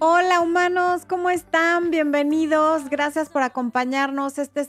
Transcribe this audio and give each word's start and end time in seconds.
Hola 0.00 0.40
humanos, 0.40 1.04
¿cómo 1.08 1.28
están? 1.28 1.90
Bienvenidos. 1.90 2.88
Gracias 2.88 3.30
por 3.30 3.42
acompañarnos. 3.42 4.38
Esta 4.38 4.60
es 4.60 4.68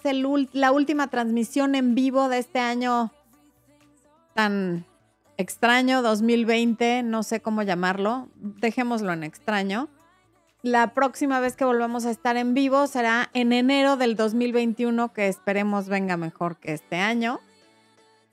la 0.54 0.72
última 0.72 1.06
transmisión 1.06 1.76
en 1.76 1.94
vivo 1.94 2.30
de 2.30 2.40
este 2.40 2.58
año 2.58 3.12
tan 4.34 4.86
extraño 5.38 6.02
2020, 6.02 7.04
no 7.04 7.22
sé 7.22 7.42
cómo 7.42 7.62
llamarlo. 7.62 8.28
Dejémoslo 8.38 9.14
en 9.14 9.24
extraño. 9.24 9.88
La 10.64 10.96
próxima 10.96 11.40
vez 11.40 11.56
que 11.56 11.64
volvamos 11.64 12.08
a 12.08 12.12
estar 12.12 12.36
en 12.36 12.56
vivo 12.56 12.88
será 12.88 13.30
en 13.36 13.54
enero 13.54 13.98
del 13.98 14.16
2021, 14.16 15.14
que 15.14 15.28
esperemos 15.28 15.90
venga 15.90 16.18
mejor 16.18 16.58
que 16.58 16.74
este 16.74 16.96
año. 16.96 17.40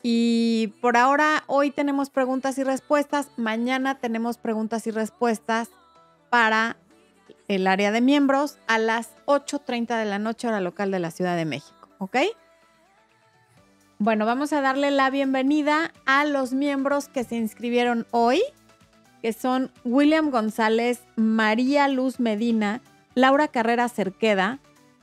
Y 0.03 0.73
por 0.81 0.97
ahora, 0.97 1.45
hoy 1.47 1.73
tenemos 1.73 2.09
preguntas 2.09 2.57
y 2.57 2.65
respuestas. 2.65 3.29
Mañana 3.37 3.97
tenemos 3.97 4.39
preguntas 4.39 4.87
y 4.87 4.93
respuestas 4.93 5.69
para 6.31 6.79
el 7.49 7.67
área 7.67 7.93
de 7.93 8.01
miembros 8.01 8.59
a 8.67 8.79
las 8.79 9.11
8.30 9.27 9.99
de 9.99 10.05
la 10.05 10.19
noche 10.19 10.49
hora 10.49 10.61
local 10.61 10.91
de 10.91 11.01
la 11.01 11.11
Ciudad 11.11 11.37
de 11.37 11.45
México, 11.45 11.89
¿ok? 11.99 12.17
Bueno, 13.99 14.27
vamos 14.27 14.53
a 14.53 14.61
darle 14.61 14.91
la 14.91 15.09
bienvenida 15.11 15.93
a 16.05 16.25
los 16.25 16.53
miembros 16.53 17.09
que 17.09 17.25
se 17.25 17.37
inscribieron 17.37 18.07
hoy, 18.11 18.43
que 19.23 19.33
son 19.33 19.73
William 19.85 20.31
González, 20.31 21.03
María 21.17 21.89
Luz 21.89 22.21
Medina, 22.21 22.83
Laura 23.15 23.49
Carrera 23.49 23.89
Cerqueda, 23.89 24.59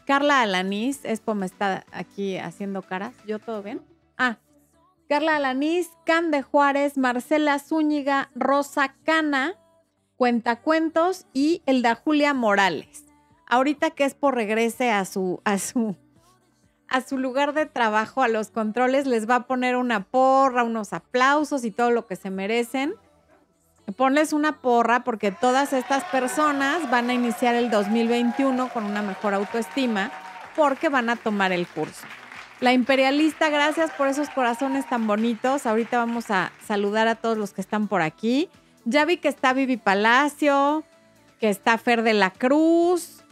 Carla 0.06 0.42
Alanís, 0.42 1.06
Expo 1.06 1.34
me 1.34 1.46
está 1.46 1.86
aquí 1.92 2.38
haciendo 2.38 2.82
caras, 2.82 3.16
¿yo 3.26 3.40
todo 3.40 3.64
bien? 3.64 3.82
Ah, 4.18 4.38
Carla 5.10 5.38
Alanís, 5.38 5.90
Can 6.06 6.30
de 6.30 6.42
Juárez, 6.42 6.98
Marcela 6.98 7.60
Zúñiga, 7.60 8.30
Rosa 8.36 8.94
Cana, 9.04 9.56
Cuentacuentos 10.24 11.26
y 11.34 11.62
el 11.66 11.82
da 11.82 11.96
Julia 11.96 12.34
Morales. 12.34 13.04
Ahorita 13.46 13.90
que 13.90 14.06
es 14.06 14.14
por 14.14 14.36
regrese 14.36 14.90
a 14.90 15.04
su, 15.04 15.42
a 15.44 15.58
su, 15.58 15.98
a 16.88 17.02
su 17.02 17.18
lugar 17.18 17.54
de 17.54 17.66
trabajo, 17.66 18.24
a 18.24 18.30
los 18.30 18.50
controles, 18.50 19.06
les 19.06 19.30
va 19.30 19.36
a 19.36 19.48
poner 19.48 19.76
una 19.76 20.06
porra, 20.06 20.64
unos 20.64 20.94
aplausos 20.94 21.66
y 21.66 21.72
todo 21.72 21.92
lo 21.92 22.08
que 22.08 22.16
se 22.16 22.30
merecen. 22.30 22.94
Ponles 23.98 24.32
una 24.32 24.62
porra 24.62 25.04
porque 25.04 25.34
todas 25.34 25.74
estas 25.74 26.06
personas 26.06 26.90
van 26.90 27.10
a 27.10 27.14
iniciar 27.14 27.56
el 27.56 27.70
2021 27.70 28.70
con 28.70 28.86
una 28.86 29.02
mejor 29.02 29.34
autoestima 29.34 30.10
porque 30.56 30.88
van 30.88 31.10
a 31.10 31.18
tomar 31.18 31.52
el 31.52 31.68
curso. 31.68 32.08
La 32.62 32.72
imperialista, 32.72 33.50
gracias 33.50 33.92
por 33.92 34.08
esos 34.08 34.30
corazones 34.30 34.88
tan 34.88 35.06
bonitos. 35.06 35.66
Ahorita 35.66 35.98
vamos 35.98 36.32
a 36.32 36.54
saludar 36.66 37.10
a 37.10 37.16
todos 37.16 37.38
los 37.38 37.52
que 37.52 37.60
están 37.60 37.90
por 37.90 38.02
aquí. 38.02 38.50
Ya 38.86 39.06
vi 39.06 39.18
que 39.18 39.30
está 39.30 39.54
Vivi 39.54 39.78
Palacio, 39.78 40.84
que 41.40 41.50
está 41.50 41.78
Fer 41.78 42.04
de 42.04 42.14
la 42.14 42.32
Cruz, 42.32 43.24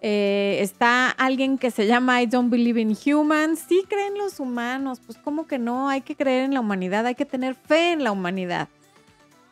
eh, 0.00 0.58
está 0.60 1.10
alguien 1.10 1.58
que 1.58 1.70
se 1.70 1.86
llama 1.86 2.22
I 2.22 2.26
Don't 2.26 2.50
Believe 2.50 2.80
in 2.80 2.96
Humans. 2.96 3.64
Sí 3.68 3.84
creen 3.88 4.16
los 4.16 4.38
humanos, 4.38 5.00
pues 5.04 5.18
¿cómo 5.18 5.46
que 5.46 5.58
no? 5.58 5.88
Hay 5.88 6.02
que 6.02 6.14
creer 6.14 6.44
en 6.44 6.54
la 6.54 6.60
humanidad, 6.60 7.06
hay 7.06 7.14
que 7.14 7.24
tener 7.24 7.54
fe 7.54 7.92
en 7.92 8.04
la 8.04 8.12
humanidad. 8.12 8.68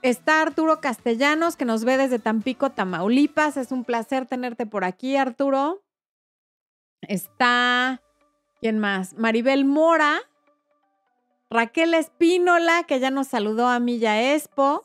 Está 0.03 0.43
Arturo 0.43 0.81
Castellanos, 0.81 1.57
que 1.57 1.65
nos 1.65 1.85
ve 1.85 1.97
desde 1.97 2.21
Tampico, 2.21 2.71
Tamaulipas. 2.71 3.57
Es 3.57 3.73
un 3.73 3.85
placer 3.85 4.27
tenerte 4.27 4.67
por 4.67 4.85
aquí, 4.85 5.17
Arturo. 5.17 5.83
Está, 7.01 8.01
¿quién 8.61 8.79
más? 8.79 9.15
Maribel 9.15 9.65
Mora, 9.65 10.21
Raquel 11.51 11.95
Espínola, 11.95 12.85
que 12.85 13.01
ya 13.01 13.11
nos 13.11 13.27
saludó 13.27 13.67
a 13.67 13.81
Milla 13.81 14.35
Expo. 14.35 14.85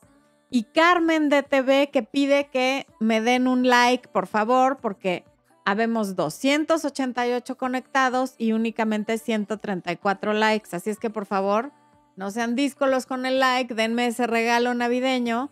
Y 0.53 0.63
Carmen 0.63 1.29
de 1.29 1.43
TV 1.43 1.89
que 1.91 2.03
pide 2.03 2.47
que 2.47 2.85
me 2.99 3.21
den 3.21 3.47
un 3.47 3.65
like, 3.65 4.09
por 4.09 4.27
favor, 4.27 4.79
porque 4.81 5.23
habemos 5.63 6.17
288 6.17 7.57
conectados 7.57 8.35
y 8.37 8.51
únicamente 8.51 9.17
134 9.17 10.33
likes. 10.33 10.75
Así 10.75 10.89
es 10.89 10.99
que, 10.99 11.09
por 11.09 11.25
favor, 11.25 11.71
no 12.17 12.31
sean 12.31 12.57
díscolos 12.57 13.05
con 13.05 13.25
el 13.25 13.39
like, 13.39 13.73
denme 13.73 14.07
ese 14.07 14.27
regalo 14.27 14.73
navideño 14.73 15.49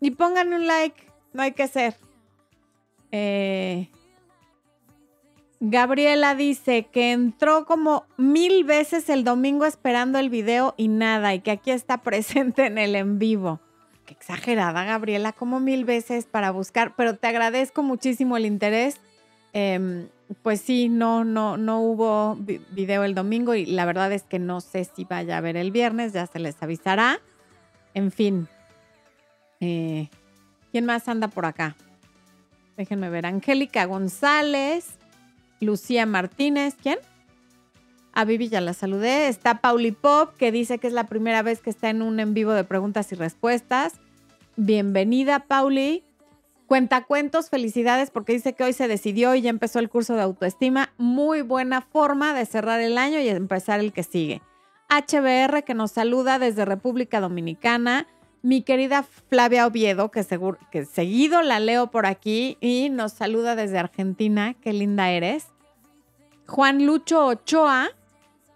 y 0.00 0.10
pónganme 0.10 0.56
un 0.56 0.66
like. 0.66 1.06
No 1.32 1.42
hay 1.42 1.52
que 1.52 1.68
ser. 1.68 1.94
Eh, 3.12 3.90
Gabriela 5.60 6.34
dice 6.34 6.88
que 6.90 7.12
entró 7.12 7.64
como 7.64 8.06
mil 8.16 8.64
veces 8.64 9.08
el 9.08 9.22
domingo 9.22 9.66
esperando 9.66 10.18
el 10.18 10.30
video 10.30 10.74
y 10.76 10.88
nada, 10.88 11.32
y 11.32 11.38
que 11.42 11.52
aquí 11.52 11.70
está 11.70 11.98
presente 12.02 12.66
en 12.66 12.78
el 12.78 12.96
en 12.96 13.20
vivo 13.20 13.60
exagerada, 14.12 14.84
Gabriela, 14.84 15.32
como 15.32 15.60
mil 15.60 15.84
veces 15.84 16.26
para 16.26 16.50
buscar, 16.50 16.94
pero 16.96 17.16
te 17.16 17.26
agradezco 17.26 17.82
muchísimo 17.82 18.36
el 18.36 18.46
interés. 18.46 19.00
Em, 19.52 20.08
pues 20.42 20.60
sí, 20.60 20.88
no, 20.88 21.24
no, 21.24 21.56
no 21.56 21.80
hubo 21.80 22.36
video 22.70 23.04
el 23.04 23.14
domingo 23.14 23.54
y 23.54 23.66
la 23.66 23.84
verdad 23.84 24.12
es 24.12 24.22
que 24.22 24.38
no 24.38 24.60
sé 24.60 24.84
si 24.84 25.04
vaya 25.04 25.34
a 25.34 25.38
haber 25.38 25.56
el 25.56 25.70
viernes, 25.70 26.12
ya 26.12 26.26
se 26.26 26.38
les 26.38 26.62
avisará. 26.62 27.20
En 27.94 28.10
fin, 28.10 28.48
eh, 29.60 30.08
¿quién 30.70 30.86
más 30.86 31.08
anda 31.08 31.28
por 31.28 31.44
acá? 31.44 31.76
Déjenme 32.76 33.10
ver, 33.10 33.26
Angélica 33.26 33.84
González, 33.84 34.96
Lucía 35.60 36.06
Martínez, 36.06 36.74
¿quién? 36.80 36.98
A 38.14 38.24
Vivi 38.24 38.48
ya 38.48 38.60
la 38.60 38.74
saludé. 38.74 39.28
Está 39.28 39.60
Pauli 39.60 39.92
Pop, 39.92 40.34
que 40.36 40.52
dice 40.52 40.78
que 40.78 40.86
es 40.86 40.92
la 40.92 41.06
primera 41.06 41.42
vez 41.42 41.60
que 41.60 41.70
está 41.70 41.90
en 41.90 42.02
un 42.02 42.20
en 42.20 42.34
vivo 42.34 42.52
de 42.52 42.64
preguntas 42.64 43.10
y 43.12 43.14
respuestas. 43.14 43.94
Bienvenida, 44.64 45.40
Pauli. 45.40 46.04
Cuentacuentos, 46.66 47.50
felicidades 47.50 48.12
porque 48.12 48.34
dice 48.34 48.52
que 48.52 48.62
hoy 48.62 48.72
se 48.72 48.86
decidió 48.86 49.34
y 49.34 49.40
ya 49.40 49.50
empezó 49.50 49.80
el 49.80 49.88
curso 49.88 50.14
de 50.14 50.22
autoestima. 50.22 50.92
Muy 50.98 51.42
buena 51.42 51.80
forma 51.80 52.32
de 52.32 52.46
cerrar 52.46 52.80
el 52.80 52.96
año 52.96 53.18
y 53.18 53.28
empezar 53.28 53.80
el 53.80 53.92
que 53.92 54.04
sigue. 54.04 54.40
HBR 54.88 55.64
que 55.64 55.74
nos 55.74 55.90
saluda 55.90 56.38
desde 56.38 56.64
República 56.64 57.20
Dominicana. 57.20 58.06
Mi 58.42 58.62
querida 58.62 59.02
Flavia 59.02 59.66
Oviedo, 59.66 60.12
que, 60.12 60.22
seguro, 60.22 60.58
que 60.70 60.84
seguido 60.84 61.42
la 61.42 61.58
leo 61.58 61.90
por 61.90 62.06
aquí 62.06 62.56
y 62.60 62.88
nos 62.88 63.14
saluda 63.14 63.56
desde 63.56 63.80
Argentina. 63.80 64.54
Qué 64.54 64.72
linda 64.72 65.10
eres. 65.10 65.48
Juan 66.46 66.86
Lucho 66.86 67.26
Ochoa 67.26 67.88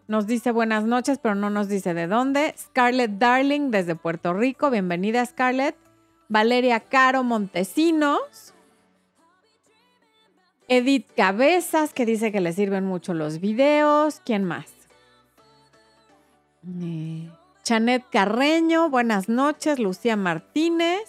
nos 0.07 0.29
dice 0.29 0.53
buenas 0.53 0.85
noches, 0.85 1.19
pero 1.19 1.35
no 1.35 1.51
nos 1.51 1.69
dice 1.69 1.95
de 1.95 2.07
dónde. 2.07 2.55
Scarlett 2.57 3.19
Darling 3.19 3.73
desde 3.73 3.97
Puerto 3.97 4.35
Rico. 4.35 4.71
Bienvenida, 4.71 5.27
Scarlett. 5.27 5.75
Valeria 6.29 6.81
Caro 6.81 7.23
Montesinos. 7.23 8.55
Edith 10.69 11.07
Cabezas, 11.17 11.93
que 11.93 12.05
dice 12.05 12.33
que 12.33 12.41
le 12.41 12.53
sirven 12.53 12.85
mucho 12.85 13.15
los 13.15 13.41
videos. 13.41 14.21
¿Quién 14.25 14.45
más? 14.45 14.67
Eh, 16.83 17.31
Chanet 17.63 18.05
Carreño, 18.11 18.91
buenas 18.91 19.29
noches. 19.29 19.79
Lucía 19.79 20.17
Martínez. 20.17 21.03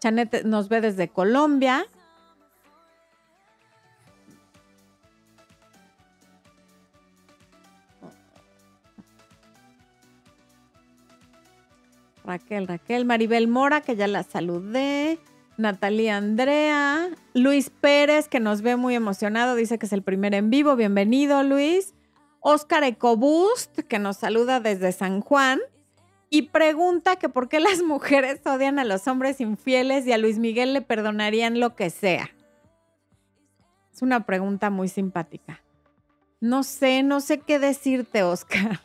Chanet 0.00 0.44
nos 0.44 0.68
ve 0.68 0.80
desde 0.80 1.08
Colombia. 1.08 1.86
Raquel, 12.28 12.68
Raquel, 12.68 13.06
Maribel 13.06 13.48
Mora, 13.48 13.80
que 13.80 13.96
ya 13.96 14.06
la 14.06 14.22
saludé. 14.22 15.18
Natalia 15.56 16.18
Andrea, 16.18 17.08
Luis 17.32 17.70
Pérez, 17.70 18.28
que 18.28 18.38
nos 18.38 18.60
ve 18.60 18.76
muy 18.76 18.94
emocionado, 18.94 19.54
dice 19.54 19.78
que 19.78 19.86
es 19.86 19.92
el 19.94 20.02
primer 20.02 20.34
en 20.34 20.50
vivo. 20.50 20.76
Bienvenido, 20.76 21.42
Luis. 21.42 21.94
Oscar 22.40 22.84
Ecobust, 22.84 23.78
que 23.80 23.98
nos 23.98 24.18
saluda 24.18 24.60
desde 24.60 24.92
San 24.92 25.22
Juan. 25.22 25.58
Y 26.28 26.42
pregunta 26.42 27.16
que 27.16 27.30
por 27.30 27.48
qué 27.48 27.60
las 27.60 27.82
mujeres 27.86 28.40
odian 28.46 28.78
a 28.78 28.84
los 28.84 29.08
hombres 29.08 29.40
infieles 29.40 30.06
y 30.06 30.12
a 30.12 30.18
Luis 30.18 30.38
Miguel 30.38 30.74
le 30.74 30.82
perdonarían 30.82 31.58
lo 31.58 31.76
que 31.76 31.88
sea. 31.88 32.30
Es 33.90 34.02
una 34.02 34.26
pregunta 34.26 34.68
muy 34.68 34.88
simpática. 34.88 35.62
No 36.40 36.62
sé, 36.62 37.02
no 37.02 37.20
sé 37.20 37.38
qué 37.38 37.58
decirte, 37.58 38.22
Oscar. 38.22 38.80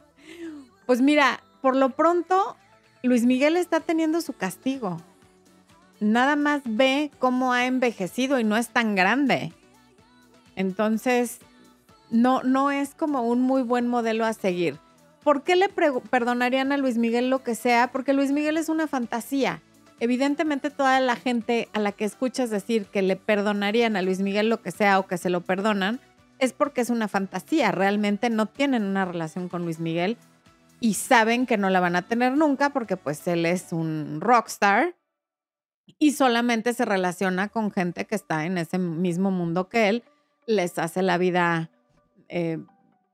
Pues 0.85 1.01
mira, 1.01 1.43
por 1.61 1.75
lo 1.75 1.89
pronto, 1.89 2.57
Luis 3.05 3.25
Miguel 3.25 3.57
está 3.57 3.81
teniendo 3.81 4.21
su 4.21 4.31
castigo. 4.31 4.95
Nada 5.99 6.37
más 6.37 6.61
ve 6.63 7.11
cómo 7.19 7.51
ha 7.51 7.65
envejecido 7.65 8.39
y 8.39 8.45
no 8.45 8.55
es 8.55 8.69
tan 8.69 8.95
grande. 8.95 9.51
Entonces, 10.55 11.39
no, 12.11 12.43
no 12.43 12.71
es 12.71 12.95
como 12.95 13.23
un 13.23 13.41
muy 13.41 13.61
buen 13.61 13.89
modelo 13.89 14.23
a 14.23 14.31
seguir. 14.31 14.77
¿Por 15.21 15.43
qué 15.43 15.57
le 15.57 15.67
perdonarían 15.67 16.71
a 16.71 16.77
Luis 16.77 16.97
Miguel 16.97 17.29
lo 17.29 17.43
que 17.43 17.55
sea? 17.55 17.91
Porque 17.91 18.13
Luis 18.13 18.31
Miguel 18.31 18.55
es 18.55 18.69
una 18.69 18.87
fantasía. 18.87 19.61
Evidentemente 19.99 20.69
toda 20.69 21.01
la 21.01 21.17
gente 21.17 21.67
a 21.73 21.79
la 21.79 21.91
que 21.91 22.05
escuchas 22.05 22.49
decir 22.49 22.85
que 22.85 23.01
le 23.01 23.17
perdonarían 23.17 23.97
a 23.97 24.01
Luis 24.01 24.19
Miguel 24.19 24.47
lo 24.47 24.61
que 24.61 24.71
sea 24.71 24.97
o 24.99 25.07
que 25.07 25.17
se 25.17 25.29
lo 25.29 25.41
perdonan, 25.41 25.99
es 26.39 26.53
porque 26.53 26.79
es 26.79 26.89
una 26.89 27.09
fantasía. 27.09 27.71
Realmente 27.71 28.29
no 28.29 28.45
tienen 28.45 28.83
una 28.83 29.03
relación 29.03 29.49
con 29.49 29.63
Luis 29.65 29.81
Miguel 29.81 30.17
y 30.83 30.95
saben 30.95 31.45
que 31.45 31.57
no 31.57 31.69
la 31.69 31.79
van 31.79 31.95
a 31.95 32.01
tener 32.01 32.35
nunca 32.35 32.71
porque 32.71 32.97
pues 32.97 33.25
él 33.29 33.45
es 33.45 33.71
un 33.71 34.19
rockstar 34.19 34.97
y 35.97 36.11
solamente 36.11 36.73
se 36.73 36.83
relaciona 36.83 37.47
con 37.47 37.71
gente 37.71 38.03
que 38.03 38.15
está 38.15 38.45
en 38.45 38.57
ese 38.57 38.79
mismo 38.79 39.31
mundo 39.31 39.69
que 39.69 39.87
él, 39.87 40.03
les 40.45 40.77
hace 40.77 41.01
la 41.01 41.17
vida 41.17 41.69
eh, 42.27 42.59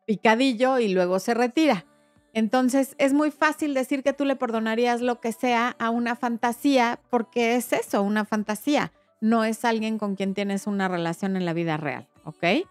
picadillo 0.07 0.79
y 0.79 0.87
luego 0.87 1.19
se 1.19 1.35
retira. 1.35 1.85
Entonces 2.33 2.95
es 2.97 3.13
muy 3.13 3.29
fácil 3.29 3.75
decir 3.75 4.01
que 4.01 4.13
tú 4.13 4.25
le 4.25 4.35
perdonarías 4.35 5.01
lo 5.01 5.19
que 5.19 5.31
sea 5.31 5.75
a 5.77 5.91
una 5.91 6.15
fantasía 6.15 6.99
porque 7.11 7.55
es 7.55 7.71
eso, 7.71 8.01
una 8.01 8.25
fantasía. 8.25 8.93
No 9.21 9.43
es 9.43 9.63
alguien 9.63 9.99
con 9.99 10.15
quien 10.15 10.33
tienes 10.33 10.65
una 10.65 10.87
relación 10.87 11.35
en 11.35 11.45
la 11.45 11.53
vida 11.53 11.77
real, 11.77 12.07
¿ok? 12.23 12.65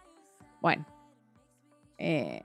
Bueno. 0.61 0.85
Eh, 1.99 2.43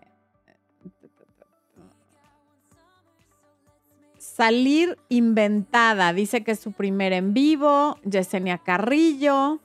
salir 4.36 4.98
inventada, 5.10 6.14
dice 6.14 6.44
que 6.44 6.52
es 6.52 6.60
su 6.60 6.72
primer 6.72 7.14
en 7.14 7.34
vivo. 7.34 7.98
Yesenia 8.04 8.58
Carrillo. 8.58 9.60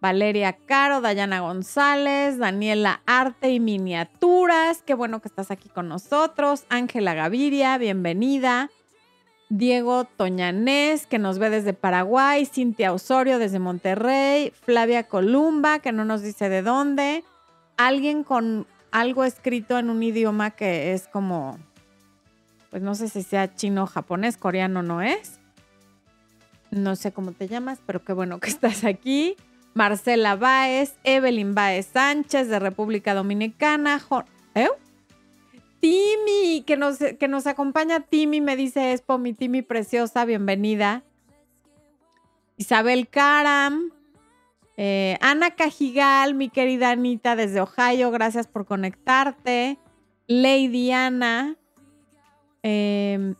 Valeria 0.00 0.52
Caro, 0.52 1.00
Dayana 1.00 1.40
González, 1.40 2.38
Daniela 2.38 3.02
Arte 3.04 3.50
y 3.50 3.58
Miniaturas, 3.58 4.82
qué 4.86 4.94
bueno 4.94 5.20
que 5.20 5.26
estás 5.26 5.50
aquí 5.50 5.68
con 5.68 5.88
nosotros. 5.88 6.64
Ángela 6.68 7.14
Gaviria, 7.14 7.76
bienvenida. 7.78 8.70
Diego 9.48 10.04
Toñanés, 10.04 11.06
que 11.06 11.18
nos 11.18 11.38
ve 11.38 11.50
desde 11.50 11.72
Paraguay. 11.72 12.46
Cintia 12.46 12.92
Osorio 12.92 13.38
desde 13.38 13.58
Monterrey. 13.58 14.52
Flavia 14.62 15.08
Columba, 15.08 15.80
que 15.80 15.90
no 15.90 16.04
nos 16.04 16.22
dice 16.22 16.48
de 16.48 16.62
dónde. 16.62 17.24
Alguien 17.76 18.22
con 18.22 18.66
algo 18.92 19.24
escrito 19.24 19.78
en 19.78 19.90
un 19.90 20.02
idioma 20.02 20.50
que 20.50 20.92
es 20.92 21.08
como, 21.08 21.58
pues 22.70 22.82
no 22.82 22.94
sé 22.94 23.08
si 23.08 23.22
sea 23.22 23.54
chino, 23.54 23.86
japonés, 23.86 24.36
coreano 24.36 24.82
no 24.82 25.02
es. 25.02 25.38
No 26.70 26.96
sé 26.96 27.12
cómo 27.12 27.32
te 27.32 27.48
llamas, 27.48 27.78
pero 27.86 28.04
qué 28.04 28.12
bueno 28.12 28.40
que 28.40 28.48
estás 28.50 28.84
aquí. 28.84 29.36
Marcela 29.74 30.36
Báez, 30.36 30.94
Evelyn 31.04 31.54
Báez 31.54 31.86
Sánchez 31.92 32.48
de 32.48 32.58
República 32.58 33.14
Dominicana, 33.14 34.00
¿Eh? 34.54 34.68
Timi, 35.80 36.64
que 36.66 36.76
nos, 36.76 36.98
que 36.98 37.28
nos 37.28 37.46
acompaña 37.46 38.00
Timi, 38.00 38.40
me 38.40 38.56
dice 38.56 38.92
Expo, 38.92 39.18
mi 39.18 39.32
Timi 39.32 39.62
preciosa, 39.62 40.24
bienvenida. 40.24 41.04
Isabel 42.56 43.06
Karam, 43.06 43.92
eh, 44.76 45.16
Ana 45.20 45.52
Cajigal, 45.52 46.34
mi 46.34 46.48
querida 46.48 46.90
Anita 46.90 47.36
desde 47.36 47.60
Ohio, 47.60 48.10
gracias 48.10 48.48
por 48.48 48.66
conectarte. 48.66 49.78
Lady 50.26 50.90
Ana, 50.90 51.56
em, 52.62 53.34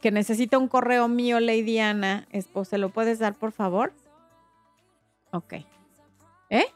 que 0.00 0.10
necesita 0.10 0.58
un 0.58 0.68
correo 0.68 1.08
mío, 1.08 1.40
Lady 1.40 1.78
Ana. 1.78 2.26
¿se 2.64 2.78
lo 2.78 2.90
puedes 2.90 3.18
dar, 3.18 3.34
por 3.34 3.52
favor? 3.52 3.92
Ok. 5.30 5.54
¿Eh? 6.50 6.66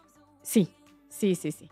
Sí, 0.42 0.68
sí, 1.08 1.34
sí, 1.34 1.52
sí. 1.52 1.70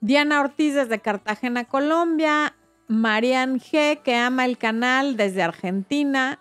Diana 0.00 0.40
Ortiz 0.40 0.74
desde 0.74 1.00
Cartagena, 1.00 1.64
Colombia. 1.64 2.54
Marian 2.88 3.60
G, 3.60 4.02
que 4.02 4.16
ama 4.16 4.44
el 4.44 4.58
canal 4.58 5.16
desde 5.16 5.44
Argentina. 5.44 6.40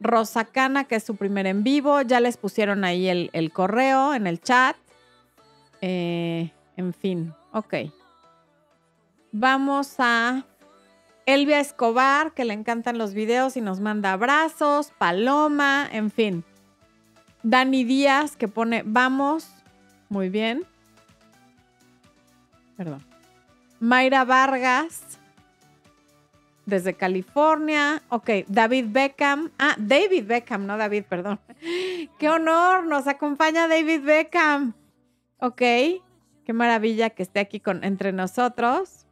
Rosa 0.00 0.44
Cana, 0.44 0.84
que 0.84 0.96
es 0.96 1.04
su 1.04 1.16
primer 1.16 1.46
en 1.46 1.64
vivo. 1.64 2.02
Ya 2.02 2.20
les 2.20 2.36
pusieron 2.36 2.84
ahí 2.84 3.08
el, 3.08 3.52
correo 3.52 4.14
en 4.14 4.26
el 4.26 4.40
chat. 4.40 4.76
Eh, 5.80 6.52
en 6.76 6.92
fin, 6.92 7.34
ok. 7.52 7.74
Vamos 9.32 9.94
a 9.98 10.44
Elvia 11.28 11.60
Escobar, 11.60 12.32
que 12.32 12.46
le 12.46 12.54
encantan 12.54 12.96
los 12.96 13.12
videos 13.12 13.58
y 13.58 13.60
nos 13.60 13.80
manda 13.80 14.14
abrazos. 14.14 14.92
Paloma, 14.96 15.86
en 15.92 16.10
fin. 16.10 16.42
Dani 17.42 17.84
Díaz 17.84 18.34
que 18.34 18.48
pone 18.48 18.82
vamos. 18.86 19.46
Muy 20.08 20.30
bien. 20.30 20.64
Perdón. 22.78 23.04
Mayra 23.78 24.24
Vargas 24.24 25.18
desde 26.64 26.94
California. 26.94 28.02
Ok, 28.08 28.30
David 28.48 28.86
Beckham. 28.88 29.50
Ah, 29.58 29.76
David 29.76 30.24
Beckham, 30.24 30.64
no 30.64 30.78
David, 30.78 31.04
perdón. 31.10 31.40
Qué 32.18 32.30
honor, 32.30 32.86
nos 32.86 33.06
acompaña 33.06 33.68
David 33.68 34.02
Beckham. 34.02 34.72
Ok, 35.40 35.58
qué 35.58 36.52
maravilla 36.54 37.10
que 37.10 37.22
esté 37.22 37.40
aquí 37.40 37.60
con, 37.60 37.84
entre 37.84 38.12
nosotros. 38.12 39.07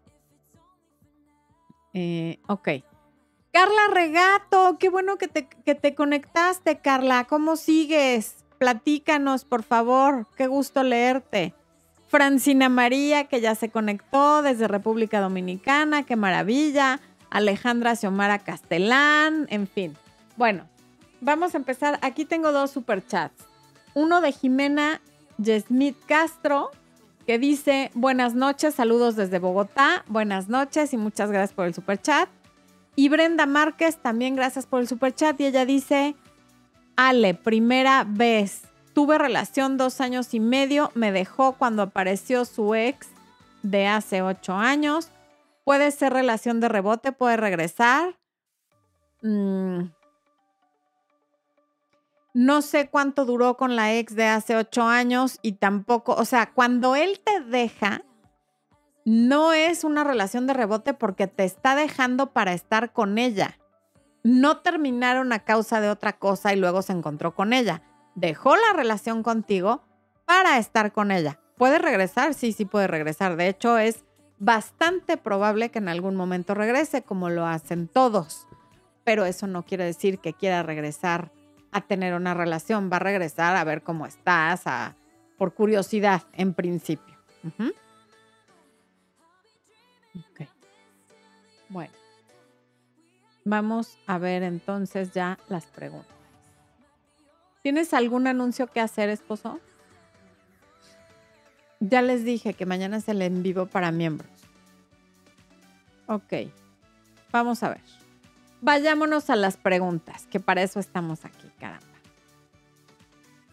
Eh, 1.99 2.41
ok. 2.47 2.69
Carla 3.55 3.89
Regato, 3.91 4.77
qué 4.79 4.91
bueno 4.91 5.17
que 5.17 5.29
te, 5.29 5.49
que 5.49 5.75
te 5.75 5.95
conectaste, 5.95 6.77
Carla. 6.77 7.25
¿Cómo 7.25 7.57
sigues? 7.57 8.45
Platícanos, 8.59 9.47
por 9.47 9.63
favor. 9.63 10.27
Qué 10.37 10.47
gusto 10.47 10.83
leerte. 10.83 11.55
Francina 12.09 12.69
María, 12.69 13.25
que 13.25 13.41
ya 13.41 13.55
se 13.55 13.71
conectó 13.71 14.43
desde 14.43 14.69
República 14.69 15.23
Dominicana, 15.23 16.03
qué 16.03 16.17
maravilla. 16.17 17.01
Alejandra 17.31 17.97
Xiomara 17.97 18.41
Castelán, 18.41 19.47
en 19.49 19.67
fin. 19.67 19.97
Bueno, 20.37 20.69
vamos 21.23 21.55
a 21.55 21.57
empezar. 21.57 21.99
Aquí 22.03 22.27
tengo 22.27 22.53
dos 22.53 22.73
superchats. 22.73 23.47
Uno 23.95 24.21
de 24.21 24.33
Jimena 24.33 25.01
Yesmith 25.39 25.97
Castro, 26.05 26.73
que 27.27 27.39
dice, 27.39 27.91
buenas 27.95 28.35
noches, 28.35 28.75
saludos 28.75 29.17
desde 29.17 29.41
Bogotá, 29.41 30.05
buenas 30.07 30.49
noches 30.49 30.93
y 30.93 30.97
muchas 30.97 31.31
gracias 31.31 31.53
por 31.53 31.67
el 31.67 31.75
superchat. 31.75 32.29
Y 32.95 33.09
Brenda 33.09 33.47
Márquez, 33.47 33.99
también 33.99 34.37
gracias 34.37 34.65
por 34.65 34.81
el 34.81 34.89
super 34.89 35.15
chat. 35.15 35.39
Y 35.41 35.47
ella 35.47 35.67
dice, 35.67 36.17
Ale, 36.97 37.35
primera 37.35 38.05
vez. 38.09 38.63
Tuve 38.95 39.19
relación 39.19 39.77
dos 39.77 40.01
años 40.01 40.33
y 40.33 40.41
medio. 40.41 40.91
Me 40.95 41.13
dejó 41.13 41.53
cuando 41.53 41.83
apareció 41.83 42.47
su 42.47 42.75
ex 42.75 43.09
de 43.63 43.87
hace 43.87 44.23
ocho 44.23 44.55
años. 44.55 45.11
Puede 45.65 45.91
ser 45.91 46.15
relación 46.15 46.61
de 46.61 46.69
rebote, 46.69 47.13
puede 47.13 47.37
regresar. 47.37 48.17
Mm. 49.21 49.91
No 52.37 52.61
sé 52.61 52.91
cuánto 52.91 53.25
duró 53.25 53.57
con 53.57 53.77
la 53.77 53.95
ex 53.95 54.15
de 54.15 54.27
hace 54.27 54.57
ocho 54.57 54.83
años 54.83 55.39
y 55.41 55.53
tampoco, 55.53 56.13
o 56.13 56.27
sea, 56.27 56.53
cuando 56.53 56.95
él 56.95 57.19
te 57.25 57.41
deja, 57.41 58.03
no 59.07 59.55
es 59.55 59.85
una 59.85 60.05
relación 60.05 60.47
de 60.47 60.53
rebote 60.53 60.93
porque 60.93 61.29
te 61.29 61.45
está 61.45 61.75
dejando 61.75 62.35
para 62.35 62.53
estar 62.53 62.93
con 62.93 63.17
ella. 63.17 63.59
No 64.23 64.59
terminaron 64.59 65.33
a 65.33 65.45
causa 65.47 65.81
de 65.81 65.89
otra 65.89 66.19
cosa 66.19 66.53
y 66.53 66.57
luego 66.57 66.83
se 66.83 66.93
encontró 66.93 67.35
con 67.35 67.55
ella. 67.55 67.81
Dejó 68.17 68.55
la 68.55 68.75
relación 68.75 69.23
contigo 69.23 69.81
para 70.27 70.59
estar 70.59 70.93
con 70.93 71.13
ella. 71.13 71.41
¿Puede 71.57 71.79
regresar? 71.79 72.35
Sí, 72.35 72.53
sí 72.53 72.67
puede 72.67 72.87
regresar. 72.87 73.37
De 73.37 73.49
hecho, 73.49 73.79
es 73.79 74.05
bastante 74.39 75.17
probable 75.17 75.71
que 75.71 75.79
en 75.79 75.89
algún 75.89 76.17
momento 76.17 76.53
regrese, 76.53 77.01
como 77.01 77.31
lo 77.31 77.47
hacen 77.47 77.89
todos. 77.89 78.47
Pero 79.05 79.25
eso 79.25 79.47
no 79.47 79.65
quiere 79.65 79.85
decir 79.85 80.19
que 80.19 80.35
quiera 80.35 80.63
regresar 80.63 81.33
a 81.73 81.81
tener 81.81 82.15
una 82.15 82.35
relación. 82.35 82.91
Va 82.91 82.97
a 82.97 83.01
regresar 83.01 83.57
a 83.57 83.65
ver 83.65 83.83
cómo 83.83 84.07
estás, 84.07 84.65
por 85.37 85.55
curiosidad, 85.55 86.23
en 86.33 86.55
principio. 86.55 87.17
Ok. 90.15 90.49
Bueno. 91.69 91.93
Vamos 93.45 93.97
a 94.07 94.19
ver 94.19 94.43
entonces 94.43 95.13
ya 95.13 95.39
las 95.49 95.67
preguntas. 95.67 96.11
¿Tienes 97.63 97.95
algún 97.95 98.27
anuncio 98.27 98.67
que 98.67 98.81
hacer, 98.81 99.09
esposo? 99.09 99.61
Ya 101.79 102.03
les 102.03 102.25
dije 102.25 102.55
que 102.55 102.67
mañana 102.67 102.97
es 102.97 103.09
el 103.09 103.23
en 103.23 103.43
vivo 103.43 103.67
para 103.67 103.93
miembros. 103.93 104.31
Ok. 106.07 106.51
Vamos 107.31 107.63
a 107.63 107.69
ver. 107.69 107.83
Vayámonos 108.63 109.31
a 109.31 109.37
las 109.37 109.57
preguntas, 109.57 110.27
que 110.27 110.41
para 110.41 110.63
eso 110.63 110.81
estamos 110.81 111.25
aquí, 111.25 111.46
caramba. 111.59 111.87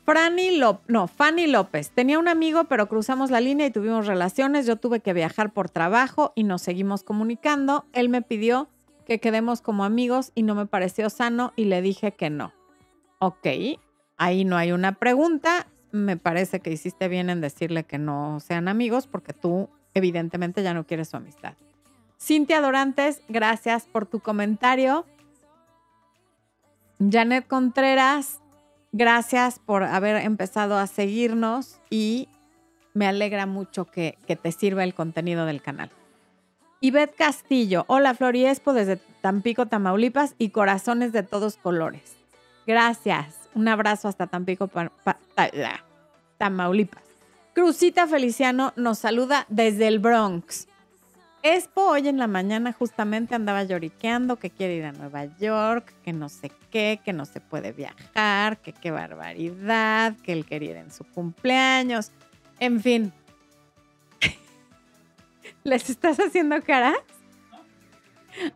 Franny 0.06 0.58
López, 0.58 0.84
no, 0.90 1.08
Fanny 1.08 1.48
López. 1.48 1.92
Tenía 1.92 2.20
un 2.20 2.28
amigo, 2.28 2.66
pero 2.66 2.90
cruzamos 2.90 3.32
la 3.32 3.40
línea 3.40 3.68
y 3.68 3.72
tuvimos 3.72 4.06
relaciones. 4.06 4.66
Yo 4.66 4.76
tuve 4.76 5.00
que 5.00 5.14
viajar 5.14 5.54
por 5.54 5.70
trabajo 5.70 6.34
y 6.36 6.44
nos 6.44 6.62
seguimos 6.62 7.04
comunicando. 7.04 7.86
Él 7.94 8.10
me 8.10 8.22
pidió 8.22 8.68
que 9.06 9.20
quedemos 9.20 9.62
como 9.62 9.86
amigos 9.86 10.32
y 10.36 10.44
no 10.44 10.56
me 10.56 10.66
pareció 10.66 11.10
sano 11.10 11.54
y 11.56 11.66
le 11.66 11.82
dije 11.82 12.12
que 12.12 12.30
no. 12.30 12.54
Ok, 13.20 13.48
ahí 14.18 14.44
no 14.44 14.58
hay 14.58 14.74
una 14.74 14.94
pregunta. 14.94 15.68
Me 15.92 16.18
parece 16.18 16.60
que 16.60 16.72
hiciste 16.72 17.08
bien 17.08 17.30
en 17.30 17.40
decirle 17.40 17.86
que 17.86 17.98
no 17.98 18.40
sean 18.42 18.68
amigos 18.68 19.08
porque 19.08 19.32
tú 19.32 19.70
evidentemente 19.94 20.64
ya 20.64 20.74
no 20.74 20.86
quieres 20.86 21.10
su 21.10 21.18
amistad. 21.18 21.54
Cintia 22.20 22.62
Dorantes, 22.62 23.22
gracias 23.30 23.86
por 23.86 24.06
tu 24.06 24.20
comentario. 24.20 25.06
Janet 27.12 27.48
Contreras, 27.48 28.40
Gracias 28.96 29.58
por 29.58 29.82
haber 29.82 30.18
empezado 30.18 30.78
a 30.78 30.86
seguirnos 30.86 31.80
y 31.90 32.30
me 32.94 33.08
alegra 33.08 33.48
mucho 33.48 33.86
que, 33.86 34.20
te 34.28 34.52
sirva 34.52 34.84
el 34.84 34.94
contenido 34.94 35.48
del 35.48 35.64
canal. 35.64 35.90
Ivette 36.80 37.16
Castillo, 37.16 37.86
hola 37.88 38.14
Floriespo 38.14 38.72
desde 38.72 38.98
Tampico, 39.22 39.66
Tamaulipas 39.66 40.36
y 40.38 40.50
corazones 40.50 41.12
de 41.12 41.24
todos 41.24 41.58
colores. 41.58 42.18
Gracias. 42.68 43.50
Un 43.56 43.68
abrazo 43.68 44.10
hasta 44.10 44.28
Tampico, 44.28 44.70
Tamaulipas. 46.38 47.04
Crucita 47.54 48.06
Feliciano 48.06 48.74
nos 48.76 49.00
saluda 49.00 49.48
desde 49.50 49.88
el 49.88 49.98
Bronx. 49.98 50.68
Expo 51.46 51.90
hoy 51.90 52.08
en 52.08 52.18
la 52.18 52.28
mañana 52.28 52.72
justamente 52.72 53.36
andaba 53.36 53.64
lloriqueando 53.64 54.38
que 54.38 54.50
quiere 54.50 54.76
ir 54.76 54.86
a 54.86 54.94
Nueva 54.94 55.26
York, 55.26 55.94
que 56.02 56.14
no 56.14 56.30
sé 56.30 56.54
qué, 56.72 57.02
que 57.04 57.12
no 57.12 57.26
se 57.26 57.42
puede 57.42 57.74
viajar, 57.74 58.60
que 58.60 58.72
qué 58.72 58.92
barbaridad, 58.92 60.16
que 60.24 60.32
él 60.32 60.46
quería 60.46 60.72
ir 60.72 60.78
en 60.78 60.90
su 60.90 61.04
cumpleaños. 61.04 62.12
En 62.60 62.80
fin. 62.80 63.12
¿Les 65.66 65.90
estás 65.90 66.18
haciendo 66.22 66.62
caras? 66.64 66.96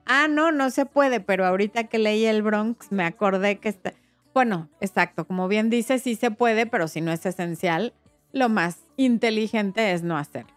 Ah, 0.05 0.29
no, 0.29 0.53
no 0.53 0.69
se 0.69 0.85
puede, 0.85 1.19
pero 1.19 1.45
ahorita 1.45 1.89
que 1.89 1.99
leí 1.99 2.23
el 2.23 2.41
Bronx 2.41 2.93
me 2.93 3.03
acordé 3.03 3.57
que 3.57 3.67
está... 3.67 3.93
Bueno, 4.33 4.69
exacto, 4.79 5.27
como 5.27 5.49
bien 5.49 5.69
dice, 5.69 5.99
sí 5.99 6.15
se 6.15 6.31
puede, 6.31 6.65
pero 6.65 6.87
si 6.87 7.01
no 7.01 7.11
es 7.11 7.25
esencial, 7.25 7.93
lo 8.31 8.47
más 8.47 8.77
inteligente 8.95 9.91
es 9.91 10.03
no 10.03 10.17
hacerlo. 10.17 10.53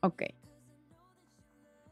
Ok. 0.00 0.22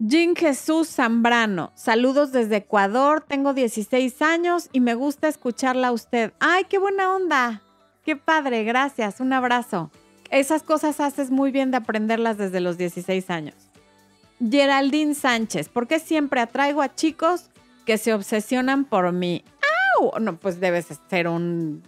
Jean 0.05 0.35
Jesús 0.35 0.89
Zambrano, 0.89 1.71
saludos 1.77 2.33
desde 2.33 2.57
Ecuador, 2.57 3.21
tengo 3.21 3.55
16 3.55 4.21
años 4.21 4.69
y 4.73 4.81
me 4.81 4.97
gusta 4.97 5.29
escucharla 5.29 5.89
a 5.89 5.93
usted. 5.93 6.33
¡Ay, 6.41 6.65
qué 6.69 6.79
buena 6.79 7.15
onda! 7.15 7.63
¡Qué 8.05 8.17
padre! 8.17 8.65
Gracias, 8.65 9.21
un 9.21 9.33
abrazo. 9.33 9.93
Esas 10.29 10.65
cosas 10.65 10.99
haces 10.99 11.31
muy 11.31 11.53
bien 11.53 11.71
de 11.71 11.77
aprenderlas 11.77 12.37
desde 12.37 12.59
los 12.59 12.79
16 12.79 13.31
años. 13.31 13.55
Geraldine 14.41 15.15
Sánchez, 15.15 15.69
¿por 15.69 15.87
qué 15.87 16.01
siempre 16.01 16.41
atraigo 16.41 16.83
a 16.83 16.93
chicos 16.93 17.51
que 17.87 17.97
se 17.97 18.13
obsesionan 18.13 18.85
por 18.85 19.13
mí? 19.13 19.45
¡Au! 20.01 20.19
No, 20.19 20.37
pues 20.37 20.59
debes 20.59 20.89
ser 21.09 21.29
un 21.29 21.81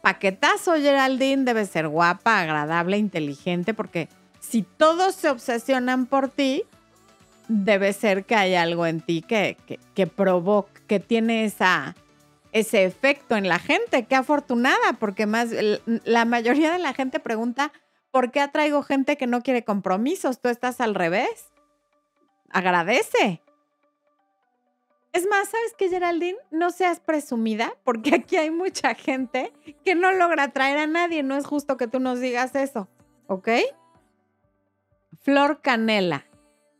paquetazo, 0.00 0.76
Geraldine. 0.76 1.44
Debes 1.44 1.68
ser 1.68 1.88
guapa, 1.88 2.40
agradable, 2.40 2.96
inteligente, 2.96 3.74
porque 3.74 4.08
si 4.40 4.62
todos 4.62 5.14
se 5.14 5.28
obsesionan 5.28 6.06
por 6.06 6.28
ti, 6.28 6.64
debe 7.48 7.92
ser 7.92 8.24
que 8.24 8.34
hay 8.34 8.54
algo 8.54 8.86
en 8.86 9.00
ti 9.00 9.22
que, 9.22 9.56
que, 9.94 10.06
provoca, 10.06 10.80
que 10.86 11.00
tiene 11.00 11.44
esa, 11.44 11.96
ese 12.52 12.84
efecto 12.84 13.36
en 13.36 13.48
la 13.48 13.58
gente. 13.58 14.04
Qué 14.06 14.14
afortunada, 14.14 14.94
porque 14.98 15.26
más 15.26 15.48
la 16.04 16.24
mayoría 16.24 16.72
de 16.72 16.78
la 16.78 16.92
gente 16.92 17.20
pregunta, 17.20 17.72
¿por 18.10 18.30
qué 18.30 18.40
atraigo 18.40 18.82
gente 18.82 19.16
que 19.16 19.26
no 19.26 19.42
quiere 19.42 19.64
compromisos? 19.64 20.40
Tú 20.40 20.48
estás 20.48 20.80
al 20.80 20.94
revés. 20.94 21.48
Agradece. 22.50 23.42
Es 25.12 25.26
más, 25.26 25.48
¿sabes 25.48 25.74
qué, 25.76 25.88
Geraldine? 25.88 26.38
No 26.50 26.70
seas 26.70 27.00
presumida, 27.00 27.72
porque 27.82 28.14
aquí 28.14 28.36
hay 28.36 28.50
mucha 28.50 28.94
gente 28.94 29.52
que 29.84 29.94
no 29.94 30.12
logra 30.12 30.44
atraer 30.44 30.78
a 30.78 30.86
nadie. 30.86 31.22
No 31.22 31.36
es 31.36 31.46
justo 31.46 31.76
que 31.76 31.88
tú 31.88 31.98
nos 31.98 32.20
digas 32.20 32.54
eso, 32.54 32.88
¿ok? 33.26 33.48
Flor 35.22 35.60
Canela. 35.62 36.27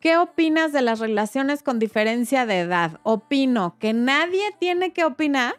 ¿Qué 0.00 0.16
opinas 0.16 0.72
de 0.72 0.82
las 0.82 1.00
relaciones 1.00 1.62
con 1.62 1.78
diferencia 1.78 2.46
de 2.46 2.60
edad? 2.60 3.00
Opino 3.02 3.76
que 3.80 3.92
nadie 3.92 4.44
tiene 4.60 4.92
que 4.92 5.04
opinar 5.04 5.56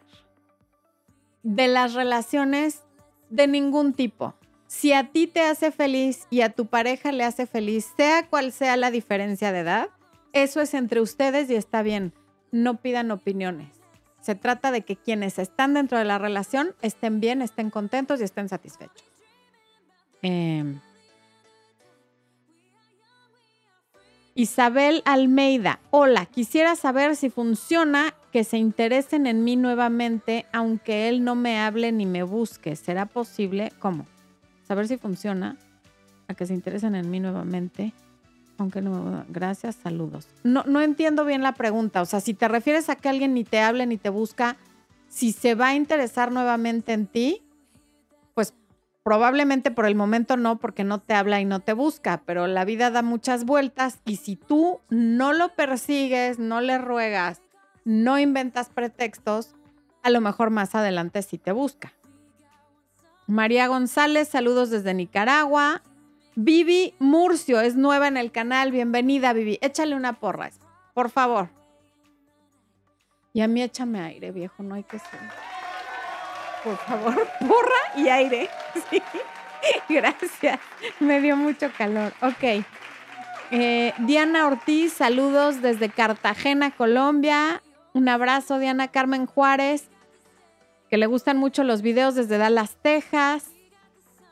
de 1.44 1.68
las 1.68 1.94
relaciones 1.94 2.84
de 3.30 3.48
ningún 3.48 3.94
tipo. 3.94 4.36
Si 4.68 4.94
a 4.94 5.12
ti 5.12 5.28
te 5.28 5.42
hace 5.42 5.72
feliz 5.72 6.26
y 6.30 6.42
a 6.42 6.52
tu 6.52 6.68
pareja 6.68 7.12
le 7.12 7.26
hace 7.26 7.48
feliz, 7.48 7.88
sea 7.98 8.28
cual 8.28 8.54
sea 8.54 8.78
la 8.78 8.92
diferencia 8.92 9.52
de 9.52 9.60
edad, 9.60 9.90
eso 10.32 10.62
es 10.62 10.74
entre 10.74 11.02
ustedes 11.02 11.50
y 11.50 11.56
está 11.56 11.82
bien. 11.82 12.14
No 12.52 12.78
pidan 12.78 13.12
opiniones. 13.12 13.68
Se 14.22 14.36
trata 14.36 14.72
de 14.72 14.82
que 14.82 14.96
quienes 14.96 15.38
están 15.40 15.74
dentro 15.74 15.98
de 15.98 16.06
la 16.06 16.18
relación 16.18 16.76
estén 16.82 17.20
bien, 17.20 17.42
estén 17.42 17.70
contentos 17.70 18.22
y 18.22 18.24
estén 18.24 18.48
satisfechos. 18.48 19.04
Eh, 20.22 20.76
Isabel 24.36 25.02
Almeida, 25.06 25.80
hola, 25.92 26.26
quisiera 26.26 26.76
saber 26.76 27.16
si 27.16 27.30
funciona 27.30 28.14
que 28.32 28.44
se 28.44 28.58
interesen 28.58 29.28
en 29.28 29.44
mí 29.44 29.56
nuevamente, 29.56 30.46
aunque 30.54 31.10
él 31.10 31.24
no 31.24 31.36
me 31.36 31.60
hable 31.60 31.92
ni 31.92 32.06
me 32.06 32.24
busque. 32.24 32.76
¿Será 32.76 33.06
posible? 33.06 33.74
¿Cómo? 33.80 34.06
Saber 34.68 34.88
si 34.88 34.98
funciona 34.98 35.58
a 36.28 36.36
que 36.36 36.46
se 36.46 36.54
interesen 36.54 36.96
en 36.96 37.10
mí 37.10 37.20
nuevamente, 37.20 37.92
aunque 38.58 38.82
no. 38.82 39.26
Gracias, 39.30 39.76
saludos. 39.76 40.28
No, 40.44 40.64
no 40.68 40.82
entiendo 40.82 41.26
bien 41.26 41.42
la 41.42 41.54
pregunta. 41.54 42.02
O 42.02 42.06
sea, 42.06 42.20
si 42.20 42.34
te 42.34 42.48
refieres 42.48 42.90
a 42.90 42.96
que 42.96 43.10
alguien 43.10 43.34
ni 43.34 43.44
te 43.44 43.60
hable 43.60 43.88
ni 43.88 43.98
te 43.98 44.10
busca, 44.10 44.58
si 45.08 45.32
se 45.32 45.56
va 45.56 45.70
a 45.70 45.76
interesar 45.76 46.32
nuevamente 46.32 46.94
en 46.94 47.08
ti, 47.08 47.42
Probablemente 49.10 49.72
por 49.72 49.88
el 49.88 49.96
momento 49.96 50.38
no, 50.38 50.60
porque 50.60 50.84
no 50.84 51.00
te 51.00 51.16
habla 51.16 51.42
y 51.42 51.46
no 51.46 51.62
te 51.62 51.74
busca, 51.74 52.22
pero 52.28 52.46
la 52.46 52.64
vida 52.64 52.92
da 52.92 53.02
muchas 53.02 53.44
vueltas 53.44 53.98
y 54.06 54.18
si 54.18 54.36
tú 54.36 54.82
no 54.92 55.34
lo 55.34 55.56
persigues, 55.56 56.38
no 56.38 56.62
le 56.62 56.78
ruegas, 56.78 57.42
no 57.86 58.20
inventas 58.20 58.70
pretextos, 58.70 59.56
a 60.04 60.12
lo 60.12 60.22
mejor 60.22 60.52
más 60.52 60.76
adelante 60.76 61.24
sí 61.24 61.40
te 61.40 61.52
busca. 61.52 61.92
María 63.26 63.66
González, 63.66 64.28
saludos 64.28 64.70
desde 64.70 64.94
Nicaragua. 64.94 65.82
Vivi 66.36 66.94
Murcio 67.00 67.62
es 67.62 67.76
nueva 67.76 68.08
en 68.08 68.16
el 68.18 68.32
canal. 68.32 68.72
Bienvenida, 68.72 69.34
Vivi. 69.34 69.58
Échale 69.64 69.96
una 69.96 70.20
porra, 70.20 70.52
por 70.94 71.10
favor. 71.10 71.50
Y 73.34 73.42
a 73.42 73.48
mí 73.48 73.64
échame 73.64 74.02
aire, 74.02 74.30
viejo, 74.32 74.62
no 74.62 74.76
hay 74.76 74.84
que 74.84 75.00
ser 75.00 75.20
por 76.64 76.78
favor, 76.78 77.28
porra 77.40 77.82
y 77.96 78.10
aire. 78.10 78.50
Sí. 78.90 79.02
Gracias. 79.90 80.60
Me 81.02 81.20
dio 81.20 81.36
mucho 81.36 81.70
calor. 81.78 82.14
Ok. 82.22 82.64
Eh, 83.52 83.94
Diana 84.00 84.48
Ortiz, 84.48 84.94
saludos 84.94 85.62
desde 85.62 85.90
Cartagena, 85.90 86.72
Colombia. 86.72 87.62
Un 87.94 88.08
abrazo, 88.08 88.58
Diana 88.58 88.88
Carmen 88.88 89.26
Juárez, 89.26 89.90
que 90.90 90.98
le 90.98 91.08
gustan 91.08 91.38
mucho 91.38 91.64
los 91.64 91.82
videos 91.82 92.16
desde 92.16 92.38
Dallas, 92.38 92.78
Texas. 92.82 93.48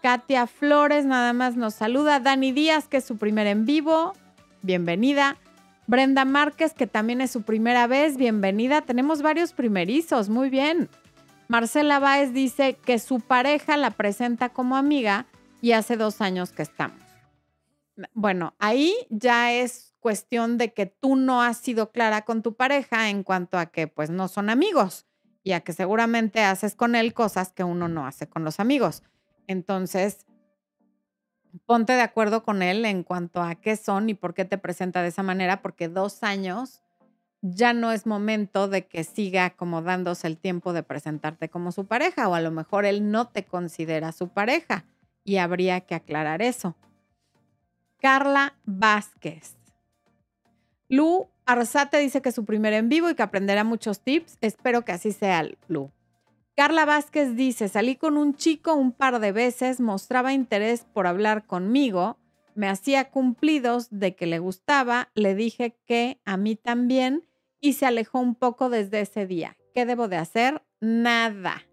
Katia 0.01 0.47
Flores, 0.47 1.05
nada 1.05 1.33
más 1.33 1.55
nos 1.55 1.73
saluda. 1.73 2.19
Dani 2.19 2.51
Díaz, 2.51 2.87
que 2.87 2.97
es 2.97 3.03
su 3.03 3.17
primer 3.17 3.47
en 3.47 3.65
vivo. 3.65 4.13
Bienvenida. 4.61 5.37
Brenda 5.87 6.23
Márquez, 6.23 6.73
que 6.73 6.87
también 6.87 7.19
es 7.21 7.31
su 7.31 7.41
primera 7.41 7.87
vez. 7.87 8.17
Bienvenida. 8.17 8.81
Tenemos 8.81 9.21
varios 9.21 9.53
primerizos. 9.53 10.29
Muy 10.29 10.49
bien. 10.49 10.89
Marcela 11.47 11.99
Báez 11.99 12.33
dice 12.33 12.75
que 12.75 12.99
su 12.99 13.19
pareja 13.19 13.77
la 13.77 13.91
presenta 13.91 14.49
como 14.49 14.75
amiga 14.75 15.25
y 15.61 15.71
hace 15.71 15.95
dos 15.95 16.21
años 16.21 16.51
que 16.51 16.61
estamos. 16.61 16.99
Bueno, 18.13 18.53
ahí 18.59 18.95
ya 19.09 19.53
es 19.53 19.95
cuestión 19.99 20.57
de 20.57 20.73
que 20.73 20.85
tú 20.85 21.15
no 21.15 21.41
has 21.41 21.57
sido 21.57 21.91
clara 21.91 22.23
con 22.23 22.43
tu 22.43 22.55
pareja 22.55 23.09
en 23.09 23.23
cuanto 23.23 23.57
a 23.57 23.67
que 23.67 23.87
pues 23.87 24.09
no 24.09 24.27
son 24.27 24.49
amigos 24.49 25.07
y 25.43 25.53
a 25.53 25.61
que 25.61 25.73
seguramente 25.73 26.41
haces 26.41 26.75
con 26.75 26.95
él 26.95 27.13
cosas 27.13 27.53
que 27.53 27.63
uno 27.63 27.87
no 27.87 28.05
hace 28.05 28.27
con 28.27 28.43
los 28.43 28.59
amigos. 28.59 29.03
Entonces, 29.47 30.25
ponte 31.65 31.93
de 31.93 32.01
acuerdo 32.01 32.43
con 32.43 32.61
él 32.61 32.85
en 32.85 33.03
cuanto 33.03 33.41
a 33.41 33.55
qué 33.55 33.77
son 33.77 34.09
y 34.09 34.13
por 34.13 34.33
qué 34.33 34.45
te 34.45 34.57
presenta 34.57 35.01
de 35.01 35.07
esa 35.07 35.23
manera, 35.23 35.61
porque 35.61 35.87
dos 35.87 36.21
años 36.23 36.83
ya 37.41 37.73
no 37.73 37.91
es 37.91 38.05
momento 38.05 38.67
de 38.67 38.87
que 38.87 39.03
siga 39.03 39.51
como 39.51 39.81
dándose 39.81 40.27
el 40.27 40.37
tiempo 40.37 40.73
de 40.73 40.83
presentarte 40.83 41.49
como 41.49 41.71
su 41.71 41.85
pareja 41.85 42.27
o 42.27 42.33
a 42.33 42.41
lo 42.41 42.51
mejor 42.51 42.85
él 42.85 43.11
no 43.11 43.27
te 43.27 43.45
considera 43.45 44.11
su 44.11 44.29
pareja 44.29 44.85
y 45.23 45.37
habría 45.37 45.81
que 45.81 45.95
aclarar 45.95 46.41
eso. 46.41 46.75
Carla 47.99 48.55
Vázquez. 48.65 49.55
Lu 50.89 51.27
Arzate 51.45 51.97
dice 51.97 52.21
que 52.21 52.29
es 52.29 52.35
su 52.35 52.45
primer 52.45 52.73
en 52.73 52.89
vivo 52.89 53.09
y 53.09 53.15
que 53.15 53.23
aprenderá 53.23 53.63
muchos 53.63 54.01
tips. 54.01 54.37
Espero 54.41 54.83
que 54.83 54.91
así 54.91 55.11
sea, 55.11 55.45
Lu. 55.67 55.91
Carla 56.55 56.85
Vázquez 56.85 57.35
dice, 57.35 57.69
salí 57.69 57.95
con 57.95 58.17
un 58.17 58.35
chico 58.35 58.73
un 58.73 58.91
par 58.91 59.19
de 59.19 59.31
veces, 59.31 59.79
mostraba 59.79 60.33
interés 60.33 60.85
por 60.91 61.05
hablar 61.05 61.45
conmigo, 61.45 62.17
me 62.57 62.67
hacía 62.67 63.11
cumplidos 63.11 63.87
de 63.91 64.15
que 64.15 64.25
le 64.25 64.39
gustaba, 64.39 65.11
le 65.13 65.35
dije 65.35 65.77
que 65.85 66.19
a 66.25 66.37
mí 66.37 66.55
también 66.55 67.23
y 67.61 67.73
se 67.73 67.85
alejó 67.85 68.19
un 68.19 68.33
poco 68.33 68.71
desde 68.71 69.01
ese 69.01 69.27
día. 69.27 69.57
¿Qué 69.75 69.85
debo 69.85 70.07
de 70.07 70.17
hacer? 70.17 70.63
Nada. 70.79 71.67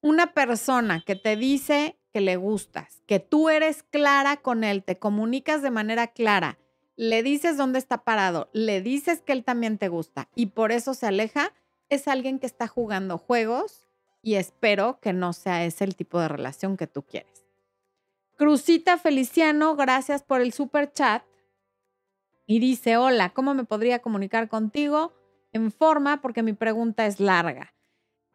Una 0.00 0.32
persona 0.32 1.02
que 1.04 1.16
te 1.16 1.34
dice 1.34 1.98
que 2.12 2.20
le 2.20 2.36
gustas, 2.36 3.02
que 3.06 3.18
tú 3.18 3.48
eres 3.48 3.82
clara 3.82 4.36
con 4.36 4.62
él, 4.62 4.84
te 4.84 4.96
comunicas 4.96 5.60
de 5.60 5.72
manera 5.72 6.06
clara, 6.06 6.56
le 6.94 7.24
dices 7.24 7.56
dónde 7.56 7.80
está 7.80 8.04
parado, 8.04 8.48
le 8.52 8.82
dices 8.82 9.22
que 9.22 9.32
él 9.32 9.42
también 9.42 9.76
te 9.76 9.88
gusta 9.88 10.28
y 10.36 10.46
por 10.46 10.70
eso 10.70 10.94
se 10.94 11.08
aleja, 11.08 11.52
es 11.88 12.06
alguien 12.06 12.38
que 12.38 12.46
está 12.46 12.68
jugando 12.68 13.18
juegos 13.18 13.88
y 14.22 14.36
espero 14.36 15.00
que 15.00 15.12
no 15.12 15.32
sea 15.32 15.64
ese 15.64 15.82
el 15.82 15.96
tipo 15.96 16.20
de 16.20 16.28
relación 16.28 16.76
que 16.76 16.86
tú 16.86 17.02
quieres. 17.02 17.45
Crucita 18.36 18.98
Feliciano, 18.98 19.76
gracias 19.76 20.22
por 20.22 20.40
el 20.40 20.52
super 20.52 20.92
chat 20.92 21.22
y 22.46 22.60
dice, 22.60 22.96
hola, 22.96 23.30
¿cómo 23.30 23.54
me 23.54 23.64
podría 23.64 24.00
comunicar 24.00 24.48
contigo? 24.48 25.14
En 25.52 25.72
forma, 25.72 26.20
porque 26.20 26.42
mi 26.42 26.52
pregunta 26.52 27.06
es 27.06 27.18
larga. 27.18 27.74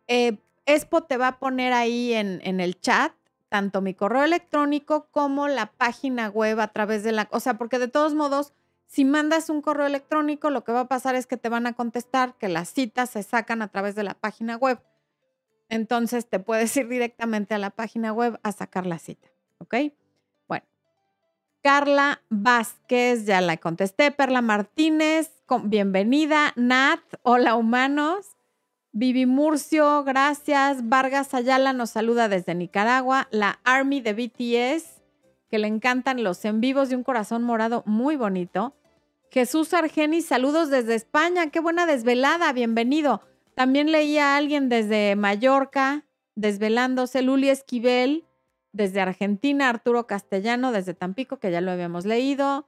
Eh, 0.07 0.39
Expo 0.65 1.03
te 1.03 1.17
va 1.17 1.27
a 1.27 1.39
poner 1.39 1.73
ahí 1.73 2.13
en, 2.13 2.41
en 2.43 2.59
el 2.59 2.79
chat 2.79 3.13
tanto 3.51 3.81
mi 3.81 3.93
correo 3.93 4.23
electrónico 4.23 5.09
como 5.11 5.49
la 5.49 5.73
página 5.73 6.29
web 6.29 6.61
a 6.61 6.69
través 6.69 7.03
de 7.03 7.11
la, 7.11 7.27
o 7.31 7.41
sea, 7.41 7.55
porque 7.55 7.79
de 7.79 7.89
todos 7.89 8.13
modos, 8.13 8.53
si 8.87 9.03
mandas 9.03 9.49
un 9.49 9.61
correo 9.61 9.85
electrónico, 9.85 10.49
lo 10.49 10.63
que 10.63 10.71
va 10.71 10.79
a 10.79 10.87
pasar 10.87 11.15
es 11.15 11.27
que 11.27 11.35
te 11.35 11.49
van 11.49 11.67
a 11.67 11.73
contestar 11.73 12.37
que 12.37 12.47
las 12.47 12.69
citas 12.69 13.09
se 13.09 13.23
sacan 13.23 13.61
a 13.61 13.67
través 13.67 13.93
de 13.93 14.03
la 14.03 14.13
página 14.13 14.55
web. 14.55 14.79
Entonces 15.67 16.29
te 16.29 16.39
puedes 16.39 16.75
ir 16.77 16.87
directamente 16.87 17.53
a 17.53 17.57
la 17.57 17.71
página 17.71 18.13
web 18.13 18.39
a 18.41 18.53
sacar 18.53 18.85
la 18.85 18.99
cita, 18.99 19.27
¿ok? 19.61 19.75
Bueno, 20.47 20.65
Carla 21.61 22.21
Vázquez, 22.29 23.25
ya 23.25 23.39
la 23.41 23.57
contesté. 23.57 24.11
Perla 24.11 24.41
Martínez, 24.41 25.31
bienvenida. 25.63 26.53
Nat, 26.55 27.01
hola 27.21 27.55
humanos. 27.55 28.37
Vivi 28.91 29.25
Murcio, 29.25 30.03
gracias. 30.03 30.89
Vargas 30.89 31.33
Ayala 31.33 31.71
nos 31.71 31.91
saluda 31.91 32.27
desde 32.27 32.55
Nicaragua. 32.55 33.27
La 33.31 33.59
Army 33.63 34.01
de 34.01 34.13
BTS, 34.13 35.01
que 35.49 35.59
le 35.59 35.67
encantan 35.67 36.23
los 36.23 36.43
en 36.43 36.59
vivos 36.59 36.89
de 36.89 36.97
un 36.97 37.03
corazón 37.03 37.43
morado 37.43 37.83
muy 37.85 38.17
bonito. 38.17 38.75
Jesús 39.29 39.73
Argeni, 39.73 40.21
saludos 40.21 40.69
desde 40.69 40.95
España. 40.95 41.51
Qué 41.51 41.61
buena 41.61 41.85
desvelada, 41.85 42.51
bienvenido. 42.51 43.21
También 43.55 43.91
leía 43.91 44.33
a 44.33 44.37
alguien 44.37 44.67
desde 44.67 45.15
Mallorca, 45.15 46.03
desvelándose. 46.35 47.21
Luli 47.21 47.47
Esquivel, 47.47 48.25
desde 48.73 49.01
Argentina. 49.01 49.69
Arturo 49.69 50.07
Castellano, 50.07 50.71
desde 50.71 50.93
Tampico, 50.93 51.39
que 51.39 51.51
ya 51.51 51.61
lo 51.61 51.71
habíamos 51.71 52.05
leído. 52.05 52.67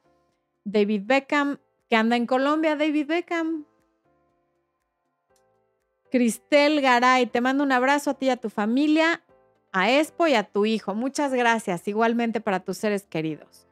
David 0.66 1.04
Beckham, 1.06 1.60
que 1.90 1.96
anda 1.96 2.16
en 2.16 2.26
Colombia. 2.26 2.76
David 2.76 3.08
Beckham, 3.08 3.66
Cristel 6.14 6.80
Garay, 6.80 7.26
te 7.26 7.42
mando 7.42 7.64
un 7.64 7.72
abrazo 7.72 8.12
a 8.12 8.14
ti 8.14 8.28
y 8.28 8.30
a 8.30 8.38
tu 8.38 8.52
familia, 8.52 9.24
a 9.72 9.90
Expo 9.90 10.28
y 10.28 10.36
a 10.36 10.44
tu 10.44 10.68
hijo. 10.68 10.94
Muchas 10.94 11.34
gracias, 11.34 11.88
igualmente 11.88 12.40
para 12.40 12.60
tus 12.60 12.78
seres 12.78 13.08
queridos. 13.08 13.68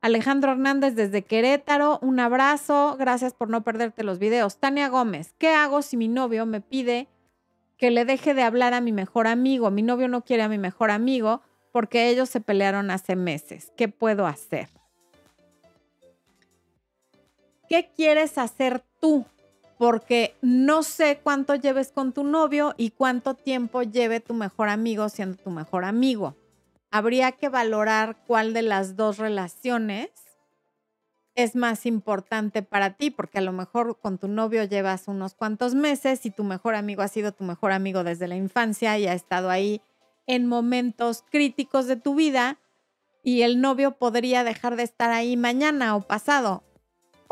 Alejandro 0.00 0.52
Hernández 0.52 0.94
desde 0.94 1.20
Querétaro, 1.20 1.98
un 2.00 2.18
abrazo, 2.18 2.96
gracias 2.98 3.34
por 3.34 3.50
no 3.50 3.62
perderte 3.62 4.04
los 4.04 4.18
videos. 4.18 4.56
Tania 4.56 4.88
Gómez, 4.88 5.34
¿qué 5.36 5.48
hago 5.48 5.82
si 5.82 5.98
mi 5.98 6.08
novio 6.08 6.46
me 6.46 6.62
pide 6.62 7.08
que 7.80 7.90
le 7.90 8.04
deje 8.04 8.34
de 8.34 8.42
hablar 8.42 8.74
a 8.74 8.82
mi 8.82 8.92
mejor 8.92 9.26
amigo? 9.26 9.70
Mi 9.70 9.80
novio 9.80 10.06
no 10.06 10.22
quiere 10.22 10.42
a 10.42 10.48
mi 10.48 10.58
mejor 10.58 10.90
amigo 10.90 11.40
porque 11.72 12.10
ellos 12.10 12.28
se 12.28 12.42
pelearon 12.42 12.90
hace 12.90 13.16
meses. 13.16 13.72
¿Qué 13.74 13.88
puedo 13.88 14.26
hacer? 14.26 14.68
¿Qué 17.70 17.90
quieres 17.96 18.36
hacer 18.36 18.82
tú 19.00 19.24
porque 19.78 20.34
no 20.42 20.82
sé 20.82 21.20
cuánto 21.22 21.54
lleves 21.54 21.90
con 21.90 22.12
tu 22.12 22.22
novio 22.22 22.74
y 22.76 22.90
cuánto 22.90 23.32
tiempo 23.32 23.82
lleve 23.82 24.20
tu 24.20 24.34
mejor 24.34 24.68
amigo 24.68 25.08
siendo 25.08 25.38
tu 25.38 25.48
mejor 25.48 25.86
amigo. 25.86 26.36
Habría 26.90 27.32
que 27.32 27.48
valorar 27.48 28.18
cuál 28.26 28.52
de 28.52 28.60
las 28.60 28.94
dos 28.96 29.16
relaciones 29.16 30.10
es 31.42 31.56
más 31.56 31.86
importante 31.86 32.62
para 32.62 32.94
ti, 32.94 33.10
porque 33.10 33.38
a 33.38 33.42
lo 33.42 33.52
mejor 33.52 33.98
con 33.98 34.18
tu 34.18 34.28
novio 34.28 34.64
llevas 34.64 35.08
unos 35.08 35.34
cuantos 35.34 35.74
meses 35.74 36.24
y 36.26 36.30
tu 36.30 36.44
mejor 36.44 36.74
amigo 36.74 37.02
ha 37.02 37.08
sido 37.08 37.32
tu 37.32 37.44
mejor 37.44 37.72
amigo 37.72 38.04
desde 38.04 38.28
la 38.28 38.36
infancia 38.36 38.98
y 38.98 39.06
ha 39.06 39.14
estado 39.14 39.50
ahí 39.50 39.80
en 40.26 40.46
momentos 40.46 41.24
críticos 41.30 41.86
de 41.86 41.96
tu 41.96 42.14
vida 42.14 42.58
y 43.22 43.42
el 43.42 43.60
novio 43.60 43.92
podría 43.98 44.44
dejar 44.44 44.76
de 44.76 44.82
estar 44.84 45.10
ahí 45.10 45.36
mañana 45.36 45.96
o 45.96 46.02
pasado 46.02 46.62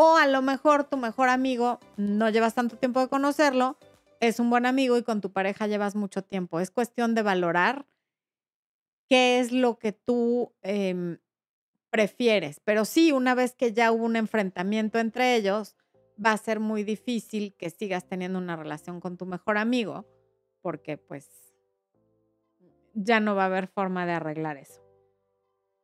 o 0.01 0.17
a 0.17 0.29
lo 0.29 0.43
mejor 0.43 0.85
tu 0.85 0.97
mejor 0.97 1.29
amigo, 1.29 1.81
no 1.97 2.31
llevas 2.31 2.55
tanto 2.55 2.77
tiempo 2.77 3.01
de 3.01 3.09
conocerlo, 3.09 3.77
es 4.21 4.39
un 4.39 4.49
buen 4.49 4.65
amigo 4.65 4.97
y 4.97 5.03
con 5.03 5.21
tu 5.21 5.33
pareja 5.33 5.67
llevas 5.67 5.97
mucho 5.97 6.23
tiempo. 6.23 6.61
Es 6.61 6.71
cuestión 6.71 7.17
de 7.17 7.23
valorar 7.23 7.85
qué 9.09 9.41
es 9.41 9.51
lo 9.51 9.81
que 9.81 9.91
tú 9.91 10.53
em, 10.63 11.19
prefieres. 11.91 12.61
Pero 12.65 12.85
sí, 12.85 13.13
una 13.13 13.35
vez 13.35 13.55
que 13.55 13.73
ya 13.73 13.93
hubo 13.93 14.05
un 14.05 14.17
enfrentamiento 14.17 14.99
entre 14.99 15.37
ellos, 15.37 15.77
va 16.25 16.33
a 16.33 16.39
ser 16.39 16.61
muy 16.61 16.85
difícil 16.85 17.55
que 17.57 17.71
sigas 17.71 18.07
teniendo 18.07 18.39
una 18.39 18.57
relación 18.57 19.01
con 19.01 19.17
tu 19.17 19.27
mejor 19.27 19.59
amigo, 19.59 20.07
porque 20.63 20.97
pues 20.97 21.29
ya 22.95 23.21
no 23.21 23.35
va 23.35 23.45
a 23.45 23.47
haber 23.47 23.69
forma 23.69 24.07
de 24.07 24.13
arreglar 24.13 24.57
eso. 24.57 24.83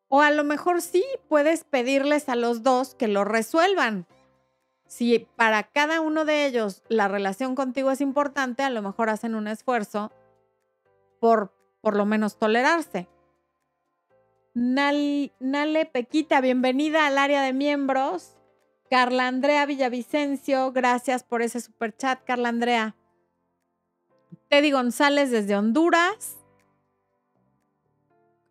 O 0.09 0.21
a 0.21 0.31
lo 0.31 0.45
mejor 0.45 0.83
sí 0.83 1.05
puedes 1.29 1.65
pedirles 1.65 2.29
a 2.29 2.37
los 2.37 2.63
dos 2.63 2.95
que 2.95 3.09
lo 3.09 3.25
resuelvan. 3.25 4.07
Si 4.87 5.27
para 5.37 5.63
cada 5.65 6.01
uno 6.01 6.25
de 6.25 6.47
ellos 6.47 6.83
la 6.89 7.09
relación 7.09 7.55
contigo 7.55 7.91
es 7.91 8.01
importante, 8.01 8.63
a 8.63 8.71
lo 8.71 8.83
mejor 8.83 9.11
hacen 9.11 9.35
un 9.35 9.49
esfuerzo 9.49 10.13
por 11.21 11.53
por 11.85 11.97
lo 11.97 12.07
menos 12.07 12.39
tolerarse. 12.39 13.09
Nale 14.55 15.91
Pequita, 15.93 16.41
bienvenida 16.41 17.09
al 17.09 17.19
área 17.19 17.43
de 17.43 17.53
miembros. 17.53 18.37
Carla 18.89 19.27
Andrea 19.27 19.67
Villavicencio, 19.67 20.71
gracias 20.71 21.25
por 21.25 21.43
ese 21.43 21.61
super 21.61 21.97
chat, 21.97 22.21
Carla 22.25 22.51
Andrea. 22.51 22.95
Teddy 24.49 24.71
González 24.71 25.33
desde 25.33 25.57
Honduras. 25.57 26.37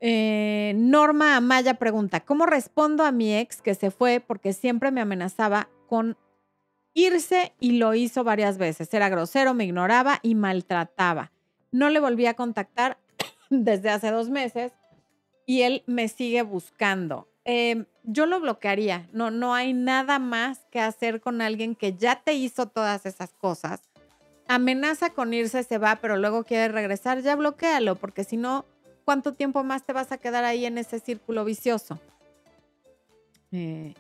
Eh, 0.02 0.74
Norma 0.76 1.38
Amaya 1.38 1.76
pregunta, 1.76 2.20
¿cómo 2.20 2.46
respondo 2.46 3.06
a 3.06 3.14
mi 3.14 3.34
ex 3.38 3.62
que 3.62 3.74
se 3.74 3.90
fue 3.90 4.20
porque 4.20 4.52
siempre 4.52 4.92
me 4.92 5.00
amenazaba 5.00 5.70
con 5.88 6.18
irse 6.94 7.54
y 7.62 7.78
lo 7.78 7.94
hizo 7.94 8.26
varias 8.26 8.58
veces? 8.58 8.94
Era 8.94 9.08
grosero, 9.08 9.54
me 9.54 9.64
ignoraba 9.64 10.20
y 10.22 10.36
maltrataba. 10.36 11.32
No 11.72 11.90
le 11.90 12.02
volví 12.02 12.26
a 12.26 12.34
contactar 12.34 12.98
desde 13.50 13.90
hace 13.90 14.12
dos 14.12 14.30
meses 14.30 14.74
y 15.46 15.62
él 15.62 15.84
me 15.86 16.08
sigue 16.08 16.42
buscando. 16.42 17.28
Em, 17.46 17.86
yo 18.04 18.26
lo 18.26 18.40
bloquearía. 18.40 19.08
No, 19.12 19.32
no 19.32 19.54
hay 19.54 19.74
nada 19.74 20.20
más 20.20 20.66
que 20.72 20.80
hacer 20.80 21.22
con 21.22 21.42
alguien 21.42 21.76
que 21.76 21.94
ya 21.94 22.22
te 22.22 22.34
hizo 22.34 22.68
todas 22.68 23.06
esas 23.06 23.34
cosas. 23.34 23.82
Amenaza 24.48 25.12
con 25.12 25.34
irse, 25.34 25.64
se 25.64 25.78
va, 25.78 25.98
pero 25.98 26.18
luego 26.18 26.44
quiere 26.44 26.68
regresar, 26.68 27.22
ya 27.22 27.36
bloquealo, 27.36 27.96
porque 27.96 28.24
si 28.24 28.38
no, 28.38 28.66
¿cuánto 29.06 29.34
tiempo 29.34 29.64
más 29.64 29.86
te 29.86 29.94
vas 29.94 30.12
a 30.12 30.18
quedar 30.18 30.44
ahí 30.44 30.66
en 30.66 30.78
ese 30.78 31.00
círculo 31.00 31.46
vicioso? 31.46 32.00
Eh, 33.52 33.94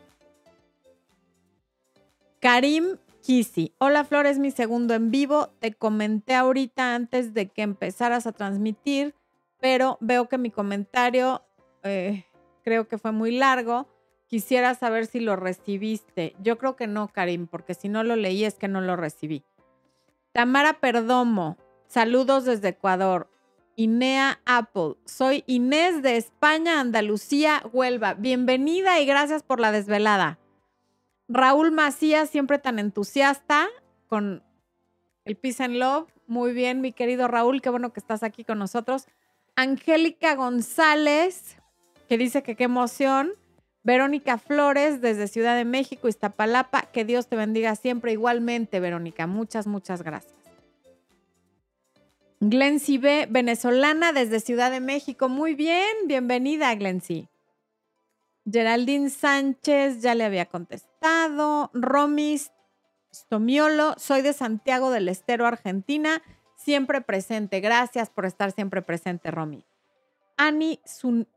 Karim 2.39 2.97
Kisi. 3.21 3.73
Hola 3.77 4.03
Flores, 4.03 4.38
mi 4.38 4.51
segundo 4.51 4.93
en 4.93 5.12
vivo. 5.12 5.47
Te 5.60 5.73
comenté 5.73 6.36
ahorita 6.36 6.93
antes 6.93 7.34
de 7.34 7.47
que 7.47 7.62
empezaras 7.62 8.27
a 8.27 8.34
transmitir, 8.34 9.15
pero 9.63 9.97
veo 10.02 10.28
que 10.28 10.38
mi 10.38 10.52
comentario 10.52 11.41
eh, 11.84 12.26
creo 12.65 12.89
que 12.89 12.97
fue 12.97 13.13
muy 13.13 13.32
largo. 13.32 13.88
Quisiera 14.28 14.76
saber 14.76 15.06
si 15.06 15.21
lo 15.21 15.38
recibiste. 15.38 16.36
Yo 16.41 16.58
creo 16.58 16.76
que 16.76 16.86
no, 16.86 17.08
Karim, 17.08 17.47
porque 17.47 17.73
si 17.73 17.88
no 17.88 18.04
lo 18.04 18.17
leí 18.17 18.43
es 18.43 18.56
que 18.56 18.67
no 18.67 18.82
lo 18.82 18.97
recibí. 18.97 19.41
Tamara 20.34 20.82
Perdomo, 20.82 21.56
saludos 21.88 22.43
desde 22.43 22.67
Ecuador. 22.67 23.30
Inea 23.78 24.41
Apple. 24.45 24.95
Soy 25.06 25.45
Inés 25.47 26.02
de 26.02 26.17
España, 26.17 26.82
Andalucía, 26.82 27.63
Huelva. 27.71 28.15
Bienvenida 28.15 28.99
y 28.99 29.06
gracias 29.06 29.43
por 29.43 29.62
la 29.62 29.71
desvelada. 29.71 30.39
Raúl 31.30 31.71
Macías, 31.71 32.30
siempre 32.30 32.60
tan 32.60 32.80
entusiasta 32.80 33.69
con 34.10 34.43
el 35.23 35.38
Peace 35.38 35.63
and 35.63 35.78
Love. 35.78 36.10
Muy 36.28 36.52
bien, 36.52 36.82
mi 36.82 36.91
querido 36.91 37.30
Raúl, 37.30 37.62
qué 37.62 37.69
bueno 37.69 37.93
que 37.93 38.02
estás 38.02 38.23
aquí 38.23 38.43
con 38.43 38.60
nosotros. 38.60 39.08
Angélica 39.56 40.36
González, 40.36 41.58
que 42.10 42.18
dice 42.18 42.44
que 42.44 42.56
qué 42.56 42.66
emoción. 42.66 43.34
Verónica 43.84 44.38
Flores, 44.38 45.02
desde 45.02 45.28
Ciudad 45.28 45.58
de 45.58 45.66
México, 45.66 46.08
Iztapalapa. 46.08 46.84
Que 46.94 47.04
Dios 47.04 47.28
te 47.28 47.36
bendiga 47.36 47.76
siempre. 47.76 48.13
Igualmente, 48.13 48.80
Verónica. 48.80 49.28
Muchas, 49.28 49.68
muchas 49.68 50.04
gracias. 50.04 50.34
Glency 52.39 52.98
B, 52.98 53.28
venezolana 53.30 54.12
desde 54.12 54.39
Ciudad 54.39 54.72
de 54.72 54.80
México. 54.80 55.30
Muy 55.30 55.54
bien, 55.56 55.88
bienvenida, 56.08 56.74
Glency. 56.76 57.30
Geraldine 58.50 59.10
Sánchez, 59.10 60.02
ya 60.02 60.16
le 60.16 60.26
había 60.26 60.46
contestado. 60.46 61.70
Romis 61.74 62.52
Stomiolo, 63.13 63.96
soy 63.98 64.22
de 64.22 64.34
Santiago 64.34 64.92
del 64.92 65.08
Estero, 65.08 65.46
Argentina. 65.46 66.22
Siempre 66.63 67.02
presente. 67.02 67.60
Gracias 67.60 68.10
por 68.10 68.26
estar 68.26 68.52
siempre 68.52 68.82
presente, 68.82 69.32
Romy. 69.32 69.65
Annie 70.38 70.80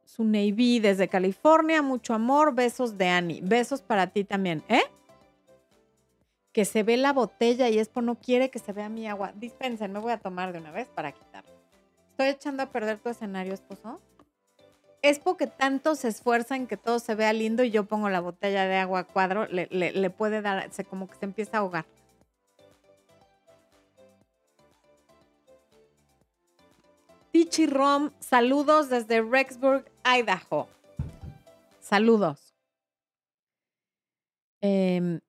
Suneibi 0.04 0.80
desde 0.80 1.08
California. 1.08 1.82
Mucho 1.82 2.14
amor. 2.14 2.54
Besos 2.54 2.96
de 2.96 3.08
Annie. 3.08 3.40
Besos 3.42 3.82
para 3.82 4.06
ti 4.08 4.24
también. 4.24 4.62
¿Eh? 4.68 4.82
que 6.56 6.64
se 6.64 6.82
ve 6.82 6.96
la 6.96 7.12
botella 7.12 7.68
y 7.68 7.78
Expo 7.78 8.00
no 8.00 8.14
quiere 8.14 8.48
que 8.48 8.58
se 8.58 8.72
vea 8.72 8.88
mi 8.88 9.06
agua. 9.06 9.30
Dispensen, 9.34 9.92
me 9.92 9.98
voy 9.98 10.12
a 10.12 10.16
tomar 10.16 10.54
de 10.54 10.58
una 10.58 10.70
vez 10.70 10.88
para 10.88 11.12
quitarlo. 11.12 11.50
Estoy 12.12 12.28
echando 12.28 12.62
a 12.62 12.70
perder 12.70 12.98
tu 12.98 13.10
escenario, 13.10 13.52
esposo. 13.52 14.00
Expo 15.02 15.36
que 15.36 15.48
tanto 15.48 15.94
se 15.96 16.08
esfuerza 16.08 16.56
en 16.56 16.66
que 16.66 16.78
todo 16.78 16.98
se 16.98 17.14
vea 17.14 17.34
lindo 17.34 17.62
y 17.62 17.70
yo 17.70 17.84
pongo 17.84 18.08
la 18.08 18.20
botella 18.20 18.64
de 18.64 18.76
agua 18.76 19.00
a 19.00 19.04
cuadro, 19.04 19.46
le, 19.46 20.08
puede 20.08 20.40
dar, 20.40 20.70
como 20.88 21.08
que 21.08 21.16
se 21.16 21.26
empieza 21.26 21.58
a 21.58 21.60
ahogar. 21.60 21.84
Tichi 27.36 27.66
Rom, 27.66 28.12
saludos 28.18 28.88
desde 28.88 29.20
Rexburg, 29.20 29.84
Idaho. 30.06 30.68
Saludos. 31.80 32.54
Em, 34.62 35.20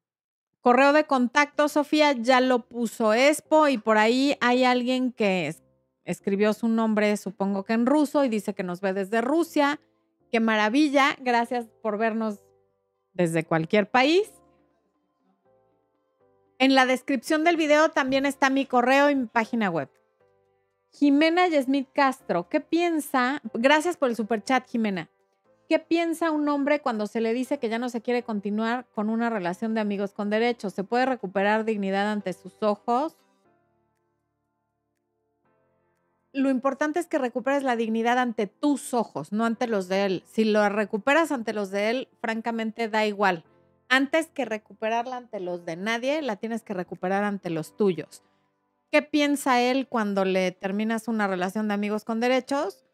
correo 0.61 0.93
de 0.93 1.03
contacto, 1.03 1.67
Sofía, 1.67 2.13
ya 2.13 2.39
lo 2.39 2.59
puso 2.59 3.13
Expo 3.13 3.67
y 3.67 3.77
por 3.77 3.97
ahí 3.97 4.37
hay 4.39 4.63
alguien 4.63 5.11
que 5.11 5.53
escribió 6.05 6.53
su 6.53 6.69
nombre, 6.69 7.17
supongo 7.17 7.65
que 7.65 7.73
en 7.73 7.85
ruso, 7.85 8.23
y 8.23 8.29
dice 8.29 8.55
que 8.55 8.63
nos 8.63 8.79
ve 8.79 8.93
desde 8.93 9.19
Rusia. 9.19 9.81
Qué 10.31 10.39
maravilla, 10.39 11.17
gracias 11.19 11.65
por 11.81 11.97
vernos 11.97 12.39
desde 13.11 13.43
cualquier 13.43 13.89
país. 13.89 14.31
En 16.57 16.73
la 16.73 16.85
descripción 16.85 17.43
del 17.43 17.57
video 17.57 17.89
también 17.89 18.25
está 18.25 18.49
mi 18.49 18.65
correo 18.65 19.09
y 19.09 19.15
mi 19.15 19.25
página 19.25 19.69
web. 19.69 19.89
Jimena 20.97 21.47
Yesmith 21.47 21.89
Castro, 21.93 22.49
¿qué 22.49 22.59
piensa? 22.59 23.39
Gracias 23.53 23.97
por 23.97 24.09
el 24.09 24.15
super 24.15 24.43
chat, 24.43 24.67
Jimena. 24.67 25.09
¿Qué 25.69 25.77
piensa 25.77 26.31
un 26.31 26.49
hombre 26.49 26.81
cuando 26.81 27.05
se 27.05 27.21
le 27.21 27.33
dice 27.33 27.59
que 27.59 27.69
ya 27.69 27.77
no 27.77 27.89
se 27.89 28.01
quiere 28.01 28.23
continuar 28.23 28.87
con 28.95 29.11
una 29.11 29.29
relación 29.29 29.75
de 29.75 29.81
amigos 29.81 30.13
con 30.13 30.31
derechos? 30.31 30.73
¿Se 30.73 30.83
puede 30.83 31.05
recuperar 31.05 31.65
dignidad 31.65 32.11
ante 32.11 32.33
sus 32.33 32.63
ojos? 32.63 33.15
Lo 36.33 36.49
importante 36.49 36.99
es 36.99 37.05
que 37.05 37.19
recuperes 37.19 37.61
la 37.61 37.75
dignidad 37.75 38.17
ante 38.17 38.47
tus 38.47 38.95
ojos, 38.95 39.31
no 39.31 39.45
ante 39.45 39.67
los 39.67 39.87
de 39.89 40.05
él. 40.05 40.23
Si 40.25 40.45
lo 40.45 40.67
recuperas 40.67 41.31
ante 41.31 41.53
los 41.53 41.69
de 41.69 41.91
él, 41.91 42.07
francamente 42.21 42.89
da 42.89 43.05
igual. 43.05 43.43
Antes 43.87 44.27
que 44.27 44.45
recuperarla 44.45 45.17
ante 45.17 45.41
los 45.41 45.63
de 45.63 45.75
nadie, 45.75 46.23
la 46.23 46.37
tienes 46.37 46.63
que 46.63 46.73
recuperar 46.73 47.23
ante 47.23 47.51
los 47.51 47.77
tuyos. 47.77 48.23
¿Qué 48.91 49.01
piensa 49.01 49.61
él 49.61 49.87
cuando 49.87 50.23
le 50.23 50.51
terminas 50.51 51.07
una 51.07 51.27
relación 51.27 51.67
de 51.67 51.73
amigos 51.73 52.05
con 52.05 52.19
derechos? 52.19 52.85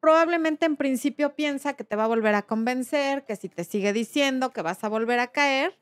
Probablemente 0.00 0.66
en 0.66 0.76
principio 0.76 1.34
piensa 1.34 1.74
que 1.74 1.84
te 1.84 1.96
va 1.96 2.04
a 2.04 2.08
volver 2.08 2.34
a 2.34 2.42
convencer, 2.42 3.24
que 3.24 3.36
si 3.36 3.48
te 3.48 3.64
sigue 3.64 3.92
diciendo 3.92 4.50
que 4.50 4.62
vas 4.62 4.84
a 4.84 4.88
volver 4.88 5.18
a 5.18 5.28
caer. 5.28 5.78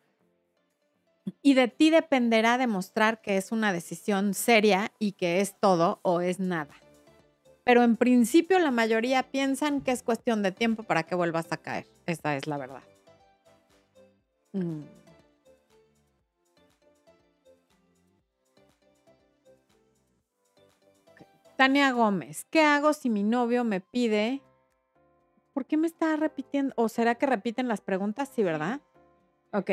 Y 1.40 1.54
de 1.54 1.68
ti 1.68 1.90
dependerá 1.90 2.58
demostrar 2.58 3.20
que 3.20 3.36
es 3.36 3.52
una 3.52 3.72
decisión 3.72 4.34
seria 4.34 4.92
y 4.98 5.12
que 5.12 5.40
es 5.40 5.58
todo 5.58 6.00
o 6.02 6.20
es 6.20 6.40
nada. 6.40 6.74
Pero 7.64 7.84
en 7.84 7.96
principio 7.96 8.58
la 8.58 8.72
mayoría 8.72 9.22
piensan 9.22 9.80
que 9.80 9.92
es 9.92 10.02
cuestión 10.02 10.42
de 10.42 10.50
tiempo 10.50 10.82
para 10.82 11.04
que 11.04 11.14
vuelvas 11.14 11.46
a 11.52 11.56
caer. 11.56 11.86
Esa 12.06 12.36
es 12.36 12.48
la 12.48 12.58
verdad. 12.58 12.82
Mm. 14.52 15.01
Tania 21.62 21.92
Gómez, 21.92 22.44
¿qué 22.50 22.64
hago 22.64 22.92
si 22.92 23.08
mi 23.08 23.22
novio 23.22 23.62
me 23.62 23.80
pide? 23.80 24.42
¿Por 25.52 25.64
qué 25.64 25.76
me 25.76 25.86
está 25.86 26.16
repitiendo? 26.16 26.74
¿O 26.76 26.88
será 26.88 27.14
que 27.14 27.24
repiten 27.24 27.68
las 27.68 27.80
preguntas? 27.80 28.28
Sí, 28.34 28.42
¿verdad? 28.42 28.80
Ok. 29.52 29.70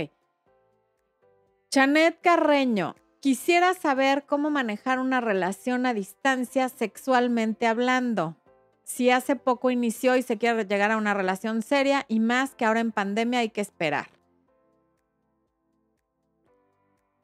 Chanet 1.71 2.21
Carreño, 2.21 2.95
quisiera 3.21 3.73
saber 3.73 4.27
cómo 4.27 4.51
manejar 4.51 4.99
una 4.99 5.19
relación 5.19 5.87
a 5.87 5.95
distancia 5.95 6.69
sexualmente 6.69 7.65
hablando. 7.65 8.35
Si 8.83 9.09
hace 9.09 9.35
poco 9.35 9.71
inició 9.71 10.15
y 10.15 10.21
se 10.21 10.37
quiere 10.37 10.65
llegar 10.65 10.91
a 10.91 10.97
una 10.97 11.15
relación 11.15 11.63
seria 11.63 12.05
y 12.07 12.19
más 12.19 12.53
que 12.53 12.65
ahora 12.65 12.81
en 12.81 12.91
pandemia 12.91 13.39
hay 13.39 13.49
que 13.49 13.61
esperar. 13.61 14.11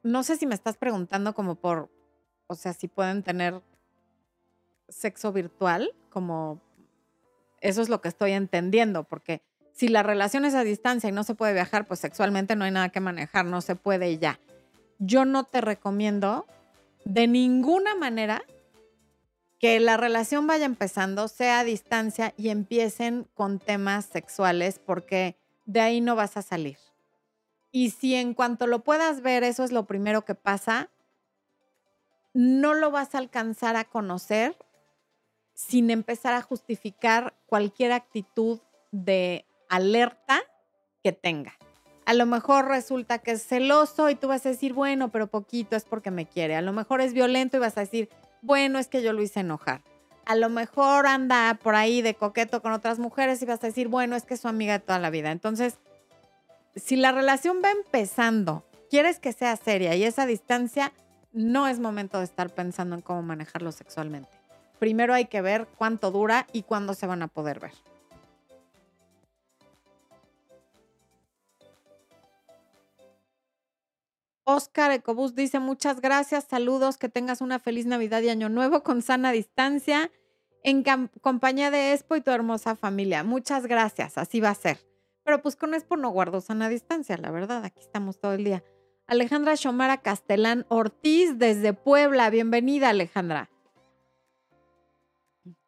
No 0.02 0.24
sé 0.24 0.34
si 0.34 0.44
me 0.44 0.56
estás 0.56 0.76
preguntando 0.76 1.34
como 1.34 1.54
por, 1.54 1.88
o 2.48 2.56
sea, 2.56 2.72
si 2.72 2.88
pueden 2.88 3.22
tener 3.22 3.62
sexo 4.88 5.32
virtual, 5.32 5.92
como 6.10 6.60
eso 7.60 7.82
es 7.82 7.88
lo 7.88 8.00
que 8.00 8.08
estoy 8.08 8.32
entendiendo, 8.32 9.04
porque 9.04 9.42
si 9.72 9.88
la 9.88 10.02
relación 10.02 10.44
es 10.44 10.54
a 10.54 10.64
distancia 10.64 11.08
y 11.08 11.12
no 11.12 11.24
se 11.24 11.34
puede 11.34 11.52
viajar, 11.52 11.86
pues 11.86 12.00
sexualmente 12.00 12.56
no 12.56 12.64
hay 12.64 12.70
nada 12.70 12.88
que 12.88 13.00
manejar, 13.00 13.44
no 13.44 13.60
se 13.60 13.76
puede 13.76 14.10
y 14.10 14.18
ya. 14.18 14.40
Yo 14.98 15.24
no 15.24 15.44
te 15.44 15.60
recomiendo 15.60 16.46
de 17.04 17.26
ninguna 17.26 17.94
manera 17.94 18.42
que 19.58 19.80
la 19.80 19.96
relación 19.96 20.46
vaya 20.46 20.64
empezando, 20.64 21.28
sea 21.28 21.60
a 21.60 21.64
distancia 21.64 22.34
y 22.36 22.50
empiecen 22.50 23.26
con 23.34 23.58
temas 23.58 24.06
sexuales, 24.06 24.78
porque 24.78 25.36
de 25.64 25.80
ahí 25.80 26.00
no 26.00 26.16
vas 26.16 26.36
a 26.36 26.42
salir. 26.42 26.78
Y 27.70 27.90
si 27.90 28.14
en 28.14 28.32
cuanto 28.32 28.66
lo 28.66 28.82
puedas 28.82 29.20
ver, 29.20 29.44
eso 29.44 29.64
es 29.64 29.72
lo 29.72 29.86
primero 29.86 30.24
que 30.24 30.34
pasa, 30.34 30.90
no 32.32 32.74
lo 32.74 32.90
vas 32.90 33.14
a 33.14 33.18
alcanzar 33.18 33.76
a 33.76 33.84
conocer 33.84 34.56
sin 35.56 35.90
empezar 35.90 36.34
a 36.34 36.42
justificar 36.42 37.34
cualquier 37.46 37.90
actitud 37.92 38.60
de 38.92 39.46
alerta 39.70 40.42
que 41.02 41.12
tenga. 41.12 41.54
A 42.04 42.12
lo 42.12 42.26
mejor 42.26 42.68
resulta 42.68 43.18
que 43.18 43.32
es 43.32 43.44
celoso 43.44 44.10
y 44.10 44.14
tú 44.16 44.28
vas 44.28 44.44
a 44.44 44.50
decir, 44.50 44.74
bueno, 44.74 45.10
pero 45.10 45.28
poquito 45.28 45.74
es 45.74 45.84
porque 45.84 46.10
me 46.10 46.26
quiere. 46.26 46.56
A 46.56 46.62
lo 46.62 46.72
mejor 46.72 47.00
es 47.00 47.14
violento 47.14 47.56
y 47.56 47.60
vas 47.60 47.78
a 47.78 47.80
decir, 47.80 48.10
bueno, 48.42 48.78
es 48.78 48.86
que 48.86 49.02
yo 49.02 49.14
lo 49.14 49.22
hice 49.22 49.40
enojar. 49.40 49.82
A 50.26 50.36
lo 50.36 50.50
mejor 50.50 51.06
anda 51.06 51.58
por 51.62 51.74
ahí 51.74 52.02
de 52.02 52.14
coqueto 52.14 52.60
con 52.60 52.72
otras 52.72 52.98
mujeres 52.98 53.40
y 53.40 53.46
vas 53.46 53.64
a 53.64 53.68
decir, 53.68 53.88
bueno, 53.88 54.14
es 54.14 54.24
que 54.24 54.34
es 54.34 54.40
su 54.40 54.48
amiga 54.48 54.74
de 54.74 54.84
toda 54.84 54.98
la 54.98 55.08
vida. 55.08 55.32
Entonces, 55.32 55.78
si 56.74 56.96
la 56.96 57.12
relación 57.12 57.62
va 57.64 57.70
empezando, 57.70 58.66
quieres 58.90 59.18
que 59.18 59.32
sea 59.32 59.56
seria 59.56 59.96
y 59.96 60.04
esa 60.04 60.26
distancia, 60.26 60.92
no 61.32 61.66
es 61.66 61.80
momento 61.80 62.18
de 62.18 62.24
estar 62.24 62.50
pensando 62.50 62.94
en 62.94 63.00
cómo 63.00 63.22
manejarlo 63.22 63.72
sexualmente 63.72 64.35
primero 64.78 65.14
hay 65.14 65.26
que 65.26 65.42
ver 65.42 65.66
cuánto 65.76 66.10
dura 66.10 66.46
y 66.52 66.62
cuándo 66.62 66.94
se 66.94 67.06
van 67.06 67.22
a 67.22 67.28
poder 67.28 67.60
ver. 67.60 67.72
Oscar 74.48 74.92
Ecobús 74.92 75.34
dice 75.34 75.58
muchas 75.58 76.00
gracias, 76.00 76.44
saludos, 76.44 76.98
que 76.98 77.08
tengas 77.08 77.40
una 77.40 77.58
feliz 77.58 77.84
Navidad 77.84 78.22
y 78.22 78.28
Año 78.28 78.48
Nuevo 78.48 78.84
con 78.84 79.02
sana 79.02 79.32
distancia 79.32 80.12
en 80.62 80.84
compañía 81.20 81.72
de 81.72 81.92
Expo 81.92 82.14
y 82.14 82.20
tu 82.20 82.30
hermosa 82.30 82.76
familia. 82.76 83.24
Muchas 83.24 83.66
gracias, 83.66 84.18
así 84.18 84.40
va 84.40 84.50
a 84.50 84.54
ser. 84.54 84.78
Pero 85.24 85.42
pues 85.42 85.56
con 85.56 85.74
Expo 85.74 85.96
no 85.96 86.10
guardo 86.10 86.40
sana 86.40 86.68
distancia, 86.68 87.16
la 87.16 87.32
verdad, 87.32 87.64
aquí 87.64 87.80
estamos 87.80 88.20
todo 88.20 88.34
el 88.34 88.44
día. 88.44 88.62
Alejandra 89.08 89.56
Xomara 89.56 89.98
Castelán 89.98 90.64
Ortiz 90.68 91.38
desde 91.38 91.72
Puebla, 91.72 92.30
bienvenida 92.30 92.90
Alejandra. 92.90 93.50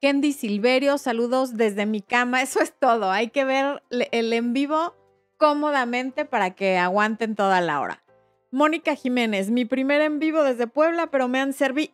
Kendi 0.01 0.33
Silverio, 0.33 0.99
saludos 0.99 1.57
desde 1.57 1.87
mi 1.87 2.03
cama. 2.03 2.43
Eso 2.43 2.61
es 2.61 2.73
todo. 2.79 3.11
Hay 3.11 3.31
que 3.31 3.45
ver 3.45 3.83
el 3.91 4.33
en 4.33 4.53
vivo 4.53 4.95
cómodamente 5.37 6.25
para 6.25 6.51
que 6.55 6.79
aguanten 6.79 7.37
toda 7.37 7.61
la 7.61 7.81
hora. 7.81 8.03
Mónica 8.51 8.95
Jiménez, 8.95 9.51
mi 9.51 9.65
primer 9.65 10.01
en 10.01 10.19
vivo 10.19 10.43
desde 10.43 10.67
Puebla, 10.67 11.09
pero 11.09 11.29
me 11.29 11.41
han 11.41 11.53
servido. 11.53 11.93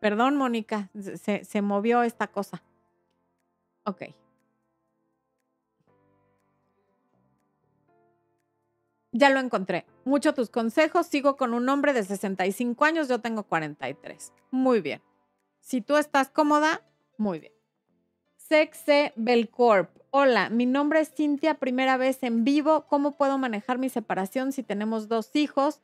Perdón, 0.00 0.36
Mónica, 0.36 0.90
se, 0.94 1.62
movió 1.62 2.02
esta 2.02 2.28
cosa. 2.28 2.62
Ok. 3.84 4.02
Ya 9.10 9.30
lo 9.30 9.40
encontré. 9.40 9.86
Mucho 10.04 10.34
tus 10.34 10.50
consejos. 10.50 11.06
Sigo 11.06 11.36
con 11.36 11.52
un 11.52 11.68
hombre 11.68 11.92
de 11.92 12.04
65 12.04 12.84
años. 12.84 13.08
Yo 13.08 13.20
tengo 13.20 13.42
43. 13.42 14.32
Muy 14.52 14.80
bien. 14.80 15.02
Si 15.68 15.82
tú 15.82 15.98
estás 15.98 16.30
cómoda, 16.30 16.80
muy 17.18 17.40
bien. 17.40 17.52
Sexe 18.38 19.12
Belcorp. 19.16 19.90
Hola, 20.10 20.48
mi 20.48 20.64
nombre 20.64 21.00
es 21.00 21.12
Cintia, 21.12 21.58
primera 21.58 21.98
vez 21.98 22.22
en 22.22 22.42
vivo. 22.42 22.86
¿Cómo 22.88 23.18
puedo 23.18 23.36
manejar 23.36 23.76
mi 23.76 23.90
separación 23.90 24.52
si 24.52 24.62
tenemos 24.62 25.08
dos 25.08 25.36
hijos? 25.36 25.82